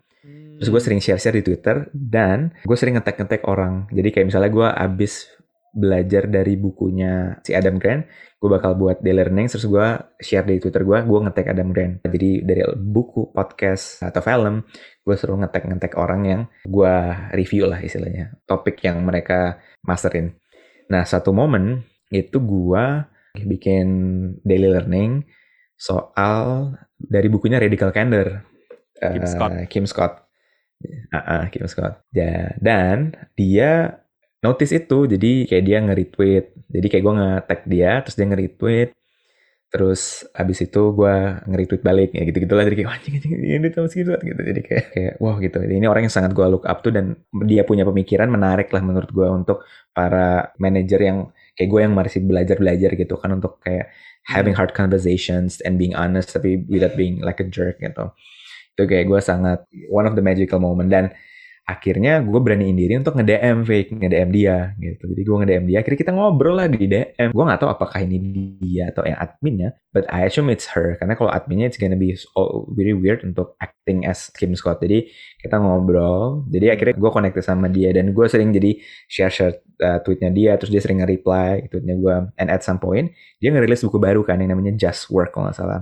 Terus 0.57 0.71
gue 0.71 0.81
sering 0.81 0.99
share-share 1.03 1.37
di 1.37 1.45
Twitter, 1.45 1.85
dan 1.93 2.49
gue 2.65 2.77
sering 2.79 2.97
ngetek-ngetek 2.97 3.45
orang. 3.45 3.85
Jadi 3.93 4.09
kayak 4.09 4.33
misalnya 4.33 4.49
gue 4.49 4.65
abis 4.65 5.29
belajar 5.75 6.31
dari 6.31 6.55
bukunya 6.55 7.35
si 7.43 7.51
Adam 7.51 7.75
Grant, 7.75 8.07
gue 8.39 8.49
bakal 8.49 8.79
buat 8.79 9.03
daily 9.03 9.27
learning, 9.27 9.51
terus 9.51 9.67
gue 9.67 9.87
share 10.23 10.47
di 10.47 10.63
Twitter 10.63 10.87
gue, 10.87 11.03
gue 11.03 11.19
ngetek 11.27 11.51
Adam 11.51 11.75
Grant. 11.75 11.99
Jadi 12.07 12.47
dari 12.47 12.63
buku, 12.79 13.35
podcast, 13.35 13.99
atau 13.99 14.23
film, 14.23 14.63
gue 15.03 15.15
selalu 15.19 15.43
ngetek-ngetek 15.43 15.99
orang 15.99 16.21
yang 16.23 16.41
gue 16.63 16.95
review 17.35 17.67
lah 17.67 17.83
istilahnya. 17.83 18.39
Topik 18.47 18.79
yang 18.87 19.03
mereka 19.03 19.59
masterin. 19.83 20.31
Nah, 20.87 21.03
satu 21.03 21.35
momen 21.35 21.83
itu 22.07 22.39
gue 22.39 22.85
bikin 23.35 23.87
daily 24.47 24.71
learning 24.71 25.27
soal 25.75 26.71
dari 26.95 27.27
bukunya 27.27 27.59
Radical 27.59 27.91
Candor. 27.91 28.47
Kim 28.95 29.27
Scott. 29.27 29.51
Uh, 29.51 29.65
Kim 29.67 29.85
Scott. 29.85 30.13
Uh, 31.11 31.17
uh, 31.19 31.43
Kim 31.51 31.67
Scott. 31.67 31.99
Ya, 32.15 32.55
dan 32.63 33.11
dia 33.35 34.04
notice 34.45 34.71
itu 34.77 34.97
jadi 35.09 35.31
kayak 35.49 35.63
dia 35.65 35.77
nge-retweet. 35.81 36.45
Jadi 36.69 36.87
kayak 36.91 37.03
gue 37.03 37.13
nge-tag 37.19 37.61
dia 37.65 37.91
terus 38.05 38.15
dia 38.17 38.27
nge-retweet. 38.29 38.89
Terus 39.73 40.01
abis 40.31 40.57
itu 40.69 40.81
gue 40.93 41.15
nge-retweet 41.49 41.81
balik 41.83 42.09
ya 42.15 42.23
gitu 42.23 42.37
gitulah 42.45 42.63
jadi 42.63 42.77
kayak 42.79 42.91
anjing 42.95 43.13
anjing 43.17 43.33
ini 43.41 43.67
tuh 43.73 43.89
segitu 43.89 44.13
gitu. 44.21 44.41
Jadi 44.45 44.61
kayak 44.61 44.85
kayak 44.93 45.13
wah 45.17 45.35
gitu. 45.41 45.57
Ini 45.57 45.85
orang 45.89 46.07
yang 46.07 46.13
sangat 46.13 46.31
gue 46.37 46.45
look 46.45 46.63
up 46.69 46.85
tuh 46.85 46.93
dan 46.93 47.17
dia 47.49 47.65
punya 47.65 47.83
pemikiran 47.83 48.29
menarik 48.29 48.69
lah 48.69 48.85
menurut 48.85 49.09
gue 49.09 49.27
untuk 49.27 49.65
para 49.91 50.53
manajer 50.61 51.01
yang 51.01 51.17
kayak 51.57 51.69
gue 51.71 51.81
yang 51.81 51.93
masih 51.97 52.21
belajar 52.23 52.55
belajar 52.61 52.91
gitu 52.93 53.15
kan 53.17 53.35
untuk 53.35 53.59
kayak 53.65 53.89
having 54.25 54.55
hard 54.57 54.73
conversations 54.73 55.61
and 55.65 55.77
being 55.77 55.93
honest 55.93 56.33
tapi 56.33 56.65
without 56.69 56.93
being 56.95 57.19
like 57.25 57.41
a 57.41 57.47
jerk 57.47 57.81
gitu. 57.81 58.13
Itu 58.75 58.83
kayak 58.87 59.07
gue 59.07 59.19
sangat 59.23 59.63
one 59.87 60.03
of 60.03 60.19
the 60.19 60.23
magical 60.23 60.59
moment. 60.59 60.91
Dan 60.91 61.11
akhirnya 61.65 62.21
gue 62.21 62.39
beraniin 62.39 62.77
diri 62.77 62.93
untuk 63.01 63.17
nge-DM 63.17 63.65
fake 63.65 63.89
nge-DM 63.97 64.29
dia 64.29 64.77
gitu. 64.77 65.09
Jadi 65.09 65.21
gue 65.25 65.35
nge-DM 65.41 65.65
dia 65.65 65.77
akhirnya 65.81 65.99
kita 66.05 66.11
ngobrol 66.13 66.55
lah 66.61 66.69
di 66.69 66.85
DM 66.85 67.33
gue 67.33 67.43
nggak 67.49 67.59
tahu 67.59 67.69
apakah 67.73 67.99
ini 68.05 68.17
dia 68.61 68.93
atau 68.93 69.01
yang 69.01 69.17
adminnya 69.17 69.73
but 69.89 70.05
I 70.13 70.29
assume 70.29 70.53
it's 70.53 70.69
her. 70.77 70.93
Karena 71.01 71.17
kalau 71.17 71.33
adminnya 71.33 71.65
it's 71.65 71.81
gonna 71.81 71.97
be 71.97 72.13
so 72.13 72.69
very 72.77 72.93
weird 72.93 73.25
untuk 73.25 73.57
acting 73.57 74.05
as 74.05 74.29
Kim 74.37 74.53
Scott. 74.53 74.77
Jadi 74.85 75.09
kita 75.41 75.57
ngobrol. 75.57 76.45
Jadi 76.53 76.69
akhirnya 76.69 76.95
gue 77.01 77.09
connected 77.09 77.41
sama 77.41 77.65
dia 77.65 77.89
dan 77.97 78.13
gue 78.13 78.25
sering 78.29 78.53
jadi 78.53 78.77
share 79.09 79.33
share 79.33 79.57
uh, 79.81 79.99
tweetnya 80.05 80.29
dia 80.29 80.53
terus 80.61 80.69
dia 80.69 80.79
sering 80.79 81.01
nge-reply 81.01 81.65
tweetnya 81.73 81.97
gue 81.97 82.15
and 82.37 82.53
at 82.53 82.61
some 82.61 82.77
point 82.77 83.09
dia 83.41 83.49
ngerilis 83.49 83.81
buku 83.83 83.97
baru 83.97 84.21
kan 84.21 84.37
yang 84.37 84.53
namanya 84.53 84.77
Just 84.77 85.09
Work 85.09 85.33
kalau 85.33 85.49
nggak 85.49 85.57
salah 85.57 85.81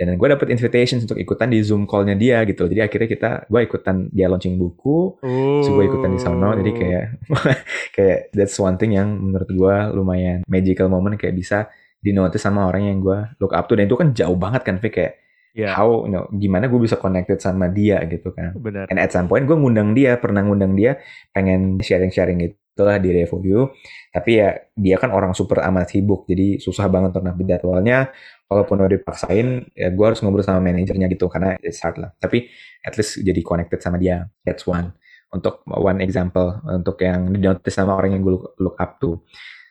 dan 0.00 0.16
gue 0.16 0.28
dapet 0.32 0.48
invitation 0.48 0.96
untuk 1.04 1.20
ikutan 1.20 1.52
di 1.52 1.60
zoom 1.60 1.84
callnya 1.84 2.16
dia 2.16 2.40
gitu 2.48 2.64
jadi 2.64 2.88
akhirnya 2.88 3.08
kita 3.12 3.30
gue 3.52 3.60
ikutan 3.68 4.08
dia 4.08 4.32
launching 4.32 4.56
buku 4.56 5.20
oh. 5.20 5.60
so 5.60 5.76
gue 5.76 5.84
ikutan 5.84 6.16
di 6.16 6.20
sana 6.20 6.56
jadi 6.56 6.70
kayak 6.72 7.04
kayak 7.96 8.18
that's 8.32 8.56
one 8.56 8.80
thing 8.80 8.96
yang 8.96 9.12
menurut 9.12 9.52
gue 9.52 9.74
lumayan 9.92 10.40
magical 10.48 10.88
moment 10.88 11.20
kayak 11.20 11.36
bisa 11.36 11.68
di 12.00 12.16
notice 12.16 12.40
sama 12.40 12.64
orang 12.64 12.88
yang 12.88 12.98
gue 13.04 13.18
look 13.44 13.52
up 13.52 13.68
to 13.68 13.76
dan 13.76 13.84
itu 13.84 13.96
kan 14.00 14.16
jauh 14.16 14.36
banget 14.40 14.64
kan 14.64 14.80
Vic 14.80 14.92
kayak 14.96 15.20
yeah. 15.52 15.76
how 15.76 16.08
you 16.08 16.12
know 16.12 16.24
gimana 16.32 16.66
gue 16.66 16.80
bisa 16.80 16.96
connected 16.96 17.38
sama 17.42 17.68
dia 17.68 18.00
gitu 18.08 18.32
kan 18.32 18.56
Bener. 18.56 18.88
and 18.88 18.96
at 18.96 19.12
some 19.12 19.28
point 19.28 19.44
gue 19.44 19.56
ngundang 19.56 19.92
dia 19.92 20.16
pernah 20.16 20.40
ngundang 20.40 20.72
dia 20.72 20.96
pengen 21.34 21.76
sharing-sharing 21.76 22.40
gitu 22.40 22.82
lah 22.82 22.96
di 22.96 23.12
review 23.12 23.68
tapi 24.08 24.40
ya 24.40 24.56
dia 24.72 24.96
kan 24.96 25.12
orang 25.12 25.36
super 25.36 25.60
amat 25.60 25.92
sibuk 25.92 26.24
jadi 26.24 26.56
susah 26.56 26.88
banget 26.88 27.12
untuk 27.12 27.28
nabi 27.28 27.42
jadwalnya 27.44 28.08
walaupun 28.50 28.82
udah 28.82 28.90
dipaksain 28.98 29.70
ya 29.78 29.94
gue 29.94 30.04
harus 30.04 30.18
ngobrol 30.20 30.42
sama 30.42 30.58
manajernya 30.58 31.06
gitu 31.06 31.30
karena 31.30 31.54
it's 31.62 31.78
hard 31.78 32.02
lah. 32.02 32.10
Tapi 32.18 32.50
at 32.82 32.98
least 32.98 33.22
jadi 33.22 33.38
connected 33.46 33.78
sama 33.78 33.96
dia. 34.02 34.26
That's 34.42 34.66
one. 34.66 34.90
Untuk 35.30 35.62
one 35.70 36.02
example 36.02 36.58
untuk 36.66 36.98
yang 37.06 37.30
di 37.30 37.38
notice 37.38 37.78
sama 37.78 37.94
orang 37.94 38.18
yang 38.18 38.22
gue 38.26 38.34
look, 38.58 38.74
up 38.82 38.98
to. 38.98 39.22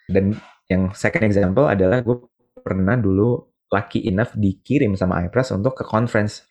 Dan 0.08 0.40
yang 0.72 0.96
second 0.96 1.28
example 1.28 1.68
adalah 1.68 2.00
gue 2.00 2.24
pernah 2.64 2.96
dulu 2.96 3.44
lucky 3.68 4.08
enough 4.08 4.32
dikirim 4.40 4.96
sama 4.96 5.20
iPress 5.28 5.52
untuk 5.52 5.76
ke 5.76 5.84
conference. 5.84 6.48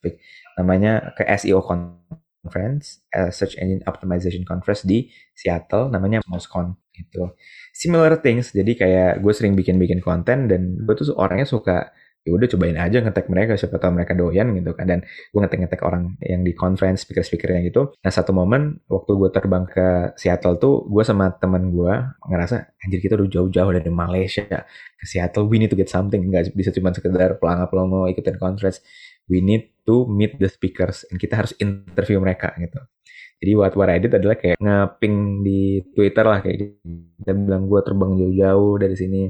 Namanya 0.61 1.17
ke 1.17 1.25
SEO 1.25 1.65
conference 1.65 3.03
uh, 3.13 3.33
search 3.33 3.59
engine 3.59 3.83
optimization 3.89 4.45
conference 4.47 4.87
di 4.87 5.11
Seattle 5.35 5.91
namanya 5.91 6.23
MOSCON 6.31 6.73
itu 6.95 7.31
similar 7.75 8.19
things 8.19 8.51
jadi 8.51 8.73
kayak 8.75 9.13
gue 9.23 9.33
sering 9.35 9.55
bikin-bikin 9.55 10.03
konten 10.03 10.51
dan 10.51 10.81
gue 10.83 10.95
tuh 10.99 11.15
orangnya 11.15 11.47
suka 11.47 11.91
ya 12.29 12.37
udah 12.37 12.45
cobain 12.53 12.77
aja 12.77 13.01
ngetek 13.01 13.33
mereka 13.33 13.57
siapa 13.57 13.81
tahu 13.81 13.97
mereka 13.97 14.13
doyan 14.13 14.53
gitu 14.53 14.77
kan. 14.77 14.85
Dan 14.85 15.01
gue 15.09 15.41
ngetek 15.41 15.59
ngetek 15.65 15.81
orang 15.89 16.21
yang 16.21 16.45
di 16.45 16.53
conference 16.53 17.09
speaker 17.09 17.25
speakernya 17.25 17.65
gitu. 17.65 17.97
Nah 18.05 18.13
satu 18.13 18.37
momen 18.37 18.85
waktu 18.93 19.17
gue 19.17 19.31
terbang 19.33 19.65
ke 19.65 20.13
Seattle 20.21 20.61
tuh 20.61 20.85
gue 20.85 21.01
sama 21.01 21.33
teman 21.41 21.73
gue 21.73 21.95
ngerasa 22.29 22.77
anjir 22.85 23.01
kita 23.01 23.17
udah 23.17 23.29
jauh-jauh 23.33 23.73
dari 23.73 23.89
Malaysia 23.89 24.45
ke 25.01 25.05
Seattle 25.09 25.49
we 25.49 25.57
need 25.57 25.73
to 25.73 25.79
get 25.79 25.89
something. 25.89 26.21
Nggak 26.29 26.53
bisa 26.53 26.69
cuma 26.77 26.93
sekedar 26.93 27.41
pelangga 27.41 27.73
pelongo 27.73 28.05
ikutin 28.13 28.37
conference. 28.37 28.85
We 29.29 29.41
need 29.41 29.73
to 29.89 30.05
meet 30.09 30.37
the 30.37 30.53
speakers 30.53 31.09
and 31.09 31.17
kita 31.17 31.41
harus 31.41 31.57
interview 31.57 32.21
mereka 32.21 32.53
gitu. 32.61 32.81
Jadi 33.39 33.53
what 33.55 33.73
what 33.79 33.87
I 33.87 34.03
did 34.03 34.11
adalah 34.19 34.35
kayak 34.35 34.59
ngeping 34.59 35.47
di 35.47 35.79
Twitter 35.95 36.27
lah 36.27 36.43
kayak 36.43 36.83
kita 37.23 37.33
bilang 37.39 37.71
gue 37.71 37.81
terbang 37.87 38.19
jauh-jauh 38.19 38.73
dari 38.83 38.97
sini 38.99 39.23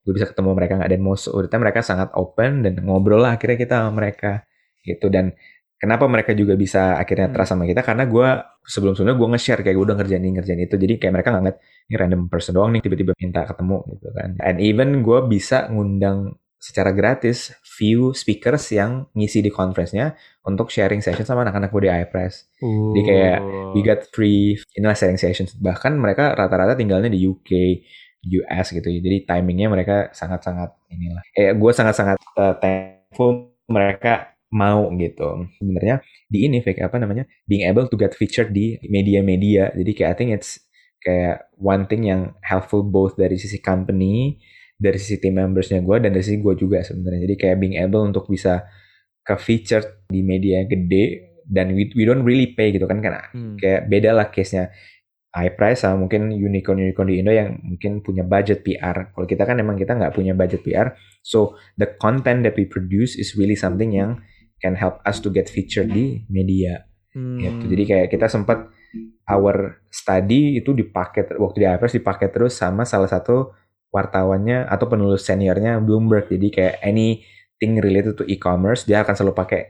gue 0.00 0.12
bisa 0.16 0.26
ketemu 0.28 0.56
mereka 0.56 0.80
nggak 0.80 0.90
dan 0.90 1.00
most 1.04 1.28
of 1.28 1.44
mereka 1.44 1.80
sangat 1.84 2.08
open 2.16 2.64
dan 2.64 2.80
ngobrol 2.80 3.20
lah 3.20 3.36
akhirnya 3.36 3.58
kita 3.60 3.74
sama 3.84 3.92
mereka 4.00 4.48
gitu 4.80 5.12
dan 5.12 5.36
kenapa 5.76 6.08
mereka 6.08 6.32
juga 6.32 6.56
bisa 6.56 6.96
akhirnya 6.96 7.28
hmm. 7.28 7.34
trust 7.36 7.50
sama 7.52 7.64
kita 7.68 7.80
karena 7.84 8.04
gue 8.08 8.28
sebelum 8.64 8.92
sebelumnya 8.96 9.16
gue 9.16 9.28
nge-share 9.36 9.60
kayak 9.64 9.76
gue 9.76 9.84
udah 9.88 9.96
ngerjain 10.00 10.22
ini 10.24 10.32
ngerjain 10.36 10.60
itu 10.60 10.76
jadi 10.76 10.94
kayak 11.00 11.12
mereka 11.16 11.28
nggak 11.32 11.42
ngeliat 11.44 11.58
ini 11.60 11.94
random 11.96 12.20
person 12.28 12.52
doang 12.56 12.70
nih 12.76 12.80
tiba-tiba 12.84 13.12
minta 13.16 13.40
ketemu 13.44 13.76
gitu 13.96 14.08
kan 14.12 14.30
and 14.40 14.56
even 14.60 14.88
gue 15.04 15.20
bisa 15.28 15.68
ngundang 15.72 16.36
secara 16.60 16.92
gratis 16.92 17.56
few 17.64 18.12
speakers 18.12 18.68
yang 18.68 19.08
ngisi 19.16 19.40
di 19.40 19.48
conference-nya 19.48 20.12
untuk 20.44 20.68
sharing 20.68 21.00
session 21.00 21.24
sama 21.24 21.40
anak-anak 21.48 21.72
gue 21.72 21.88
di 21.88 21.90
iPress. 21.90 22.52
Uh. 22.60 22.92
Jadi 22.92 23.00
kayak 23.08 23.38
we 23.72 23.80
got 23.80 24.04
free 24.12 24.60
inilah 24.76 24.92
sharing 24.92 25.16
sessions. 25.16 25.56
Bahkan 25.56 25.96
mereka 25.96 26.36
rata-rata 26.36 26.76
tinggalnya 26.76 27.08
di 27.08 27.24
UK, 27.24 27.80
US 28.26 28.66
gitu 28.72 28.88
ya. 28.88 29.00
Jadi 29.00 29.24
timingnya 29.24 29.68
mereka 29.72 29.96
sangat-sangat 30.12 30.76
inilah. 30.92 31.22
Eh 31.32 31.56
gue 31.56 31.72
sangat-sangat 31.72 32.20
uh, 32.36 32.54
thankful 32.60 33.56
mereka 33.70 34.36
mau 34.52 34.90
gitu. 34.98 35.46
Sebenarnya 35.56 36.02
di 36.26 36.44
ini 36.44 36.60
fake 36.60 36.82
apa 36.84 36.98
namanya 37.00 37.24
being 37.46 37.64
able 37.64 37.86
to 37.88 37.96
get 37.96 38.12
featured 38.12 38.52
di 38.52 38.76
media-media. 38.86 39.72
Jadi 39.72 39.90
kayak 39.96 40.10
I 40.10 40.16
think 40.18 40.30
it's 40.36 40.60
kayak 41.00 41.48
one 41.56 41.88
thing 41.88 42.04
yang 42.04 42.36
helpful 42.44 42.84
both 42.84 43.16
dari 43.16 43.40
sisi 43.40 43.62
company, 43.62 44.36
dari 44.76 45.00
sisi 45.00 45.16
team 45.16 45.40
membersnya 45.40 45.80
gue 45.80 45.96
dan 46.02 46.12
dari 46.12 46.24
sisi 46.24 46.42
gue 46.42 46.54
juga 46.58 46.84
sebenarnya. 46.84 47.24
Jadi 47.24 47.34
kayak 47.40 47.56
being 47.56 47.76
able 47.80 48.04
untuk 48.04 48.28
bisa 48.28 48.68
ke 49.24 49.34
featured 49.40 50.04
di 50.10 50.20
media 50.20 50.66
gede 50.68 51.30
dan 51.50 51.74
we, 51.74 51.90
we 51.98 52.06
don't 52.06 52.22
really 52.22 52.54
pay 52.54 52.70
gitu 52.70 52.86
kan 52.86 53.02
karena 53.02 53.26
hmm. 53.34 53.58
kayak 53.58 53.90
beda 53.90 54.10
lah 54.14 54.26
case-nya 54.30 54.70
iPrice 55.30 55.86
sama 55.86 56.06
mungkin 56.06 56.34
unicorn-unicorn 56.34 57.06
di 57.06 57.22
Indo 57.22 57.30
yang 57.30 57.54
mungkin 57.62 58.02
punya 58.02 58.26
budget 58.26 58.66
PR. 58.66 59.14
Kalau 59.14 59.26
kita 59.30 59.46
kan 59.46 59.62
emang 59.62 59.78
kita 59.78 59.94
nggak 59.94 60.10
punya 60.10 60.34
budget 60.34 60.66
PR. 60.66 60.90
So 61.22 61.54
the 61.78 61.86
content 62.02 62.42
that 62.42 62.58
we 62.58 62.66
produce 62.66 63.14
is 63.14 63.38
really 63.38 63.54
something 63.54 63.94
yang 63.94 64.18
can 64.58 64.74
help 64.74 64.98
us 65.06 65.22
to 65.22 65.30
get 65.30 65.46
featured 65.46 65.94
di 65.94 66.26
media. 66.26 66.82
Hmm. 67.14 67.38
Gitu. 67.38 67.64
Jadi 67.70 67.82
kayak 67.86 68.06
kita 68.10 68.26
sempat 68.26 68.74
our 69.30 69.86
study 69.86 70.58
itu 70.58 70.74
dipakai 70.74 71.30
waktu 71.38 71.62
di 71.62 71.66
iPrice 71.70 72.02
dipakai 72.02 72.34
terus 72.34 72.58
sama 72.58 72.82
salah 72.82 73.06
satu 73.06 73.54
wartawannya 73.94 74.66
atau 74.66 74.90
penulis 74.90 75.22
seniornya 75.22 75.78
Bloomberg. 75.78 76.26
Jadi 76.26 76.50
kayak 76.50 76.82
anything 76.82 77.78
related 77.78 78.18
to 78.18 78.26
e-commerce 78.26 78.82
dia 78.82 79.06
akan 79.06 79.14
selalu 79.14 79.34
pakai 79.38 79.60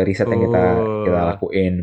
riset 0.00 0.32
yang 0.32 0.48
kita 0.48 0.64
kita 1.04 1.20
oh. 1.20 1.28
lakuin. 1.36 1.74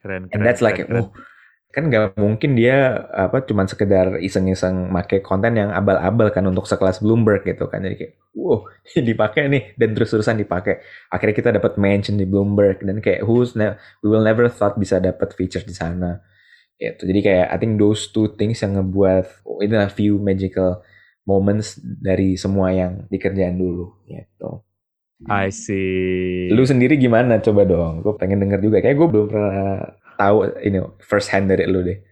Keren, 0.00 0.32
keren, 0.32 0.32
And 0.32 0.40
that's 0.40 0.64
like 0.64 0.80
keren, 0.80 0.88
keren. 0.88 1.04
oh 1.04 1.28
kan 1.70 1.86
nggak 1.86 2.18
mungkin 2.18 2.58
dia 2.58 3.06
apa 3.14 3.46
cuman 3.46 3.70
sekedar 3.70 4.18
iseng-iseng 4.18 4.90
make 4.90 5.22
konten 5.22 5.54
yang 5.54 5.70
abal-abal 5.70 6.34
kan 6.34 6.42
untuk 6.50 6.66
sekelas 6.66 6.98
Bloomberg 6.98 7.46
gitu 7.46 7.70
kan 7.70 7.86
jadi 7.86 7.94
kayak 7.94 8.12
wow 8.34 8.66
dipakai 9.08 9.46
nih 9.46 9.62
dan 9.78 9.94
terus-terusan 9.94 10.42
dipakai 10.42 10.82
akhirnya 11.14 11.36
kita 11.38 11.50
dapat 11.54 11.78
mention 11.78 12.18
di 12.18 12.26
Bloomberg 12.26 12.82
dan 12.82 12.98
kayak 12.98 13.22
who's 13.22 13.54
ne 13.54 13.78
we 14.02 14.10
will 14.10 14.26
never 14.26 14.50
thought 14.50 14.74
bisa 14.74 14.98
dapat 14.98 15.30
feature 15.38 15.62
di 15.62 15.70
sana 15.70 16.18
itu 16.74 17.06
jadi 17.06 17.20
kayak 17.22 17.46
I 17.54 17.56
think 17.62 17.78
those 17.78 18.10
two 18.10 18.34
things 18.34 18.58
yang 18.66 18.74
ngebuat 18.74 19.46
oh, 19.46 19.62
itu 19.62 19.74
a 19.78 19.86
few 19.86 20.18
magical 20.18 20.82
moments 21.22 21.78
dari 21.78 22.34
semua 22.34 22.74
yang 22.74 23.06
dikerjain 23.06 23.54
dulu 23.54 23.94
gitu 24.10 24.66
I 25.28 25.52
see. 25.52 26.48
Lu 26.48 26.64
sendiri 26.64 26.96
gimana? 26.96 27.44
Coba 27.44 27.68
dong. 27.68 28.00
Gue 28.00 28.16
pengen 28.16 28.40
denger 28.40 28.64
juga. 28.64 28.80
Kayak 28.80 29.04
gue 29.04 29.08
belum 29.12 29.26
pernah 29.28 29.99
tahu 30.20 30.36
ini 30.60 30.84
first 31.00 31.32
hand 31.32 31.48
dari 31.48 31.64
lu 31.64 31.80
deh. 31.80 31.96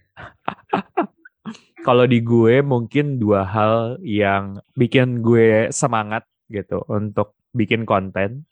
Kalau 1.86 2.09
di 2.09 2.24
gue 2.24 2.64
mungkin 2.64 3.20
dua 3.20 3.44
hal 3.44 4.00
yang 4.00 4.64
bikin 4.74 5.20
gue 5.20 5.68
semangat 5.68 6.24
gitu 6.48 6.80
untuk 6.88 7.36
bikin 7.52 7.84
konten. 7.84 8.48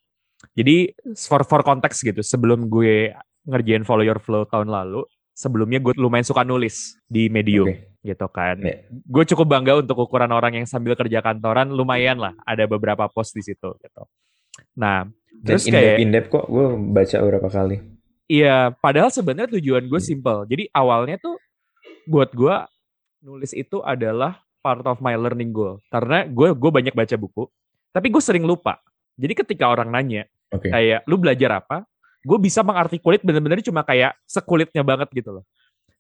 Jadi 0.53 0.93
for 1.17 1.43
for 1.49 1.65
konteks 1.65 2.05
gitu, 2.05 2.21
sebelum 2.21 2.69
gue 2.69 3.17
ngerjain 3.49 3.85
Follow 3.85 4.05
Your 4.05 4.21
Flow 4.21 4.45
tahun 4.45 4.69
lalu, 4.69 5.05
sebelumnya 5.37 5.81
gue 5.81 5.93
lumayan 5.97 6.25
suka 6.25 6.45
nulis 6.45 6.97
di 7.09 7.29
Medium 7.29 7.69
okay. 7.69 7.89
gitu 8.05 8.29
kan. 8.33 8.61
Yeah. 8.61 8.89
Gue 9.05 9.25
cukup 9.29 9.49
bangga 9.49 9.81
untuk 9.81 10.01
ukuran 10.01 10.33
orang 10.33 10.57
yang 10.57 10.67
sambil 10.69 10.97
kerja 10.97 11.21
kantoran 11.21 11.73
lumayan 11.73 12.21
lah, 12.21 12.33
ada 12.45 12.65
beberapa 12.65 13.09
post 13.09 13.37
di 13.37 13.45
situ 13.45 13.77
gitu. 13.81 14.03
Nah, 14.77 15.05
Dan 15.41 15.45
terus 15.45 15.69
kayak 15.69 16.01
in 16.01 16.13
depth 16.13 16.33
kok 16.33 16.49
gue 16.49 16.67
baca 16.93 17.17
beberapa 17.21 17.49
kali. 17.53 17.96
Iya, 18.27 18.75
padahal 18.83 19.15
sebenarnya 19.15 19.55
tujuan 19.59 19.87
gue 19.87 20.01
simple. 20.03 20.51
Jadi 20.51 20.67
awalnya 20.75 21.17
tuh 21.23 21.39
buat 22.11 22.35
gue 22.35 22.55
nulis 23.23 23.55
itu 23.55 23.83
adalah 23.87 24.43
part 24.63 24.83
of 24.83 24.99
my 24.99 25.15
learning 25.15 25.55
goal. 25.55 25.79
Karena 25.91 26.27
gue 26.27 26.51
gue 26.55 26.71
banyak 26.71 26.95
baca 26.95 27.15
buku, 27.15 27.47
tapi 27.95 28.11
gue 28.11 28.23
sering 28.23 28.43
lupa. 28.43 28.83
Jadi 29.15 29.33
ketika 29.47 29.71
orang 29.71 29.95
nanya, 29.95 30.27
okay. 30.51 30.71
kayak 30.75 31.01
lu 31.07 31.23
belajar 31.23 31.63
apa? 31.63 31.87
Gue 32.27 32.43
bisa 32.43 32.67
mengartikulit 32.67 33.23
bener-bener 33.23 33.63
cuma 33.63 33.87
kayak 33.87 34.19
sekulitnya 34.27 34.83
banget 34.83 35.07
gitu 35.15 35.31
loh. 35.31 35.45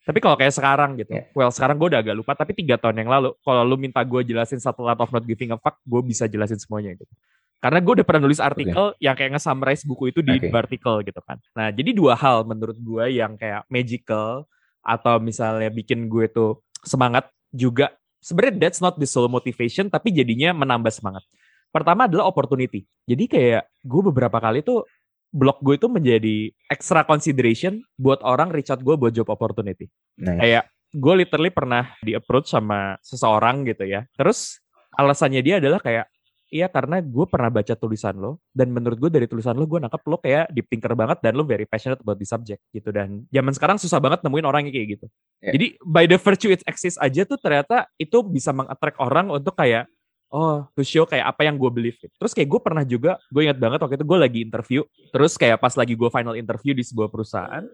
Tapi 0.06 0.22
kalau 0.22 0.38
kayak 0.38 0.54
sekarang 0.54 0.94
gitu, 1.02 1.18
yeah. 1.18 1.26
well 1.34 1.50
sekarang 1.50 1.82
gue 1.82 1.90
udah 1.90 1.98
agak 2.02 2.14
lupa. 2.14 2.34
Tapi 2.38 2.54
tiga 2.54 2.78
tahun 2.78 3.02
yang 3.02 3.10
lalu, 3.10 3.34
kalau 3.42 3.62
lu 3.66 3.74
minta 3.74 4.02
gue 4.06 4.22
jelasin 4.22 4.62
satu 4.62 4.86
lot 4.86 4.98
of 4.98 5.10
not 5.10 5.26
giving 5.26 5.50
a 5.50 5.58
fuck, 5.58 5.82
gue 5.82 6.02
bisa 6.06 6.30
jelasin 6.30 6.58
semuanya 6.62 6.94
gitu. 6.94 7.10
Karena 7.56 7.80
gue 7.80 7.92
udah 8.00 8.06
pernah 8.06 8.22
nulis 8.28 8.38
artikel 8.38 8.92
okay. 8.92 9.00
yang 9.00 9.14
kayak 9.16 9.30
nge-summarize 9.36 9.82
buku 9.88 10.12
itu 10.12 10.20
di 10.20 10.36
okay. 10.36 10.52
artikel 10.52 11.00
gitu 11.02 11.20
kan. 11.24 11.40
Nah, 11.56 11.72
jadi 11.72 11.90
dua 11.96 12.14
hal 12.14 12.44
menurut 12.44 12.76
gue 12.76 13.04
yang 13.16 13.34
kayak 13.34 13.64
magical 13.72 14.44
atau 14.84 15.18
misalnya 15.18 15.72
bikin 15.72 16.06
gue 16.06 16.28
tuh 16.28 16.60
semangat 16.84 17.26
juga. 17.50 17.96
Sebenarnya 18.20 18.68
that's 18.68 18.78
not 18.84 19.00
the 19.00 19.08
sole 19.08 19.30
motivation, 19.30 19.88
tapi 19.88 20.12
jadinya 20.12 20.52
menambah 20.52 20.92
semangat. 20.92 21.24
Pertama 21.72 22.06
adalah 22.06 22.28
opportunity. 22.28 22.84
Jadi 23.08 23.24
kayak 23.26 23.68
gue 23.82 24.02
beberapa 24.04 24.36
kali 24.38 24.62
tuh 24.62 24.86
blog 25.34 25.60
gue 25.60 25.76
itu 25.76 25.88
menjadi 25.90 26.36
extra 26.70 27.02
consideration 27.04 27.82
buat 28.00 28.22
orang 28.24 28.48
reach 28.48 28.72
out 28.72 28.80
gue 28.80 28.94
buat 28.96 29.12
job 29.12 29.28
opportunity. 29.28 29.90
Nice. 30.16 30.40
Kayak 30.40 30.64
gue 30.96 31.14
literally 31.18 31.52
pernah 31.52 31.92
di 32.00 32.16
approach 32.16 32.48
sama 32.48 32.96
seseorang 33.04 33.66
gitu 33.68 33.84
ya. 33.84 34.08
Terus 34.16 34.62
alasannya 34.96 35.44
dia 35.44 35.60
adalah 35.60 35.82
kayak 35.82 36.08
Iya 36.46 36.70
karena 36.70 37.02
gue 37.02 37.26
pernah 37.26 37.50
baca 37.50 37.74
tulisan 37.74 38.14
lo 38.22 38.38
dan 38.54 38.70
menurut 38.70 39.02
gue 39.02 39.10
dari 39.10 39.26
tulisan 39.26 39.58
lo 39.58 39.66
gue 39.66 39.82
nangkep 39.82 40.02
lo 40.06 40.22
kayak 40.22 40.54
deep 40.54 40.70
thinker 40.70 40.94
banget 40.94 41.18
dan 41.18 41.34
lo 41.34 41.42
very 41.42 41.66
passionate 41.66 41.98
about 41.98 42.22
the 42.22 42.28
subject 42.28 42.62
gitu 42.70 42.94
dan 42.94 43.26
zaman 43.34 43.50
sekarang 43.50 43.76
susah 43.82 43.98
banget 43.98 44.22
nemuin 44.22 44.46
orang 44.46 44.62
yang 44.70 44.74
kayak 44.78 44.88
gitu. 44.94 45.06
Yeah. 45.42 45.58
Jadi 45.58 45.66
by 45.82 46.06
the 46.06 46.18
virtue 46.22 46.54
it 46.54 46.62
exists 46.70 47.02
aja 47.02 47.26
tuh 47.26 47.34
ternyata 47.42 47.90
itu 47.98 48.22
bisa 48.22 48.54
mengattract 48.54 48.94
orang 49.02 49.26
untuk 49.34 49.58
kayak 49.58 49.90
oh 50.30 50.66
to 50.74 50.82
show 50.86 51.02
kayak 51.06 51.26
apa 51.34 51.46
yang 51.46 51.58
gue 51.58 51.70
believe 51.70 51.98
gitu. 51.98 52.14
Terus 52.14 52.32
kayak 52.34 52.48
gue 52.50 52.60
pernah 52.62 52.84
juga, 52.86 53.18
gue 53.30 53.42
ingat 53.46 53.58
banget 53.58 53.78
waktu 53.82 53.94
itu 53.98 54.06
gue 54.06 54.18
lagi 54.18 54.38
interview, 54.42 54.80
terus 55.14 55.32
kayak 55.38 55.58
pas 55.58 55.74
lagi 55.74 55.94
gue 55.94 56.10
final 56.10 56.34
interview 56.34 56.72
di 56.74 56.82
sebuah 56.82 57.08
perusahaan, 57.10 57.64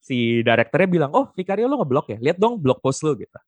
si 0.00 0.40
direkturnya 0.40 0.88
bilang, 0.88 1.10
oh 1.12 1.28
Vicario 1.36 1.68
lo 1.68 1.80
ngeblok 1.84 2.16
ya, 2.16 2.18
lihat 2.20 2.36
dong 2.40 2.56
blog 2.60 2.80
post 2.80 3.04
lo 3.04 3.12
gitu. 3.16 3.38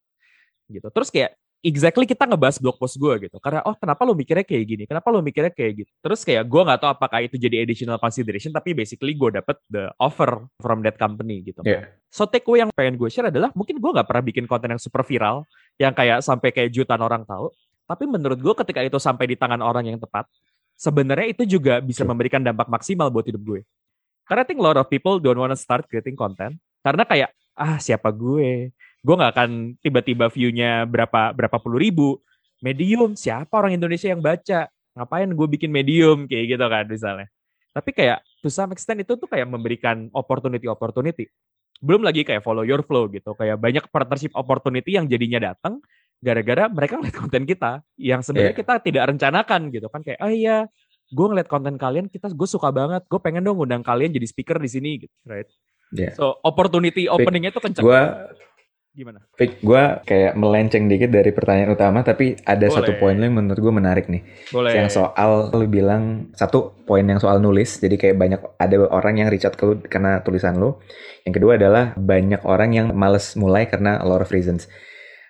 Gitu. 0.70 0.88
Terus 0.92 1.08
kayak 1.08 1.30
exactly 1.60 2.08
kita 2.08 2.24
ngebahas 2.24 2.56
blog 2.56 2.76
post 2.80 2.96
gue 2.96 3.28
gitu. 3.28 3.36
Karena 3.40 3.60
oh 3.68 3.76
kenapa 3.76 4.02
lo 4.08 4.16
mikirnya 4.16 4.44
kayak 4.44 4.64
gini? 4.64 4.84
Kenapa 4.88 5.08
lo 5.12 5.20
mikirnya 5.20 5.52
kayak 5.52 5.84
gitu? 5.84 5.90
Terus 6.00 6.20
kayak 6.24 6.44
gue 6.48 6.62
nggak 6.64 6.78
tahu 6.80 6.90
apakah 6.90 7.20
itu 7.24 7.36
jadi 7.36 7.60
additional 7.60 8.00
consideration, 8.00 8.50
tapi 8.50 8.72
basically 8.72 9.12
gue 9.12 9.30
dapet 9.40 9.60
the 9.68 9.92
offer 10.00 10.48
from 10.60 10.80
that 10.80 10.96
company 10.96 11.44
gitu. 11.44 11.60
Yeah. 11.64 11.92
So 12.08 12.24
take 12.26 12.48
away 12.48 12.64
yang 12.64 12.72
pengen 12.72 12.96
gue 12.96 13.08
share 13.12 13.28
adalah 13.28 13.52
mungkin 13.52 13.76
gue 13.78 13.90
nggak 13.92 14.08
pernah 14.08 14.24
bikin 14.24 14.44
konten 14.48 14.72
yang 14.72 14.80
super 14.82 15.04
viral, 15.04 15.44
yang 15.76 15.92
kayak 15.92 16.24
sampai 16.24 16.48
kayak 16.50 16.72
jutaan 16.72 17.04
orang 17.04 17.22
tahu. 17.28 17.52
Tapi 17.84 18.04
menurut 18.08 18.38
gue 18.40 18.54
ketika 18.64 18.80
itu 18.80 18.98
sampai 19.02 19.28
di 19.28 19.36
tangan 19.36 19.60
orang 19.60 19.84
yang 19.84 19.98
tepat, 20.00 20.24
sebenarnya 20.80 21.28
itu 21.36 21.44
juga 21.44 21.82
bisa 21.82 22.06
memberikan 22.08 22.40
dampak 22.40 22.70
maksimal 22.72 23.12
buat 23.12 23.28
hidup 23.28 23.42
gue. 23.44 23.60
Karena 24.24 24.42
I 24.42 24.48
think 24.48 24.62
a 24.62 24.64
lot 24.64 24.78
of 24.78 24.86
people 24.86 25.18
don't 25.18 25.36
wanna 25.36 25.58
start 25.58 25.90
creating 25.90 26.14
content. 26.14 26.56
Karena 26.80 27.02
kayak, 27.02 27.34
ah 27.58 27.76
siapa 27.82 28.08
gue? 28.14 28.70
Gue 29.00 29.14
gak 29.16 29.32
akan 29.32 29.50
tiba-tiba 29.80 30.28
view-nya 30.28 30.84
berapa 30.84 31.32
berapa 31.32 31.56
puluh 31.60 31.80
ribu. 31.80 32.08
Medium, 32.60 33.16
siapa 33.16 33.56
orang 33.56 33.76
Indonesia 33.76 34.12
yang 34.12 34.20
baca? 34.20 34.68
Ngapain 34.92 35.28
gue 35.32 35.48
bikin 35.48 35.72
medium? 35.72 36.28
Kayak 36.28 36.56
gitu 36.56 36.66
kan 36.68 36.84
misalnya. 36.84 37.28
Tapi 37.72 37.90
kayak 37.96 38.20
to 38.44 38.52
some 38.52 38.76
extent 38.76 39.00
itu 39.00 39.16
tuh 39.16 39.24
kayak 39.30 39.48
memberikan 39.48 40.12
opportunity-opportunity. 40.12 41.32
Belum 41.80 42.04
lagi 42.04 42.28
kayak 42.28 42.44
follow 42.44 42.66
your 42.66 42.84
flow 42.84 43.08
gitu. 43.08 43.32
Kayak 43.32 43.56
banyak 43.56 43.84
partnership 43.88 44.36
opportunity 44.36 45.00
yang 45.00 45.08
jadinya 45.08 45.40
datang 45.40 45.80
gara-gara 46.20 46.68
mereka 46.68 47.00
ngeliat 47.00 47.16
konten 47.16 47.48
kita 47.48 47.80
yang 47.96 48.20
sebenarnya 48.20 48.52
yeah. 48.52 48.60
kita 48.60 48.74
tidak 48.84 49.04
rencanakan 49.08 49.72
gitu 49.72 49.88
kan 49.88 50.04
kayak 50.04 50.20
oh 50.20 50.28
iya 50.28 50.68
gue 51.10 51.26
ngeliat 51.26 51.48
konten 51.48 51.80
kalian 51.80 52.12
kita 52.12 52.28
gue 52.28 52.48
suka 52.48 52.68
banget 52.68 53.02
gue 53.08 53.20
pengen 53.24 53.42
dong 53.42 53.56
undang 53.56 53.80
kalian 53.80 54.12
jadi 54.12 54.28
speaker 54.28 54.60
di 54.60 54.68
sini 54.68 54.90
gitu 55.08 55.14
right 55.24 55.48
yeah. 55.96 56.12
so 56.12 56.36
opportunity 56.44 57.08
openingnya 57.08 57.56
tuh 57.56 57.64
kenceng 57.64 57.82
gue 57.88 58.02
gimana? 58.90 59.22
Fik, 59.38 59.62
gue 59.62 59.82
kayak 60.02 60.34
melenceng 60.34 60.90
dikit 60.90 61.14
dari 61.14 61.30
pertanyaan 61.30 61.78
utama 61.78 62.02
tapi 62.02 62.34
ada 62.42 62.66
Boleh. 62.66 62.74
satu 62.74 62.92
poin 62.98 63.14
yang 63.14 63.38
menurut 63.38 63.60
gue 63.62 63.74
menarik 63.74 64.06
nih. 64.10 64.22
Boleh. 64.50 64.74
yang 64.74 64.90
soal 64.90 65.54
lu 65.54 65.66
bilang 65.70 66.34
satu 66.34 66.74
poin 66.84 67.06
yang 67.06 67.22
soal 67.22 67.38
nulis. 67.38 67.78
Jadi 67.78 67.94
kayak 67.94 68.16
banyak 68.18 68.40
ada 68.58 68.76
orang 68.90 69.22
yang 69.22 69.28
reach 69.30 69.46
out 69.46 69.54
ke 69.54 69.62
lu 69.62 69.78
karena 69.86 70.20
tulisan 70.26 70.58
lu. 70.58 70.76
Yang 71.22 71.34
kedua 71.38 71.52
adalah 71.54 71.94
banyak 71.94 72.42
orang 72.42 72.70
yang 72.74 72.86
males 72.92 73.38
mulai 73.38 73.70
karena 73.70 74.02
a 74.02 74.06
lot 74.06 74.20
of 74.20 74.30
reasons. 74.34 74.66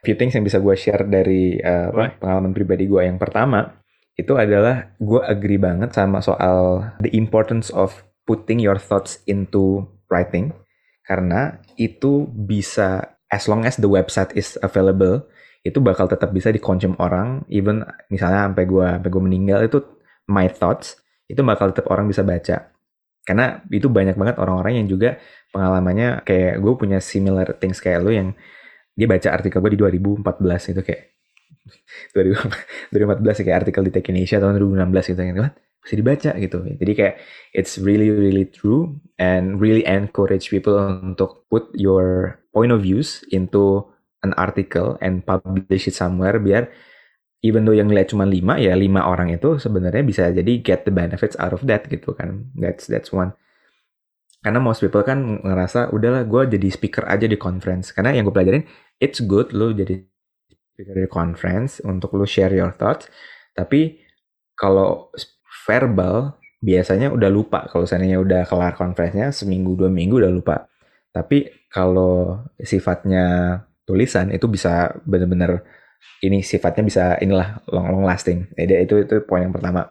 Few 0.00 0.16
things 0.16 0.32
yang 0.32 0.48
bisa 0.48 0.56
gue 0.56 0.72
share 0.80 1.04
dari 1.04 1.60
uh, 1.60 1.92
pengalaman 2.16 2.56
pribadi 2.56 2.88
gue. 2.88 3.04
Yang 3.04 3.20
pertama 3.20 3.76
itu 4.16 4.32
adalah 4.40 4.96
gue 4.96 5.20
agree 5.20 5.60
banget 5.60 5.92
sama 5.92 6.24
soal 6.24 6.96
the 7.04 7.12
importance 7.12 7.68
of 7.68 8.08
putting 8.24 8.56
your 8.56 8.80
thoughts 8.80 9.20
into 9.28 9.84
writing. 10.08 10.56
Karena 11.04 11.60
itu 11.76 12.24
bisa 12.32 13.19
as 13.30 13.46
long 13.46 13.62
as 13.62 13.78
the 13.78 13.88
website 13.88 14.34
is 14.34 14.58
available 14.60 15.24
itu 15.62 15.78
bakal 15.78 16.08
tetap 16.08 16.32
bisa 16.34 16.50
dikonsum 16.50 16.96
orang. 16.98 17.46
Even 17.52 17.84
misalnya 18.10 18.48
sampai 18.50 18.64
gue 18.66 18.86
sampai 18.86 19.10
gue 19.10 19.22
meninggal 19.22 19.60
itu 19.64 19.78
my 20.28 20.50
thoughts 20.50 20.98
itu 21.30 21.40
bakal 21.46 21.70
tetap 21.70 21.86
orang 21.88 22.10
bisa 22.10 22.26
baca. 22.26 22.74
Karena 23.22 23.62
itu 23.70 23.86
banyak 23.86 24.16
banget 24.18 24.36
orang-orang 24.42 24.82
yang 24.82 24.86
juga 24.90 25.20
pengalamannya 25.54 26.26
kayak 26.26 26.58
gue 26.58 26.72
punya 26.74 26.98
similar 26.98 27.54
things 27.60 27.78
kayak 27.78 28.00
lo 28.02 28.10
yang 28.10 28.34
dia 28.96 29.06
baca 29.06 29.28
artikel 29.30 29.62
gue 29.62 29.72
di 29.76 29.80
2014 29.80 30.72
itu 30.74 30.80
kayak 30.82 31.02
2014 32.16 33.44
kayak 33.46 33.56
artikel 33.62 33.82
di 33.86 33.92
Tech 33.94 34.06
Indonesia 34.08 34.36
tahun 34.42 34.58
2016 34.58 35.12
gitu 35.14 35.20
kan 35.38 35.54
bisa 35.80 35.94
dibaca? 35.96 36.30
gitu. 36.36 36.58
Jadi 36.76 36.92
kayak 36.92 37.14
it's 37.56 37.80
really 37.80 38.12
really 38.12 38.44
true 38.48 39.00
and 39.16 39.60
really 39.60 39.84
encourage 39.88 40.52
people 40.52 40.76
untuk 40.76 41.48
put 41.48 41.72
your 41.76 42.39
point 42.50 42.70
of 42.74 42.82
views 42.82 43.22
into 43.30 43.86
an 44.20 44.36
article 44.36 45.00
and 45.00 45.24
publish 45.24 45.88
it 45.88 45.96
somewhere 45.96 46.36
biar 46.36 46.68
even 47.40 47.64
though 47.64 47.76
yang 47.76 47.88
lihat 47.88 48.12
cuma 48.12 48.28
lima 48.28 48.60
ya 48.60 48.76
lima 48.76 49.08
orang 49.08 49.32
itu 49.32 49.56
sebenarnya 49.56 50.04
bisa 50.04 50.28
jadi 50.28 50.52
get 50.60 50.84
the 50.84 50.92
benefits 50.92 51.36
out 51.40 51.56
of 51.56 51.64
that 51.64 51.88
gitu 51.88 52.12
kan. 52.12 52.52
That's 52.56 52.84
that's 52.84 53.10
one. 53.10 53.32
Karena 54.40 54.60
most 54.60 54.80
people 54.80 55.04
kan 55.04 55.40
ngerasa 55.44 55.92
udahlah 55.92 56.24
gue 56.24 56.56
jadi 56.56 56.68
speaker 56.72 57.04
aja 57.08 57.28
di 57.28 57.36
conference. 57.36 57.92
Karena 57.92 58.12
yang 58.16 58.28
gue 58.28 58.34
pelajarin 58.36 58.64
it's 59.00 59.20
good 59.24 59.52
lo 59.56 59.72
jadi 59.72 60.00
speaker 60.76 60.96
di 60.96 61.08
conference 61.08 61.80
untuk 61.84 62.12
lo 62.16 62.28
share 62.28 62.52
your 62.52 62.72
thoughts. 62.76 63.08
Tapi 63.56 64.00
kalau 64.56 65.12
verbal 65.64 66.40
biasanya 66.60 67.08
udah 67.08 67.28
lupa. 67.32 67.68
Kalau 67.72 67.88
seandainya 67.88 68.20
udah 68.20 68.44
kelar 68.44 68.76
conference-nya 68.76 69.32
seminggu 69.32 69.76
dua 69.76 69.88
minggu 69.88 70.20
udah 70.20 70.32
lupa. 70.32 70.68
Tapi 71.08 71.59
kalau 71.70 72.42
sifatnya 72.60 73.56
tulisan 73.86 74.34
itu 74.34 74.46
bisa 74.50 74.94
bener-bener 75.06 75.62
ini 76.20 76.44
sifatnya 76.44 76.84
bisa 76.84 77.04
inilah 77.22 77.64
long 77.70 77.88
long 77.94 78.04
lasting 78.04 78.50
jadi 78.58 78.84
itu 78.84 79.06
itu 79.06 79.22
poin 79.24 79.46
yang 79.46 79.54
pertama 79.54 79.88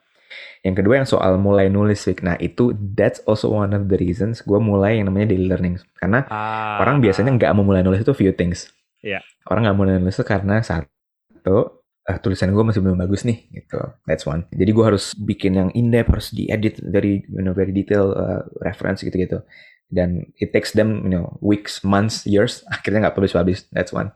yang 0.59 0.75
kedua 0.75 0.99
yang 0.99 1.07
soal 1.07 1.39
mulai 1.39 1.71
nulis 1.71 2.03
Vic. 2.03 2.19
Nah 2.19 2.35
itu 2.35 2.75
that's 2.75 3.23
also 3.23 3.47
one 3.47 3.71
of 3.71 3.87
the 3.87 3.95
reasons 3.95 4.43
gue 4.43 4.59
mulai 4.59 4.99
yang 4.99 5.07
namanya 5.07 5.31
daily 5.31 5.47
learning. 5.47 5.79
Karena 5.95 6.27
ah, 6.27 6.83
orang 6.83 6.99
biasanya 6.99 7.31
nggak 7.35 7.51
mau 7.55 7.63
mulai 7.63 7.79
nulis 7.79 8.03
itu 8.03 8.11
few 8.11 8.35
things. 8.35 8.67
Yeah. 8.99 9.23
Orang 9.47 9.63
nggak 9.63 9.75
mau 9.79 9.87
mulai 9.87 10.03
nulis 10.03 10.19
itu 10.19 10.27
karena 10.27 10.59
satu 10.59 11.79
uh, 12.03 12.17
tulisan 12.19 12.51
gue 12.51 12.63
masih 12.63 12.83
belum 12.83 12.99
bagus 12.99 13.23
nih 13.23 13.47
gitu. 13.55 13.79
That's 14.03 14.27
one. 14.27 14.51
Jadi 14.51 14.71
gue 14.75 14.85
harus 14.85 15.15
bikin 15.15 15.55
yang 15.55 15.69
in 15.71 15.95
depth 15.95 16.11
harus 16.11 16.27
diedit 16.35 16.83
dari 16.83 17.23
you 17.23 17.39
know 17.39 17.55
very 17.55 17.71
detail 17.71 18.11
uh, 18.11 18.43
reference 18.59 18.99
gitu-gitu. 18.99 19.39
Dan 19.89 20.29
it 20.37 20.53
takes 20.53 20.77
them 20.77 21.09
you 21.09 21.13
know 21.17 21.37
weeks, 21.41 21.81
months, 21.81 22.23
years. 22.29 22.61
Akhirnya 22.73 23.09
nggak 23.09 23.15
publish 23.17 23.33
publish. 23.33 23.65
That's 23.73 23.91
one. 23.91 24.13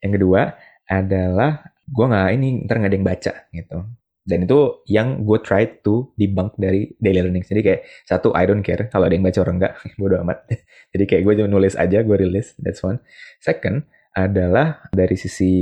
Yang 0.00 0.22
kedua 0.22 0.54
adalah 0.90 1.66
gue 1.90 2.06
nggak 2.06 2.28
ini 2.38 2.48
ntar 2.66 2.78
nggak 2.78 2.90
ada 2.90 2.98
yang 2.98 3.08
baca 3.08 3.32
gitu 3.50 3.78
dan 4.20 4.46
itu 4.46 4.84
yang 4.86 5.26
gue 5.26 5.38
try 5.42 5.66
to 5.80 6.12
debunk 6.14 6.54
dari 6.60 6.92
daily 7.02 7.24
learning 7.24 7.42
jadi 7.42 7.60
kayak 7.64 7.80
satu 8.06 8.30
I 8.36 8.46
don't 8.46 8.62
care 8.62 8.86
kalau 8.92 9.10
ada 9.10 9.14
yang 9.18 9.26
baca 9.26 9.38
orang 9.42 9.56
enggak 9.58 9.74
bodo 10.00 10.20
amat 10.22 10.38
jadi 10.94 11.04
kayak 11.08 11.22
gue 11.26 11.32
cuma 11.42 11.48
nulis 11.50 11.74
aja 11.74 11.98
gue 12.04 12.16
rilis 12.16 12.54
that's 12.62 12.84
one 12.84 13.02
second 13.42 13.88
adalah 14.14 14.86
dari 14.94 15.18
sisi 15.18 15.52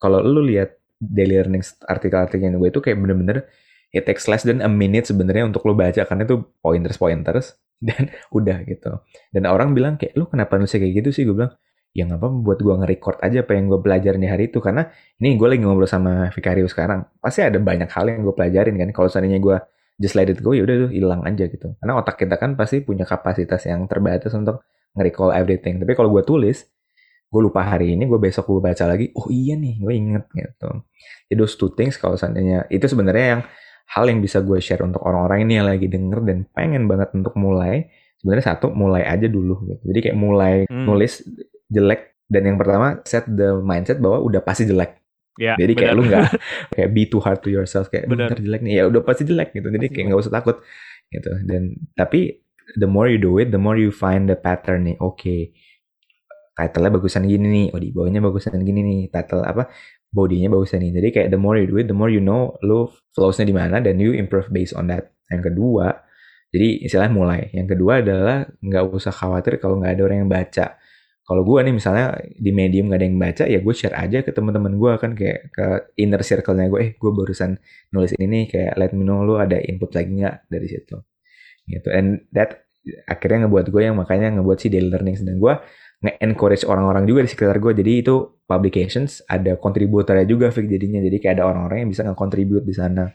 kalau 0.00 0.22
lu 0.24 0.42
lihat 0.42 0.74
daily 0.96 1.38
learning 1.38 1.62
artikel-artikel 1.86 2.56
gue 2.56 2.68
itu 2.72 2.80
kayak 2.82 2.98
bener-bener 2.98 3.46
it 3.92 4.08
takes 4.08 4.26
less 4.26 4.42
than 4.42 4.64
a 4.64 4.70
minute 4.70 5.06
sebenarnya 5.06 5.46
untuk 5.46 5.62
lo 5.68 5.76
baca 5.76 6.02
karena 6.02 6.24
itu 6.24 6.40
pointers 6.64 6.98
pointers 6.98 7.46
dan 7.80 8.08
udah 8.38 8.64
gitu. 8.64 9.00
Dan 9.32 9.48
orang 9.48 9.72
bilang 9.76 10.00
kayak 10.00 10.16
lu 10.16 10.26
kenapa 10.28 10.56
nulis 10.56 10.72
kayak 10.72 11.04
gitu 11.04 11.10
sih? 11.12 11.22
Gue 11.28 11.36
bilang 11.36 11.52
ya 11.96 12.04
nggak 12.04 12.20
apa 12.20 12.28
buat 12.28 12.58
gue 12.60 12.74
nge-record 12.76 13.24
aja 13.24 13.40
apa 13.40 13.52
yang 13.56 13.72
gue 13.72 13.80
pelajarin 13.80 14.20
di 14.20 14.28
hari 14.28 14.44
itu. 14.52 14.58
Karena 14.60 14.88
ini 15.20 15.36
gue 15.36 15.48
lagi 15.48 15.60
ngobrol 15.64 15.88
sama 15.88 16.28
Vicario 16.32 16.68
sekarang 16.68 17.08
pasti 17.20 17.40
ada 17.44 17.56
banyak 17.56 17.88
hal 17.88 18.04
yang 18.08 18.20
gue 18.24 18.34
pelajarin 18.36 18.74
kan. 18.76 18.88
Kalau 18.92 19.08
seandainya 19.08 19.40
gue 19.40 19.56
just 19.96 20.12
let 20.12 20.28
it 20.28 20.44
go 20.44 20.52
ya 20.52 20.68
udah 20.68 20.88
tuh 20.88 20.90
hilang 20.92 21.24
aja 21.24 21.44
gitu. 21.48 21.72
Karena 21.80 21.92
otak 21.96 22.20
kita 22.20 22.36
kan 22.36 22.54
pasti 22.56 22.84
punya 22.84 23.08
kapasitas 23.08 23.64
yang 23.64 23.88
terbatas 23.88 24.32
untuk 24.36 24.64
nge-recall 24.96 25.32
everything. 25.32 25.80
Tapi 25.80 25.92
kalau 25.96 26.12
gue 26.12 26.24
tulis 26.24 26.68
gue 27.26 27.42
lupa 27.42 27.58
hari 27.66 27.98
ini 27.98 28.06
gue 28.06 28.22
besok 28.22 28.46
gue 28.46 28.62
baca 28.62 28.86
lagi 28.86 29.10
oh 29.18 29.26
iya 29.28 29.58
nih 29.58 29.82
gue 29.82 29.94
inget 29.94 30.24
gitu. 30.30 30.68
Jadi 31.26 31.36
those 31.36 31.58
two 31.58 31.74
things 31.74 31.98
kalau 31.98 32.14
seandainya 32.14 32.70
itu 32.70 32.86
sebenarnya 32.86 33.26
yang 33.26 33.42
hal 33.86 34.04
yang 34.10 34.18
bisa 34.18 34.42
gue 34.42 34.58
share 34.58 34.82
untuk 34.82 35.02
orang-orang 35.06 35.46
ini 35.46 35.62
yang 35.62 35.66
lagi 35.70 35.86
denger 35.86 36.24
dan 36.26 36.38
pengen 36.50 36.90
banget 36.90 37.14
untuk 37.14 37.38
mulai 37.38 37.86
sebenarnya 38.18 38.56
satu 38.56 38.74
mulai 38.74 39.06
aja 39.06 39.30
dulu 39.30 39.62
gitu 39.68 39.82
jadi 39.92 40.10
kayak 40.10 40.18
mulai 40.18 40.54
hmm. 40.66 40.84
nulis 40.84 41.22
jelek 41.70 42.16
dan 42.26 42.42
yang 42.42 42.58
pertama 42.58 42.98
set 43.06 43.24
the 43.30 43.54
mindset 43.62 44.02
bahwa 44.02 44.18
udah 44.22 44.42
pasti 44.42 44.66
jelek. 44.66 44.98
Ya, 45.36 45.52
jadi 45.60 45.72
kayak 45.76 45.92
bener. 45.94 46.00
lu 46.00 46.10
nggak 46.10 46.28
kayak 46.74 46.88
be 46.96 47.02
too 47.06 47.20
hard 47.20 47.44
to 47.44 47.52
yourself 47.52 47.92
kayak 47.92 48.08
bener 48.08 48.32
jelek 48.32 48.64
nih 48.64 48.80
ya 48.80 48.84
udah 48.88 49.04
pasti 49.04 49.22
jelek 49.28 49.54
gitu. 49.54 49.68
Jadi 49.68 49.86
kayak 49.92 50.04
nggak 50.10 50.20
usah 50.26 50.34
takut 50.34 50.56
gitu. 51.12 51.30
Dan 51.46 51.76
tapi 51.94 52.42
the 52.80 52.88
more 52.88 53.06
you 53.06 53.20
do 53.20 53.38
it, 53.38 53.54
the 53.54 53.60
more 53.60 53.78
you 53.78 53.94
find 53.94 54.26
the 54.26 54.34
pattern 54.34 54.88
nih. 54.90 54.96
Oke, 54.98 55.22
okay, 55.22 55.40
title-nya 56.56 56.90
bagusan 56.98 57.28
gini 57.28 57.46
nih. 57.46 57.66
Oh 57.76 57.78
di 57.78 57.92
bawahnya 57.92 58.20
bagusan 58.24 58.58
gini 58.64 58.80
nih. 58.82 59.00
Title 59.12 59.44
apa? 59.44 59.70
Bodinya 60.12 60.52
bagusan 60.52 60.82
nih. 60.82 60.92
Jadi 60.96 61.08
kayak 61.12 61.28
the 61.34 61.40
more 61.40 61.58
you 61.58 61.66
do 61.68 61.76
it, 61.80 61.86
the 61.90 61.96
more 61.96 62.08
you 62.08 62.22
know 62.22 62.54
lu 62.62 62.88
flows-nya 63.12 63.46
di 63.48 63.54
mana 63.56 63.82
dan 63.82 63.98
you 63.98 64.14
improve 64.16 64.48
based 64.52 64.72
on 64.72 64.88
that. 64.88 65.12
Yang 65.26 65.52
kedua, 65.52 66.06
Jadi 66.56 66.86
istilahnya 66.86 67.12
mulai. 67.12 67.40
Yang 67.52 67.76
kedua 67.76 68.00
adalah 68.00 68.48
nggak 68.62 68.84
usah 68.88 69.12
khawatir 69.12 69.58
kalau 69.58 69.76
nggak 69.82 69.92
ada 69.98 70.02
orang 70.08 70.18
yang 70.24 70.30
baca. 70.30 70.66
Kalau 71.26 71.42
gue 71.42 71.58
nih 71.66 71.74
misalnya 71.74 72.16
di 72.38 72.50
medium 72.54 72.86
nggak 72.86 73.00
ada 73.02 73.06
yang 73.10 73.18
baca, 73.18 73.44
ya 73.50 73.58
gue 73.58 73.74
share 73.74 73.92
aja 73.98 74.22
ke 74.22 74.30
teman-teman 74.30 74.78
gue 74.78 74.92
kan 74.96 75.10
kayak 75.18 75.50
ke 75.50 75.66
inner 75.98 76.22
circle-nya 76.22 76.70
gue. 76.70 76.80
Eh, 76.80 76.90
gue 76.94 77.10
barusan 77.10 77.58
nulis 77.90 78.14
ini 78.14 78.24
nih, 78.30 78.44
kayak 78.46 78.72
let 78.78 78.92
me 78.94 79.02
know 79.02 79.26
lu 79.26 79.34
ada 79.36 79.58
input 79.58 79.90
lagi 79.92 80.22
nggak 80.22 80.46
dari 80.46 80.66
situ. 80.70 80.96
Gitu. 81.66 81.88
And 81.90 82.30
that 82.30 82.70
akhirnya 83.10 83.50
ngebuat 83.50 83.74
gue 83.74 83.82
yang 83.82 83.98
makanya 83.98 84.38
ngebuat 84.38 84.58
si 84.62 84.70
daily 84.70 84.86
learning. 84.86 85.18
Dan 85.26 85.42
gue 85.42 85.54
nge-encourage 86.04 86.68
orang-orang 86.68 87.08
juga 87.08 87.24
di 87.24 87.30
sekitar 87.32 87.56
gue. 87.56 87.72
Jadi 87.72 87.92
itu 88.04 88.14
publications 88.44 89.24
ada 89.26 89.56
kontributornya 89.56 90.28
juga 90.28 90.52
Fik 90.52 90.68
jadinya. 90.68 91.00
Jadi 91.00 91.16
kayak 91.18 91.40
ada 91.40 91.44
orang-orang 91.48 91.86
yang 91.86 91.90
bisa 91.90 92.02
nge-contribute 92.04 92.64
di 92.64 92.74
sana. 92.76 93.08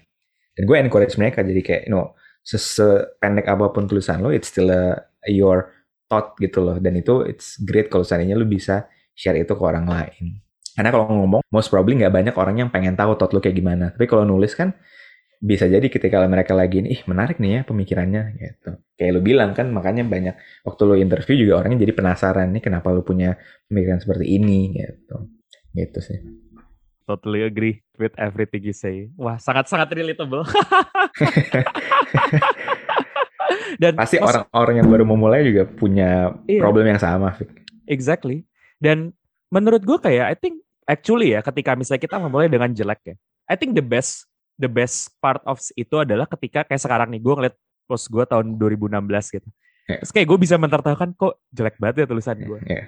Dan 0.52 0.64
gue 0.68 0.76
encourage 0.82 1.16
mereka 1.16 1.46
jadi 1.46 1.62
kayak 1.62 1.82
you 1.88 1.94
know, 1.94 2.12
sependek 2.44 3.48
apa 3.48 3.72
pun 3.72 3.86
tulisan 3.86 4.20
lo, 4.20 4.34
it's 4.34 4.50
still 4.50 4.68
a, 4.74 5.00
your 5.30 5.72
thought 6.10 6.36
gitu 6.42 6.60
loh. 6.60 6.78
Dan 6.82 7.00
itu 7.00 7.24
it's 7.24 7.62
great 7.62 7.88
kalau 7.88 8.04
seandainya 8.04 8.36
lo 8.36 8.44
bisa 8.44 8.90
share 9.16 9.38
itu 9.38 9.54
ke 9.54 9.64
orang 9.64 9.88
lain. 9.88 10.42
Karena 10.72 10.90
kalau 10.90 11.06
ngomong, 11.08 11.44
most 11.52 11.68
probably 11.68 12.00
nggak 12.00 12.12
banyak 12.16 12.36
orang 12.36 12.56
yang 12.66 12.70
pengen 12.72 12.96
tahu 12.96 13.16
thought 13.20 13.32
lo 13.32 13.40
kayak 13.44 13.56
gimana. 13.56 13.92
Tapi 13.94 14.08
kalau 14.08 14.24
nulis 14.24 14.56
kan, 14.56 14.74
bisa 15.42 15.66
jadi 15.66 15.82
ketika 15.90 16.22
mereka 16.30 16.54
lagi 16.54 16.86
ih 16.86 17.02
menarik 17.10 17.42
nih 17.42 17.52
ya 17.60 17.62
pemikirannya 17.66 18.38
gitu. 18.38 18.78
Kayak 18.94 19.12
lo 19.18 19.22
bilang 19.26 19.58
kan 19.58 19.74
makanya 19.74 20.06
banyak 20.06 20.38
waktu 20.62 20.82
lo 20.86 20.94
interview 20.94 21.34
juga 21.34 21.66
orangnya 21.66 21.82
jadi 21.82 21.98
penasaran 21.98 22.54
nih 22.54 22.62
kenapa 22.62 22.94
lo 22.94 23.02
punya 23.02 23.42
pemikiran 23.66 23.98
seperti 23.98 24.38
ini 24.38 24.78
gitu. 24.78 25.34
Gitu 25.74 26.00
sih. 26.00 26.22
Totally 27.10 27.42
agree 27.42 27.82
with 27.98 28.14
everything 28.22 28.62
you 28.62 28.78
say. 28.78 29.10
Wah, 29.18 29.42
sangat-sangat 29.42 29.90
relatable. 29.98 30.46
Dan 33.82 33.98
pasti 33.98 34.22
orang-orang 34.22 34.80
yang 34.80 34.88
baru 34.88 35.04
memulai 35.10 35.42
juga 35.44 35.66
punya 35.68 36.38
iya. 36.46 36.62
problem 36.62 36.86
yang 36.88 37.02
sama, 37.02 37.36
Exactly. 37.90 38.46
Dan 38.78 39.12
menurut 39.52 39.84
gue 39.84 39.98
kayak 40.00 40.26
I 40.32 40.36
think 40.38 40.62
actually 40.88 41.36
ya 41.36 41.44
ketika 41.44 41.76
misalnya 41.76 42.00
kita 42.06 42.16
memulai 42.22 42.48
dengan 42.48 42.72
jelek 42.72 43.02
ya. 43.04 43.16
I 43.52 43.60
think 43.60 43.76
the 43.76 43.84
best 43.84 44.31
the 44.62 44.70
best 44.70 45.18
part 45.18 45.42
of 45.50 45.58
itu 45.74 45.96
adalah 45.98 46.30
ketika 46.30 46.62
kayak 46.64 46.82
sekarang 46.82 47.10
nih 47.10 47.22
gue 47.22 47.34
ngeliat 47.34 47.56
post 47.90 48.08
gue 48.08 48.24
tahun 48.24 48.56
2016 48.62 49.36
gitu. 49.36 49.50
Yeah. 49.90 50.00
Terus 50.06 50.12
kayak 50.14 50.28
gue 50.30 50.38
bisa 50.40 50.56
mentertawakan 50.62 51.18
kok 51.18 51.42
jelek 51.50 51.76
banget 51.82 52.06
ya 52.06 52.08
tulisan 52.08 52.38
gue. 52.38 52.60
Yeah. 52.70 52.86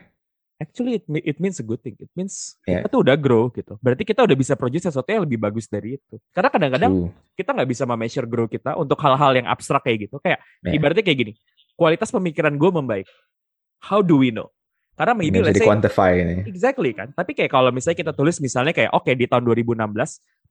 Actually 0.62 1.02
it, 1.02 1.04
it 1.36 1.38
means 1.42 1.58
a 1.60 1.66
good 1.66 1.82
thing. 1.82 1.98
It 1.98 2.08
means 2.14 2.56
yeah. 2.64 2.86
kita 2.86 2.94
tuh 2.94 3.02
udah 3.04 3.18
grow 3.18 3.50
gitu. 3.52 3.76
Berarti 3.82 4.06
kita 4.06 4.24
udah 4.24 4.38
bisa 4.38 4.54
produce 4.54 4.86
sesuatu 4.88 5.10
yang 5.10 5.26
lebih 5.26 5.42
bagus 5.42 5.66
dari 5.68 5.98
itu. 5.98 6.16
Karena 6.32 6.54
kadang-kadang 6.54 7.12
kita 7.36 7.50
nggak 7.52 7.70
bisa 7.74 7.84
measure 7.90 8.30
grow 8.30 8.48
kita 8.48 8.78
untuk 8.78 8.96
hal-hal 9.02 9.34
yang 9.36 9.48
abstrak 9.50 9.84
kayak 9.84 10.08
gitu. 10.08 10.22
Kayak 10.24 10.40
yeah. 10.64 10.78
ibaratnya 10.78 11.04
kayak 11.04 11.20
gini. 11.20 11.34
Kualitas 11.74 12.14
pemikiran 12.14 12.54
gue 12.56 12.70
membaik. 12.70 13.08
How 13.84 14.00
do 14.00 14.22
we 14.22 14.32
know? 14.32 14.54
Karena 14.94 15.18
maybe 15.18 15.42
let's 15.42 15.58
say 15.58 15.66
quantify 15.66 16.22
ini. 16.22 16.46
Exactly 16.46 16.94
kan. 16.94 17.10
Tapi 17.18 17.34
kayak 17.34 17.50
kalau 17.50 17.74
misalnya 17.74 17.98
kita 17.98 18.14
tulis 18.14 18.38
misalnya 18.38 18.78
kayak 18.78 18.94
oke 18.94 19.10
okay, 19.10 19.18
di 19.18 19.26
tahun 19.26 19.42
2016 19.42 19.82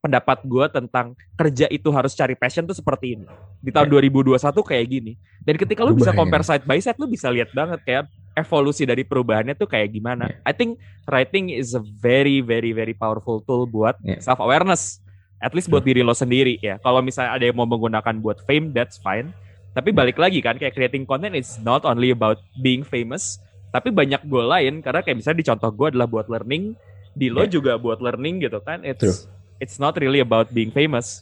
pendapat 0.03 0.43
gue 0.43 0.65
tentang 0.67 1.15
kerja 1.39 1.71
itu 1.71 1.87
harus 1.95 2.11
cari 2.11 2.35
passion 2.35 2.67
tuh 2.67 2.75
seperti 2.75 3.15
ini. 3.15 3.25
Di 3.63 3.71
tahun 3.71 3.87
yeah. 3.87 4.11
2021 4.11 4.51
kayak 4.51 4.85
gini. 4.91 5.15
Dan 5.47 5.55
ketika 5.55 5.87
lu 5.87 5.95
bisa 5.95 6.11
compare 6.11 6.43
side 6.43 6.67
by 6.67 6.75
side 6.83 6.99
lu 6.99 7.07
bisa 7.07 7.31
lihat 7.31 7.55
banget 7.55 7.79
kayak 7.87 8.11
evolusi 8.35 8.83
dari 8.83 9.07
perubahannya 9.07 9.55
tuh 9.55 9.71
kayak 9.71 9.95
gimana. 9.95 10.27
Yeah. 10.27 10.43
I 10.43 10.51
think 10.51 10.83
writing 11.07 11.55
is 11.55 11.71
a 11.71 11.79
very 11.79 12.43
very 12.43 12.75
very 12.75 12.91
powerful 12.91 13.39
tool 13.47 13.63
buat 13.63 13.95
yeah. 14.03 14.19
self 14.19 14.43
awareness. 14.43 14.99
At 15.39 15.55
least 15.55 15.71
buat 15.71 15.87
diri 15.87 16.03
lo 16.03 16.11
sendiri 16.11 16.59
ya. 16.59 16.83
Kalau 16.83 16.99
misalnya 16.99 17.39
ada 17.39 17.43
yang 17.47 17.55
mau 17.55 17.67
menggunakan 17.67 18.19
buat 18.19 18.43
fame 18.43 18.75
that's 18.75 18.99
fine. 18.99 19.31
Tapi 19.71 19.95
balik 19.95 20.19
lagi 20.19 20.43
kan 20.43 20.59
kayak 20.59 20.75
creating 20.75 21.07
content 21.07 21.31
is 21.31 21.55
not 21.63 21.87
only 21.87 22.11
about 22.11 22.43
being 22.59 22.83
famous 22.83 23.39
tapi 23.73 23.89
banyak 23.89 24.21
goal 24.29 24.45
lain 24.45 24.85
karena 24.85 25.01
kayak 25.01 25.17
misalnya 25.17 25.41
di 25.41 25.47
contoh 25.49 25.73
gue 25.73 25.87
adalah 25.97 26.05
buat 26.05 26.29
learning 26.29 26.77
di 27.17 27.33
lo 27.33 27.41
yeah. 27.41 27.49
juga 27.49 27.81
buat 27.81 28.05
learning 28.05 28.45
gitu 28.45 28.61
kan 28.61 28.85
it's 28.85 29.01
True. 29.01 29.32
It's 29.59 29.77
not 29.77 29.97
really 29.99 30.21
about 30.21 30.49
being 30.53 30.73
famous 30.73 31.21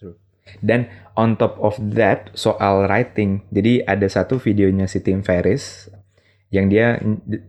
True. 0.00 0.16
dan 0.64 0.88
on 1.16 1.36
top 1.36 1.56
of 1.58 1.76
that 1.80 2.32
soal 2.36 2.86
writing 2.88 3.44
jadi 3.52 3.84
ada 3.84 4.06
satu 4.06 4.38
videonya 4.40 4.88
si 4.88 5.02
Tim 5.02 5.24
Ferris 5.24 5.90
yang 6.54 6.70
dia 6.70 7.02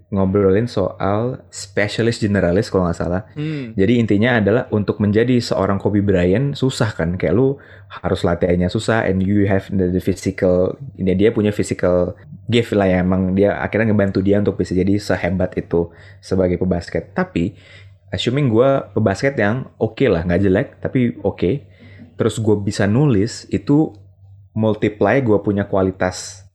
ngobrolin 0.10 0.66
soal 0.66 1.46
specialist 1.54 2.26
generalis 2.26 2.74
kalau 2.74 2.90
nggak 2.90 2.98
salah. 2.98 3.22
Hmm. 3.38 3.78
Jadi 3.78 4.02
intinya 4.02 4.42
adalah 4.42 4.66
untuk 4.74 4.98
menjadi 4.98 5.38
seorang 5.38 5.78
Kobe 5.78 6.02
Bryant 6.02 6.58
susah 6.58 6.98
kan, 6.98 7.14
kayak 7.14 7.38
lu 7.38 7.62
harus 7.88 8.26
latihannya 8.26 8.74
susah, 8.74 9.06
and 9.06 9.22
you 9.22 9.46
have 9.46 9.70
the, 9.70 9.94
the 9.94 10.02
physical, 10.02 10.74
ini 10.98 11.14
dia 11.14 11.30
punya 11.30 11.54
physical 11.54 12.18
gift 12.50 12.74
lah 12.74 12.90
ya, 12.90 13.06
emang 13.06 13.38
dia 13.38 13.62
akhirnya 13.62 13.94
ngebantu 13.94 14.26
dia 14.26 14.42
untuk 14.42 14.58
bisa 14.58 14.74
jadi 14.74 14.98
sehebat 14.98 15.54
itu 15.62 15.94
sebagai 16.18 16.58
pebasket. 16.58 17.14
Tapi 17.14 17.54
assuming 18.14 18.48
gue 18.52 18.70
pebasket 18.96 19.36
yang 19.40 19.68
oke 19.78 19.98
okay 19.98 20.08
lah, 20.08 20.24
nggak 20.24 20.42
jelek, 20.44 20.68
tapi 20.80 21.18
oke. 21.22 21.36
Okay. 21.36 21.56
Terus 22.18 22.42
gue 22.42 22.56
bisa 22.66 22.90
nulis 22.90 23.46
itu 23.54 23.94
multiply 24.58 25.22
gue 25.22 25.38
punya 25.46 25.70
kualitas 25.70 26.48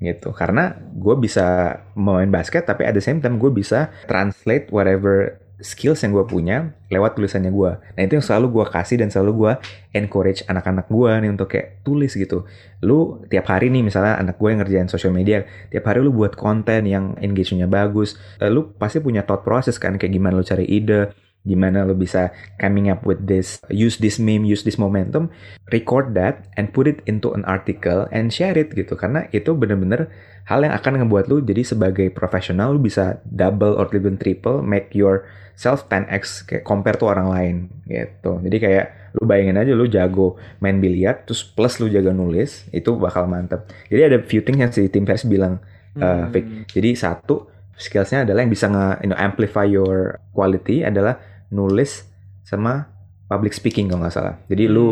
gitu 0.00 0.32
karena 0.32 0.80
gue 0.96 1.12
bisa 1.20 1.76
main 1.92 2.32
basket 2.32 2.64
tapi 2.64 2.88
at 2.88 2.96
the 2.96 3.04
same 3.04 3.20
time 3.20 3.36
gue 3.36 3.52
bisa 3.52 3.92
translate 4.08 4.72
whatever 4.72 5.36
skills 5.60 6.02
yang 6.02 6.16
gue 6.16 6.24
punya 6.26 6.72
lewat 6.90 7.16
tulisannya 7.16 7.52
gue 7.52 7.72
nah 7.96 8.00
itu 8.02 8.18
yang 8.18 8.26
selalu 8.26 8.60
gue 8.60 8.64
kasih 8.72 8.96
dan 9.00 9.08
selalu 9.12 9.32
gue 9.36 9.52
encourage 9.90 10.46
anak-anak 10.46 10.86
gue 10.86 11.10
nih 11.26 11.30
untuk 11.30 11.48
kayak 11.50 11.82
tulis 11.82 12.14
gitu. 12.14 12.46
Lu 12.82 13.22
tiap 13.26 13.50
hari 13.50 13.68
nih 13.74 13.82
misalnya 13.82 14.18
anak 14.18 14.38
gue 14.38 14.48
yang 14.54 14.62
ngerjain 14.62 14.88
social 14.90 15.10
media 15.10 15.42
tiap 15.74 15.84
hari 15.90 16.02
lu 16.02 16.14
buat 16.14 16.38
konten 16.38 16.86
yang 16.86 17.18
engagementnya 17.18 17.66
bagus 17.66 18.14
eh, 18.38 18.50
lu 18.50 18.70
pasti 18.78 19.02
punya 19.02 19.26
thought 19.26 19.42
process 19.42 19.76
kan 19.82 19.98
kayak 19.98 20.14
gimana 20.14 20.38
lu 20.38 20.46
cari 20.46 20.66
ide 20.66 21.10
gimana 21.40 21.88
lo 21.88 21.96
bisa 21.96 22.36
coming 22.60 22.92
up 22.92 23.00
with 23.08 23.24
this 23.24 23.64
use 23.72 23.96
this 23.96 24.20
meme 24.20 24.44
use 24.44 24.60
this 24.60 24.76
momentum 24.76 25.32
record 25.72 26.12
that 26.12 26.44
and 26.60 26.68
put 26.76 26.84
it 26.84 27.00
into 27.08 27.32
an 27.32 27.40
article 27.48 28.06
and 28.14 28.30
share 28.30 28.54
it 28.54 28.70
gitu. 28.70 28.94
Karena 28.94 29.26
itu 29.34 29.56
bener-bener 29.56 30.06
hal 30.46 30.62
yang 30.62 30.74
akan 30.76 31.04
ngebuat 31.04 31.26
lo 31.26 31.42
jadi 31.42 31.66
sebagai 31.66 32.12
profesional 32.14 32.76
lo 32.76 32.80
bisa 32.82 33.18
double 33.26 33.74
or 33.74 33.88
even 33.90 34.20
triple 34.20 34.62
make 34.62 34.92
your 34.94 35.26
self 35.60 35.84
10x 35.92 36.48
kayak 36.48 36.64
compare 36.64 36.96
tuh 36.96 37.12
orang 37.12 37.28
lain 37.28 37.56
gitu 37.84 38.40
jadi 38.40 38.56
kayak 38.56 38.86
lu 39.20 39.28
bayangin 39.28 39.60
aja 39.60 39.72
lu 39.76 39.84
jago 39.92 40.40
main 40.64 40.80
biliar 40.80 41.20
terus 41.28 41.44
plus 41.44 41.76
lu 41.84 41.92
jago 41.92 42.16
nulis 42.16 42.64
itu 42.72 42.96
bakal 42.96 43.28
mantep 43.28 43.68
jadi 43.92 44.08
ada 44.08 44.18
few 44.24 44.40
things 44.40 44.56
yang 44.56 44.72
si 44.72 44.88
Tim 44.88 45.04
Ferriss 45.04 45.28
bilang 45.28 45.60
uh, 46.00 46.32
hmm. 46.32 46.64
jadi 46.72 46.96
satu 46.96 47.50
skillsnya 47.80 48.28
adalah 48.28 48.44
yang 48.44 48.52
bisa 48.52 48.68
nge 48.68 48.86
you 49.04 49.08
know, 49.12 49.18
amplify 49.20 49.64
your 49.68 50.20
quality 50.36 50.80
adalah 50.84 51.20
nulis 51.52 52.04
sama 52.44 52.88
public 53.30 53.56
speaking 53.56 53.88
kalau 53.88 54.04
nggak 54.04 54.14
salah. 54.14 54.34
Jadi 54.52 54.68
hmm. 54.68 54.74
lu 54.74 54.86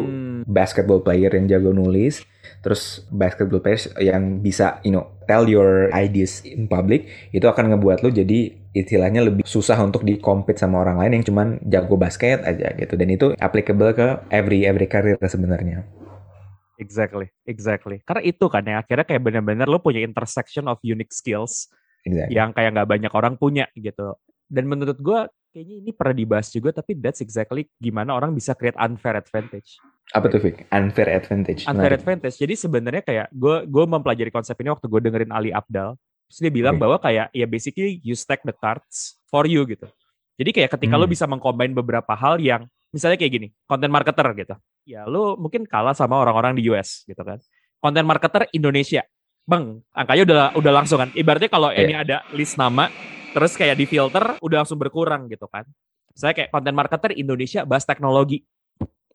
basketball 0.49 1.05
player 1.05 1.29
yang 1.35 1.51
jago 1.51 1.77
nulis, 1.77 2.25
terus 2.69 3.01
basketball 3.09 3.65
player 3.65 3.81
yang 3.97 4.45
bisa 4.45 4.77
you 4.85 4.93
know 4.93 5.09
tell 5.25 5.49
your 5.49 5.89
ideas 5.97 6.45
in 6.45 6.69
public 6.69 7.09
itu 7.33 7.49
akan 7.49 7.73
ngebuat 7.73 8.05
lu 8.05 8.13
jadi 8.13 8.53
istilahnya 8.77 9.25
lebih 9.25 9.49
susah 9.49 9.81
untuk 9.81 10.05
di 10.05 10.21
compete 10.21 10.61
sama 10.61 10.85
orang 10.85 11.01
lain 11.01 11.13
yang 11.17 11.25
cuman 11.25 11.49
jago 11.65 11.97
basket 11.97 12.45
aja 12.45 12.77
gitu 12.77 12.93
dan 13.01 13.09
itu 13.09 13.27
applicable 13.41 13.97
ke 13.97 14.21
every 14.29 14.69
every 14.69 14.85
career 14.85 15.17
sebenarnya. 15.25 15.89
Exactly, 16.79 17.27
exactly. 17.49 18.05
Karena 18.07 18.23
itu 18.23 18.47
kan 18.47 18.63
yang 18.63 18.79
akhirnya 18.79 19.03
kayak 19.09 19.23
benar-benar 19.25 19.67
lo 19.67 19.83
punya 19.83 19.99
intersection 19.99 20.71
of 20.71 20.79
unique 20.85 21.11
skills 21.11 21.73
exactly. 22.07 22.37
yang 22.37 22.55
kayak 22.55 22.77
nggak 22.77 22.87
banyak 22.87 23.13
orang 23.17 23.35
punya 23.35 23.67
gitu. 23.75 24.15
Dan 24.47 24.71
menurut 24.71 25.01
gue 25.01 25.21
kayaknya 25.51 25.77
ini 25.83 25.91
pernah 25.97 26.15
dibahas 26.15 26.53
juga 26.53 26.71
tapi 26.77 26.95
that's 26.95 27.25
exactly 27.25 27.67
gimana 27.83 28.15
orang 28.15 28.31
bisa 28.31 28.55
create 28.55 28.79
unfair 28.79 29.19
advantage. 29.19 29.81
Apa 30.17 30.27
tuh 30.33 30.41
Vic? 30.41 30.65
Unfair 30.73 31.09
advantage. 31.13 31.69
Unfair 31.69 32.01
advantage. 32.01 32.37
Jadi 32.41 32.55
sebenarnya 32.57 33.03
kayak 33.05 33.27
gue 33.29 33.69
gue 33.69 33.85
mempelajari 33.85 34.33
konsep 34.33 34.57
ini 34.65 34.73
waktu 34.73 34.89
gue 34.89 35.01
dengerin 35.05 35.33
Ali 35.33 35.53
Abdal. 35.53 36.01
Terus 36.29 36.39
dia 36.45 36.53
bilang 36.53 36.77
okay. 36.77 36.83
bahwa 36.83 36.97
kayak 37.01 37.27
ya 37.33 37.47
basically 37.49 38.01
you 38.01 38.17
stack 38.17 38.41
the 38.45 38.57
cards 38.57 39.21
for 39.29 39.45
you 39.45 39.65
gitu. 39.69 39.89
Jadi 40.41 40.51
kayak 40.55 40.71
ketika 40.77 40.95
hmm. 40.97 41.03
lo 41.05 41.07
bisa 41.09 41.25
mengcombine 41.29 41.77
beberapa 41.77 42.13
hal 42.17 42.41
yang 42.41 42.65
misalnya 42.89 43.21
kayak 43.21 43.33
gini, 43.37 43.49
content 43.69 43.93
marketer 43.93 44.29
gitu. 44.33 44.55
Ya 44.89 45.05
lo 45.05 45.37
mungkin 45.37 45.69
kalah 45.69 45.93
sama 45.93 46.17
orang-orang 46.17 46.57
di 46.57 46.65
US 46.73 47.05
gitu 47.05 47.21
kan. 47.21 47.37
Content 47.81 48.07
marketer 48.09 48.49
Indonesia. 48.57 49.05
Bang, 49.49 49.81
angkanya 49.97 50.23
udah 50.25 50.43
udah 50.61 50.73
langsung 50.73 51.01
kan. 51.01 51.09
Ibaratnya 51.13 51.49
kalau 51.53 51.73
yeah. 51.73 51.85
ini 51.85 51.95
ada 51.97 52.21
list 52.37 52.61
nama, 52.61 52.93
terus 53.33 53.57
kayak 53.57 53.77
di 53.77 53.85
filter 53.89 54.37
udah 54.41 54.57
langsung 54.65 54.81
berkurang 54.81 55.29
gitu 55.29 55.49
kan 55.49 55.69
saya 56.19 56.35
kayak 56.35 56.51
konten 56.51 56.75
marketer 56.75 57.15
Indonesia 57.15 57.63
bahas 57.63 57.87
teknologi 57.87 58.43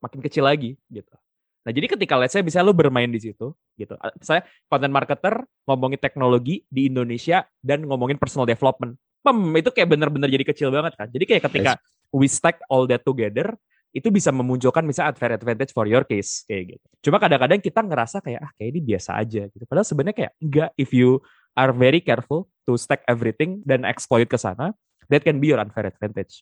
makin 0.03 0.19
kecil 0.19 0.43
lagi 0.43 0.75
gitu 0.91 1.15
nah 1.63 1.71
jadi 1.71 1.95
ketika 1.95 2.19
let's 2.19 2.35
say 2.35 2.43
bisa 2.43 2.59
lu 2.59 2.75
bermain 2.75 3.07
di 3.07 3.23
situ 3.23 3.55
gitu 3.79 3.95
saya 4.19 4.43
konten 4.67 4.91
marketer 4.91 5.47
ngomongin 5.63 5.95
teknologi 5.95 6.67
di 6.67 6.91
Indonesia 6.91 7.47
dan 7.63 7.87
ngomongin 7.87 8.19
personal 8.19 8.43
development 8.43 8.99
pem 9.23 9.39
itu 9.55 9.71
kayak 9.71 9.87
bener-bener 9.87 10.27
jadi 10.27 10.43
kecil 10.43 10.69
banget 10.75 10.99
kan 10.99 11.07
jadi 11.07 11.23
kayak 11.23 11.43
ketika 11.47 11.71
yes. 11.79 12.11
we 12.11 12.27
stack 12.27 12.59
all 12.67 12.83
that 12.83 13.07
together 13.07 13.55
itu 13.93 14.09
bisa 14.09 14.33
memunculkan 14.33 14.81
misalnya 14.83 15.13
unfair 15.13 15.37
advantage 15.37 15.69
for 15.69 15.85
your 15.85 16.01
case 16.01 16.41
kayak 16.49 16.75
gitu. 16.75 16.85
Cuma 17.05 17.21
kadang-kadang 17.21 17.61
kita 17.61 17.85
ngerasa 17.85 18.25
kayak 18.25 18.41
ah 18.41 18.51
kayak 18.57 18.69
ini 18.73 18.81
biasa 18.81 19.21
aja 19.21 19.45
gitu. 19.53 19.63
Padahal 19.69 19.85
sebenarnya 19.85 20.17
kayak 20.17 20.33
enggak 20.41 20.69
if 20.81 20.89
you 20.89 21.21
are 21.53 21.69
very 21.69 22.01
careful 22.01 22.49
to 22.65 22.73
stack 22.73 23.05
everything 23.05 23.61
dan 23.69 23.85
exploit 23.85 24.25
ke 24.25 24.33
sana, 24.33 24.73
that 25.13 25.21
can 25.21 25.37
be 25.37 25.53
your 25.53 25.61
unfair 25.61 25.85
advantage. 25.85 26.41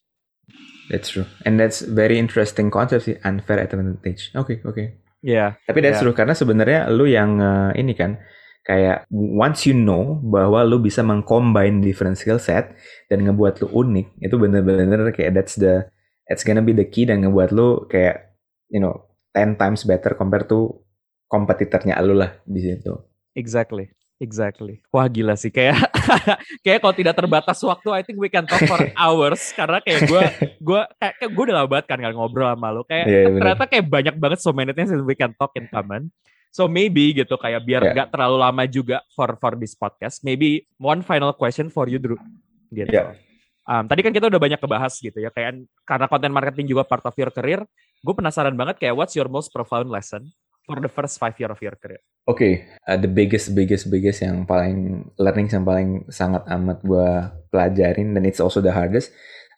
That's 0.92 1.08
true. 1.08 1.28
And 1.48 1.56
that's 1.56 1.80
very 1.80 2.20
interesting 2.20 2.68
concept 2.68 3.08
sih 3.08 3.16
unfair 3.24 3.64
advantage. 3.64 4.36
Oke, 4.36 4.60
okay, 4.60 4.68
oke. 4.68 4.76
Okay. 4.76 4.88
Yeah. 5.24 5.56
Tapi 5.64 5.80
that's 5.80 6.02
yeah. 6.02 6.12
true 6.12 6.16
karena 6.18 6.34
sebenarnya 6.36 6.90
lu 6.92 7.08
yang 7.08 7.40
uh, 7.40 7.72
ini 7.78 7.96
kan 7.96 8.20
kayak 8.62 9.10
once 9.14 9.66
you 9.66 9.74
know 9.74 10.20
bahwa 10.22 10.62
lu 10.68 10.84
bisa 10.84 11.02
mengcombine 11.02 11.82
different 11.82 12.20
skill 12.20 12.38
set 12.38 12.76
dan 13.10 13.26
ngebuat 13.26 13.62
lu 13.64 13.68
unik, 13.72 14.08
itu 14.22 14.36
bener-bener 14.38 15.10
kayak 15.14 15.34
that's 15.34 15.58
the 15.58 15.88
it's 16.30 16.46
gonna 16.46 16.62
be 16.62 16.76
the 16.76 16.86
key 16.86 17.08
dan 17.08 17.24
ngebuat 17.24 17.50
lu 17.54 17.86
kayak 17.88 18.36
you 18.70 18.82
know 18.82 19.08
10 19.34 19.56
times 19.56 19.88
better 19.88 20.14
compared 20.14 20.46
to 20.52 20.84
kompetitornya 21.32 21.96
lu 22.04 22.20
lah 22.20 22.36
di 22.44 22.60
situ. 22.60 23.00
Exactly. 23.38 23.88
Exactly. 24.22 24.86
Wah 24.94 25.10
gila 25.10 25.34
sih 25.34 25.50
kayak 25.50 25.82
kayak 26.64 26.86
kalau 26.86 26.94
tidak 26.94 27.18
terbatas 27.18 27.58
waktu 27.66 27.90
I 27.90 28.06
think 28.06 28.22
we 28.22 28.30
can 28.30 28.46
talk 28.46 28.62
for 28.70 28.78
hours 29.02 29.50
karena 29.58 29.82
kayak 29.82 30.06
gue 30.06 30.24
gue 30.62 30.82
kayak, 31.02 31.14
kayak 31.18 31.32
gue 31.34 31.44
udah 31.50 31.56
lama 31.58 31.68
banget 31.74 31.86
kan 31.90 31.98
kan 31.98 32.14
ngobrol 32.14 32.46
sama 32.54 32.70
lo 32.70 32.86
kayak 32.86 33.10
yeah, 33.10 33.26
iya, 33.34 33.38
ternyata 33.42 33.64
kayak 33.66 33.86
banyak 33.90 34.16
banget 34.22 34.40
so 34.46 34.54
many 34.54 34.78
things 34.78 34.94
we 34.94 35.18
can 35.18 35.34
talk 35.42 35.50
in 35.58 35.66
common. 35.74 36.14
So 36.54 36.70
maybe 36.70 37.18
gitu 37.18 37.34
kayak 37.34 37.66
biar 37.66 37.82
yeah. 37.82 38.06
gak 38.06 38.14
terlalu 38.14 38.38
lama 38.38 38.64
juga 38.70 39.02
for 39.18 39.34
for 39.42 39.58
this 39.58 39.74
podcast. 39.74 40.22
Maybe 40.22 40.70
one 40.78 41.02
final 41.02 41.34
question 41.34 41.74
for 41.74 41.90
you 41.90 41.98
Drew. 41.98 42.22
Gitu. 42.70 42.94
Yeah. 42.94 43.18
Um, 43.66 43.90
tadi 43.90 44.06
kan 44.06 44.14
kita 44.14 44.30
udah 44.30 44.38
banyak 44.38 44.62
kebahas 44.62 45.02
gitu 45.02 45.18
ya 45.18 45.34
kayak 45.34 45.66
karena 45.86 46.06
content 46.06 46.34
marketing 46.34 46.70
juga 46.70 46.86
part 46.86 47.02
of 47.10 47.18
your 47.18 47.34
career. 47.34 47.66
Gue 48.06 48.14
penasaran 48.14 48.54
banget 48.54 48.78
kayak 48.78 48.94
what's 48.94 49.18
your 49.18 49.32
most 49.34 49.50
profound 49.50 49.90
lesson 49.90 50.30
for 50.72 50.80
the 50.80 50.88
first 50.88 51.20
five 51.20 51.36
year 51.36 51.52
of 51.52 51.60
your 51.60 51.76
career? 51.76 52.00
Oke, 52.24 52.40
okay. 52.40 52.54
uh, 52.88 52.96
the 52.96 53.12
biggest, 53.12 53.52
biggest, 53.52 53.92
biggest 53.92 54.24
yang 54.24 54.48
paling 54.48 55.12
learning 55.20 55.52
yang 55.52 55.68
paling 55.68 56.08
sangat 56.08 56.48
amat 56.48 56.80
gue 56.88 57.10
pelajarin 57.52 58.16
dan 58.16 58.24
it's 58.24 58.40
also 58.40 58.64
the 58.64 58.72
hardest 58.72 59.12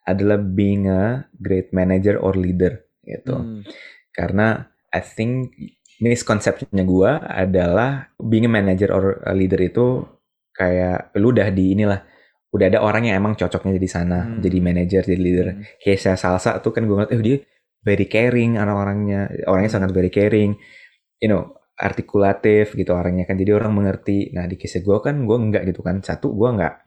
adalah 0.09 0.41
being 0.41 0.89
a 0.89 1.29
great 1.37 1.69
manager 1.69 2.17
or 2.17 2.33
leader 2.33 2.81
gitu. 3.05 3.37
Hmm. 3.37 3.61
Karena 4.09 4.65
I 4.89 5.01
think 5.05 5.53
miskonsepsinya 6.01 6.81
gue 6.81 7.11
adalah 7.21 8.09
being 8.17 8.49
a 8.49 8.51
manager 8.51 8.89
or 8.89 9.21
a 9.23 9.33
leader 9.37 9.61
itu 9.61 10.01
kayak 10.53 11.13
lu 11.17 11.29
udah 11.33 11.49
di 11.53 11.77
inilah 11.77 12.01
udah 12.53 12.65
ada 12.69 12.79
orang 12.85 13.09
yang 13.09 13.17
emang 13.17 13.33
cocoknya 13.33 13.81
jadi 13.81 13.89
sana 13.89 14.19
hmm. 14.29 14.39
jadi 14.45 14.57
manager 14.61 15.01
jadi 15.01 15.21
leader 15.21 15.47
hmm. 15.57 15.81
kayak 15.81 15.99
saya 15.99 16.17
salsa 16.17 16.61
tuh 16.61 16.69
kan 16.69 16.85
gue 16.85 16.93
ngeliat 16.93 17.09
eh 17.09 17.21
dia 17.25 17.37
very 17.81 18.05
caring 18.05 18.61
orang-orangnya 18.61 19.49
orangnya 19.49 19.71
sangat 19.73 19.89
very 19.89 20.13
caring 20.13 20.53
you 21.23 21.31
know 21.31 21.55
artikulatif 21.79 22.75
gitu 22.75 22.91
orangnya 22.91 23.23
kan. 23.23 23.39
Jadi 23.39 23.51
orang 23.55 23.71
mengerti. 23.71 24.29
Nah 24.35 24.45
di 24.45 24.59
case 24.59 24.83
gue 24.83 24.97
kan 24.99 25.23
gue 25.23 25.37
enggak 25.39 25.63
gitu 25.71 25.79
kan. 25.79 26.03
Satu 26.03 26.35
gue 26.35 26.49
enggak 26.51 26.83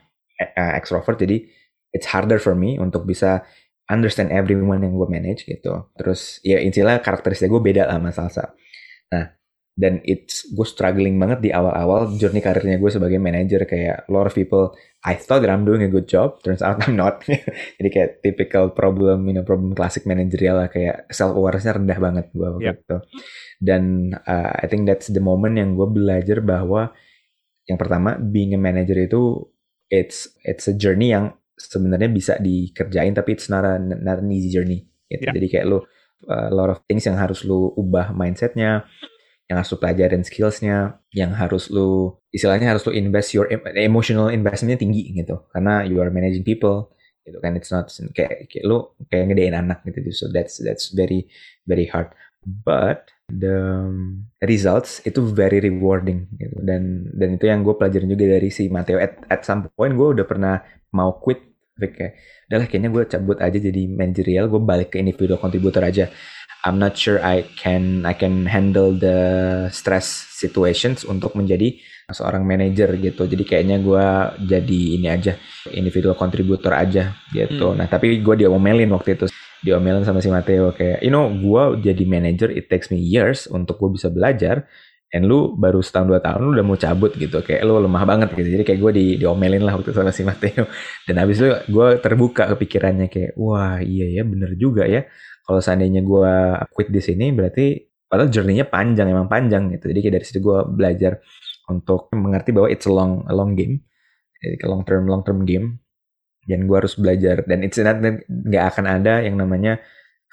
uh, 0.56 0.72
extrovert. 0.76 1.16
Jadi 1.16 1.48
it's 1.90 2.06
harder 2.12 2.36
for 2.36 2.52
me 2.52 2.76
untuk 2.76 3.08
bisa 3.08 3.42
understand 3.88 4.30
everyone 4.30 4.84
yang 4.84 4.94
gue 4.94 5.08
manage 5.08 5.48
gitu. 5.48 5.90
Terus 5.96 6.38
ya 6.44 6.60
intinya 6.60 7.00
karakteristik 7.00 7.48
gue 7.48 7.62
beda 7.62 7.88
lah 7.88 7.98
sama 7.98 8.10
salsa. 8.12 8.44
Nah 9.10 9.35
dan 9.76 10.00
it's 10.08 10.48
gue 10.48 10.64
struggling 10.64 11.20
banget 11.20 11.44
di 11.44 11.50
awal-awal 11.52 12.16
journey 12.16 12.40
karirnya 12.40 12.80
gue 12.80 12.88
sebagai 12.88 13.20
manager. 13.20 13.60
Kayak 13.68 14.08
a 14.08 14.10
lot 14.10 14.24
of 14.24 14.32
people 14.32 14.72
I 15.04 15.20
thought 15.20 15.44
that 15.44 15.52
I'm 15.52 15.68
doing 15.68 15.84
a 15.84 15.92
good 15.92 16.08
job. 16.08 16.40
Turns 16.40 16.64
out 16.64 16.80
I'm 16.80 16.96
not. 16.96 17.20
Jadi 17.78 17.88
kayak 17.92 18.10
typical 18.24 18.72
problem 18.72 19.28
you 19.28 19.36
know 19.36 19.44
problem 19.44 19.76
classic 19.76 20.08
managerial 20.08 20.64
lah. 20.64 20.72
Kayak 20.72 21.12
self 21.12 21.36
awarenessnya 21.36 21.76
rendah 21.76 21.98
banget 22.00 22.26
gue 22.32 22.48
waktu 22.48 22.72
yep. 22.72 22.82
itu. 22.88 22.98
Dan 23.60 24.16
uh, 24.16 24.52
I 24.56 24.64
think 24.64 24.88
that's 24.88 25.12
the 25.12 25.20
moment 25.20 25.60
yang 25.60 25.76
gue 25.76 25.88
belajar 25.92 26.40
bahwa 26.40 26.96
yang 27.68 27.76
pertama 27.76 28.16
being 28.16 28.56
a 28.56 28.60
manager 28.60 28.96
itu 28.96 29.44
it's 29.92 30.32
it's 30.40 30.72
a 30.72 30.74
journey 30.74 31.12
yang 31.12 31.36
sebenarnya 31.56 32.08
bisa 32.08 32.32
dikerjain 32.40 33.12
tapi 33.12 33.36
it's 33.36 33.48
not, 33.52 33.64
a, 33.64 33.76
not 33.80 34.24
an 34.24 34.32
easy 34.32 34.48
journey. 34.48 34.88
Gitu. 35.06 35.22
Yeah. 35.22 35.34
jadi 35.36 35.46
kayak 35.52 35.66
lu 35.70 35.78
uh, 35.78 36.48
a 36.50 36.54
lot 36.54 36.72
of 36.72 36.82
things 36.88 37.06
yang 37.06 37.14
harus 37.14 37.46
lu 37.46 37.70
ubah 37.76 38.10
mindsetnya 38.16 38.88
yang 39.46 39.62
harus 39.62 39.70
lu 39.70 39.78
pelajarin 39.78 40.22
skillsnya, 40.26 40.98
yang 41.14 41.30
harus 41.34 41.70
lu 41.70 42.18
istilahnya 42.34 42.74
harus 42.74 42.82
lu 42.86 42.92
invest 42.92 43.30
your 43.30 43.46
emotional 43.78 44.28
investmentnya 44.30 44.82
tinggi 44.82 45.14
gitu, 45.14 45.46
karena 45.54 45.86
you 45.86 46.02
are 46.02 46.10
managing 46.10 46.42
people 46.42 46.90
gitu 47.22 47.38
kan. 47.38 47.54
It's 47.54 47.70
not 47.70 47.90
kayak, 48.14 48.50
kayak 48.50 48.64
lu 48.66 48.90
kayak 49.10 49.30
ngedein 49.30 49.54
anak 49.54 49.86
gitu 49.86 50.02
so 50.10 50.24
that's 50.30 50.58
that's 50.58 50.90
very 50.90 51.30
very 51.66 51.86
hard. 51.86 52.10
But 52.46 53.10
the 53.26 53.90
results 54.46 55.02
itu 55.02 55.18
very 55.26 55.58
rewarding 55.58 56.30
gitu. 56.38 56.62
Dan 56.62 57.10
dan 57.14 57.38
itu 57.38 57.50
yang 57.50 57.66
gue 57.66 57.74
pelajarin 57.74 58.10
juga 58.10 58.38
dari 58.38 58.50
si 58.54 58.70
Matteo. 58.70 59.02
At, 59.02 59.26
at 59.26 59.42
some 59.42 59.66
point 59.74 59.94
gue 59.98 60.08
udah 60.14 60.26
pernah 60.26 60.62
mau 60.94 61.18
quit 61.18 61.42
kayak 61.76 62.16
udahlah 62.48 62.66
kayaknya 62.70 62.90
gue 62.94 63.04
cabut 63.04 63.38
aja 63.42 63.58
jadi 63.60 63.82
managerial 63.84 64.48
gue 64.48 64.60
balik 64.64 64.96
ke 64.96 65.02
individual 65.02 65.36
contributor 65.36 65.84
aja 65.84 66.08
I'm 66.66 66.82
not 66.82 66.98
sure 66.98 67.22
I 67.22 67.46
can 67.54 68.02
I 68.02 68.12
can 68.18 68.50
handle 68.50 68.90
the 68.90 69.18
stress 69.70 70.10
situations 70.34 71.06
untuk 71.06 71.38
menjadi 71.38 71.78
seorang 72.10 72.42
manager 72.42 72.90
gitu. 72.98 73.30
Jadi 73.30 73.46
kayaknya 73.46 73.78
gue 73.78 74.06
jadi 74.50 74.80
ini 74.98 75.06
aja 75.06 75.38
individual 75.70 76.18
contributor 76.18 76.74
aja 76.74 77.14
gitu. 77.30 77.70
Hmm. 77.70 77.78
Nah 77.78 77.86
tapi 77.86 78.18
gue 78.18 78.34
diomelin 78.34 78.90
waktu 78.90 79.14
itu 79.14 79.30
diomelin 79.62 80.02
sama 80.02 80.18
si 80.18 80.28
Matteo 80.28 80.74
kayak 80.74 81.00
you 81.06 81.10
know 81.14 81.30
gue 81.30 81.86
jadi 81.86 82.04
manager 82.04 82.50
it 82.50 82.66
takes 82.66 82.90
me 82.90 82.98
years 82.98 83.46
untuk 83.46 83.78
gue 83.80 83.96
bisa 83.96 84.12
belajar 84.12 84.66
and 85.14 85.24
lu 85.26 85.54
baru 85.54 85.80
setahun 85.80 86.06
dua 86.12 86.20
tahun 86.20 86.44
lu 86.44 86.50
udah 86.54 86.66
mau 86.66 86.78
cabut 86.78 87.14
gitu 87.14 87.40
kayak 87.40 87.62
lu 87.64 87.78
lemah 87.80 88.04
banget 88.04 88.28
gitu 88.36 88.48
jadi 88.58 88.62
kayak 88.66 88.80
gue 88.82 88.92
di 88.92 89.06
diomelin 89.22 89.62
lah 89.64 89.78
waktu 89.78 89.94
sama 89.96 90.12
si 90.12 90.26
Matteo 90.26 90.68
dan 91.08 91.14
habis 91.22 91.40
itu 91.40 91.48
gue 91.70 91.88
terbuka 92.02 92.52
kepikirannya 92.52 93.08
kayak 93.08 93.32
wah 93.38 93.80
iya 93.80 94.20
ya 94.20 94.22
bener 94.26 94.58
juga 94.58 94.84
ya 94.84 95.08
kalau 95.46 95.62
seandainya 95.62 96.02
gue 96.02 96.34
quit 96.74 96.90
di 96.90 96.98
sini 96.98 97.30
berarti 97.30 97.86
padahal 98.10 98.30
journey-nya 98.30 98.66
panjang 98.66 99.06
emang 99.10 99.30
panjang 99.30 99.70
gitu. 99.74 99.90
Jadi 99.94 99.98
kayak 100.02 100.14
dari 100.18 100.24
situ 100.26 100.38
gue 100.42 100.58
belajar 100.66 101.22
untuk 101.70 102.10
mengerti 102.14 102.50
bahwa 102.50 102.68
it's 102.70 102.86
a 102.86 102.92
long 102.92 103.22
a 103.30 103.34
long 103.34 103.54
game. 103.54 103.82
Jadi 104.42 104.62
long 104.66 104.82
term 104.82 105.06
long 105.06 105.22
term 105.22 105.46
game. 105.46 105.82
Dan 106.46 106.70
gue 106.70 106.76
harus 106.78 106.94
belajar. 106.98 107.42
Dan 107.46 107.66
it's 107.66 107.78
not 107.78 107.98
nggak 108.26 108.64
akan 108.74 108.84
ada 108.86 109.22
yang 109.22 109.38
namanya 109.38 109.82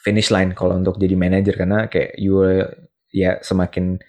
finish 0.01 0.29
line 0.29 0.53
kalau 0.57 0.77
untuk 0.77 0.97
jadi 0.97 1.13
manager. 1.17 1.57
Karena 1.57 1.89
kayak 1.89 2.17
you 2.17 2.41
ya 3.13 3.37
semakin 3.41 4.01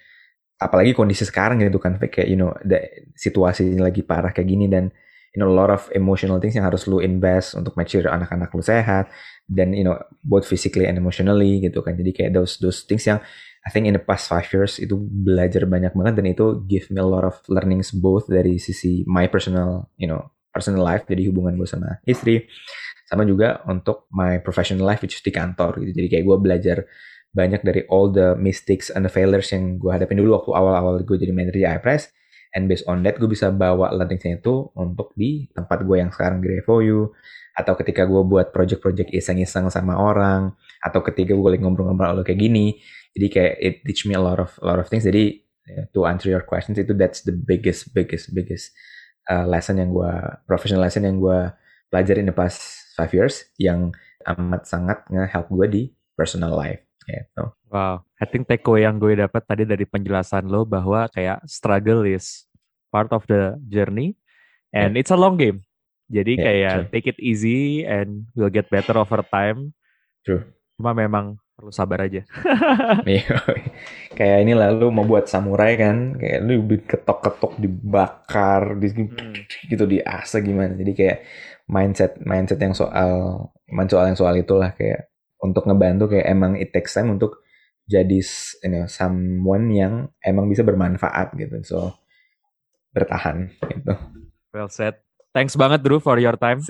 apalagi 0.57 0.97
kondisi 0.97 1.29
sekarang 1.29 1.61
gitu 1.61 1.77
kan 1.77 2.01
kayak 2.01 2.25
you 2.25 2.41
know 2.41 2.57
the 2.65 2.81
situasi 3.17 3.77
lagi 3.77 4.05
parah 4.05 4.33
kayak 4.33 4.49
gini. 4.49 4.69
Dan 4.69 4.93
you 5.33 5.41
know 5.41 5.49
a 5.49 5.57
lot 5.57 5.73
of 5.73 5.89
emotional 5.97 6.37
things 6.41 6.57
yang 6.57 6.69
harus 6.69 6.85
lu 6.85 7.01
invest 7.01 7.57
untuk 7.57 7.73
make 7.81 7.89
sure 7.89 8.05
anak-anak 8.05 8.53
lu 8.53 8.61
sehat 8.61 9.09
dan 9.49 9.77
you 9.77 9.85
know 9.85 9.97
both 10.25 10.49
physically 10.49 10.89
and 10.89 10.97
emotionally 10.97 11.61
gitu 11.61 11.85
kan. 11.85 11.97
Jadi 11.97 12.11
kayak 12.13 12.31
those 12.37 12.57
those 12.61 12.85
things 12.89 13.05
yang 13.05 13.21
I 13.65 13.73
think 13.73 13.89
in 13.89 13.97
the 13.97 14.03
past 14.03 14.29
five 14.29 14.45
years 14.53 14.77
itu 14.77 14.97
belajar 14.97 15.65
banyak 15.65 15.97
banget 15.97 16.15
dan 16.21 16.27
itu 16.29 16.65
give 16.69 16.93
me 16.93 17.01
a 17.01 17.07
lot 17.07 17.25
of 17.25 17.41
learnings 17.49 17.93
both 17.97 18.29
dari 18.29 18.61
sisi 18.61 19.05
my 19.09 19.29
personal 19.29 19.89
you 19.97 20.05
know 20.05 20.21
personal 20.53 20.85
life 20.85 21.09
jadi 21.09 21.33
hubungan 21.33 21.57
gue 21.57 21.67
sama 21.67 21.99
istri 22.05 22.47
sama 23.09 23.25
juga 23.25 23.61
untuk 23.69 24.09
my 24.13 24.41
professional 24.41 24.85
life 24.85 25.01
which 25.05 25.17
is 25.17 25.25
di 25.25 25.33
kantor 25.33 25.81
gitu. 25.81 25.93
Jadi 25.97 26.09
kayak 26.09 26.25
gue 26.25 26.37
belajar 26.41 26.79
banyak 27.35 27.67
dari 27.67 27.83
all 27.91 28.15
the 28.15 28.39
mistakes 28.39 28.89
and 28.95 29.03
the 29.03 29.13
failures 29.13 29.51
yang 29.51 29.77
gue 29.77 29.91
hadapin 29.91 30.23
dulu 30.23 30.39
waktu 30.39 30.51
awal-awal 30.55 31.03
gue 31.03 31.17
jadi 31.19 31.35
manager 31.35 31.59
di 31.59 31.67
iPress 31.67 32.15
and 32.55 32.71
based 32.71 32.87
on 32.87 33.03
that 33.03 33.19
gue 33.19 33.27
bisa 33.27 33.51
bawa 33.51 33.91
learningsnya 33.91 34.39
itu 34.39 34.71
untuk 34.79 35.11
di 35.19 35.51
tempat 35.51 35.83
gue 35.83 35.97
yang 35.99 36.15
sekarang 36.15 36.39
di 36.41 36.63
FOU 36.63 37.11
atau 37.55 37.79
ketika 37.79 38.03
gue 38.05 38.23
buat 38.27 38.51
project-project 38.51 39.15
iseng-iseng 39.15 39.71
sama 39.71 39.95
orang 39.95 40.55
atau 40.83 41.01
ketika 41.07 41.39
gue 41.39 41.49
lagi 41.55 41.63
ngobrol-ngobrol 41.63 42.27
kayak 42.27 42.43
gini 42.43 42.83
jadi 43.15 43.27
kayak 43.31 43.55
it 43.63 43.75
teach 43.87 44.03
me 44.05 44.19
a 44.19 44.23
lot 44.23 44.43
of 44.43 44.51
a 44.59 44.67
lot 44.67 44.83
of 44.83 44.91
things 44.91 45.07
jadi 45.07 45.39
yeah, 45.71 45.87
to 45.95 46.03
answer 46.05 46.29
your 46.29 46.43
questions 46.43 46.77
itu 46.77 46.93
that's 46.93 47.23
the 47.23 47.33
biggest 47.33 47.95
biggest 47.95 48.35
biggest 48.35 48.75
uh, 49.31 49.47
lesson 49.47 49.79
yang 49.79 49.95
gue 49.95 50.13
professional 50.51 50.83
lesson 50.83 51.07
yang 51.07 51.23
gue 51.23 51.55
pelajarin 51.89 52.27
the 52.27 52.35
past 52.35 52.91
five 52.99 53.15
years 53.15 53.47
yang 53.57 53.95
amat 54.27 54.67
sangat 54.67 54.99
nge-help 55.07 55.47
gue 55.53 55.67
di 55.71 55.83
personal 56.19 56.57
life 56.57 56.83
gitu. 57.05 57.45
Wow, 57.69 58.07
I 58.17 58.25
think 58.25 58.49
takeaway 58.49 58.89
yang 58.89 58.97
gue 58.97 59.19
dapat 59.19 59.45
tadi 59.45 59.69
dari 59.69 59.85
penjelasan 59.85 60.49
lo 60.49 60.65
bahwa 60.65 61.11
kayak 61.13 61.45
struggle 61.45 62.07
is 62.09 62.49
part 62.89 63.13
of 63.13 63.27
the 63.29 63.59
journey 63.69 64.17
and 64.73 64.97
yeah. 64.97 65.01
it's 65.05 65.13
a 65.13 65.19
long 65.19 65.37
game. 65.37 65.61
Jadi 66.13 66.37
yeah, 66.37 66.45
kayak 66.45 66.75
true. 66.75 66.91
take 66.93 67.07
it 67.09 67.19
easy 67.21 67.83
and 67.85 68.29
we'll 68.37 68.53
get 68.53 68.69
better 68.69 68.97
over 69.01 69.25
time. 69.33 69.73
True. 70.25 70.45
Cuma 70.77 70.93
memang 70.93 71.41
perlu 71.55 71.71
sabar 71.71 72.05
aja. 72.05 72.27
Iya, 73.09 73.37
kayak 74.19 74.39
ini 74.43 74.53
lah 74.57 74.75
lu 74.75 74.91
mau 74.91 75.07
buat 75.07 75.31
samurai 75.31 75.79
kan, 75.79 76.19
kayak 76.19 76.41
lu 76.43 76.67
ketok-ketok 76.83 77.63
dibakar, 77.63 78.75
di, 78.77 78.89
hmm. 78.91 79.69
gitu 79.71 79.85
diasah 79.87 80.41
gimana. 80.43 80.75
Jadi 80.75 80.93
kayak 80.93 81.19
mindset 81.71 82.21
mindset 82.21 82.61
yang 82.61 82.75
soal 82.77 83.49
soal 83.89 84.05
yang 84.11 84.19
soal 84.19 84.35
itulah 84.37 84.77
kayak 84.77 85.09
untuk 85.41 85.65
ngebantu 85.65 86.13
kayak 86.13 86.27
emang 86.29 86.57
it 86.61 86.73
takes 86.73 86.93
time 86.93 87.13
untuk 87.13 87.45
jadi 87.85 88.21
you 88.65 88.71
know, 88.73 88.89
someone 88.89 89.69
yang 89.69 90.09
emang 90.25 90.49
bisa 90.49 90.65
bermanfaat 90.65 91.37
gitu. 91.37 91.61
So 91.65 91.79
bertahan 92.97 93.53
gitu. 93.69 93.95
Well 94.55 94.71
said. 94.73 95.01
Thanks 95.35 95.59
banget 95.59 95.83
Drew 95.83 95.99
for 95.99 96.15
your 96.23 96.39
time. 96.39 96.63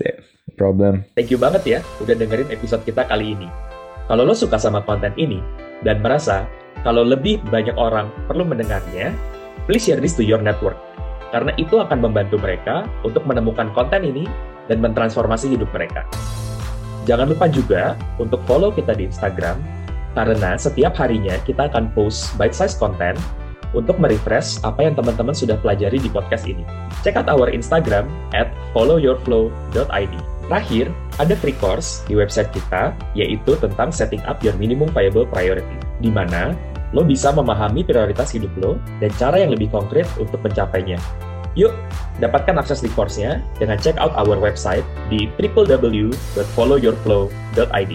Problem. 0.57 1.05
Thank 1.13 1.29
you 1.29 1.37
banget 1.37 1.63
ya 1.69 1.79
udah 2.01 2.17
dengerin 2.17 2.49
episode 2.49 2.81
kita 2.89 3.05
kali 3.05 3.37
ini. 3.37 3.45
Kalau 4.09 4.25
lo 4.25 4.33
suka 4.33 4.57
sama 4.57 4.81
konten 4.81 5.13
ini 5.21 5.37
dan 5.85 6.01
merasa 6.01 6.49
kalau 6.81 7.05
lebih 7.05 7.45
banyak 7.53 7.77
orang 7.77 8.09
perlu 8.25 8.49
mendengarnya, 8.49 9.13
please 9.69 9.85
share 9.85 10.01
this 10.01 10.17
to 10.17 10.25
your 10.25 10.41
network. 10.41 10.81
Karena 11.29 11.53
itu 11.61 11.77
akan 11.77 12.09
membantu 12.09 12.41
mereka 12.41 12.89
untuk 13.05 13.29
menemukan 13.29 13.69
konten 13.77 14.01
ini 14.01 14.25
dan 14.65 14.81
mentransformasi 14.81 15.53
hidup 15.53 15.69
mereka. 15.77 16.09
Jangan 17.05 17.37
lupa 17.37 17.53
juga 17.53 18.01
untuk 18.17 18.41
follow 18.49 18.73
kita 18.73 18.97
di 18.97 19.13
Instagram, 19.13 19.61
karena 20.17 20.57
setiap 20.57 20.97
harinya 20.97 21.37
kita 21.45 21.69
akan 21.69 21.93
post 21.93 22.33
bite-size 22.41 22.81
content 22.81 23.21
untuk 23.75 23.99
merefresh 23.99 24.63
apa 24.63 24.87
yang 24.87 24.95
teman-teman 24.95 25.35
sudah 25.35 25.59
pelajari 25.61 25.99
di 26.01 26.09
podcast 26.09 26.47
ini. 26.47 26.63
Check 27.03 27.19
out 27.19 27.29
our 27.29 27.51
Instagram 27.51 28.09
at 28.33 28.55
followyourflow.id. 28.73 30.15
Terakhir, 30.45 30.93
ada 31.17 31.33
free 31.41 31.57
course 31.57 32.05
di 32.05 32.13
website 32.17 32.53
kita, 32.53 32.93
yaitu 33.17 33.57
tentang 33.59 33.91
setting 33.91 34.21
up 34.29 34.45
your 34.45 34.55
minimum 34.61 34.93
viable 34.93 35.25
priority, 35.25 35.79
di 36.01 36.13
mana 36.13 36.53
lo 36.95 37.03
bisa 37.03 37.35
memahami 37.35 37.83
prioritas 37.83 38.31
hidup 38.31 38.55
lo 38.61 38.79
dan 39.03 39.11
cara 39.19 39.43
yang 39.43 39.51
lebih 39.51 39.67
konkret 39.75 40.07
untuk 40.21 40.39
mencapainya. 40.45 41.01
Yuk, 41.55 41.71
dapatkan 42.19 42.59
akses 42.59 42.83
di 42.83 42.91
course-nya 42.95 43.43
dengan 43.63 43.79
check 43.79 43.97
out 43.99 44.15
our 44.19 44.39
website 44.39 44.85
di 45.07 45.31
www.followyourflow.id. 45.39 47.93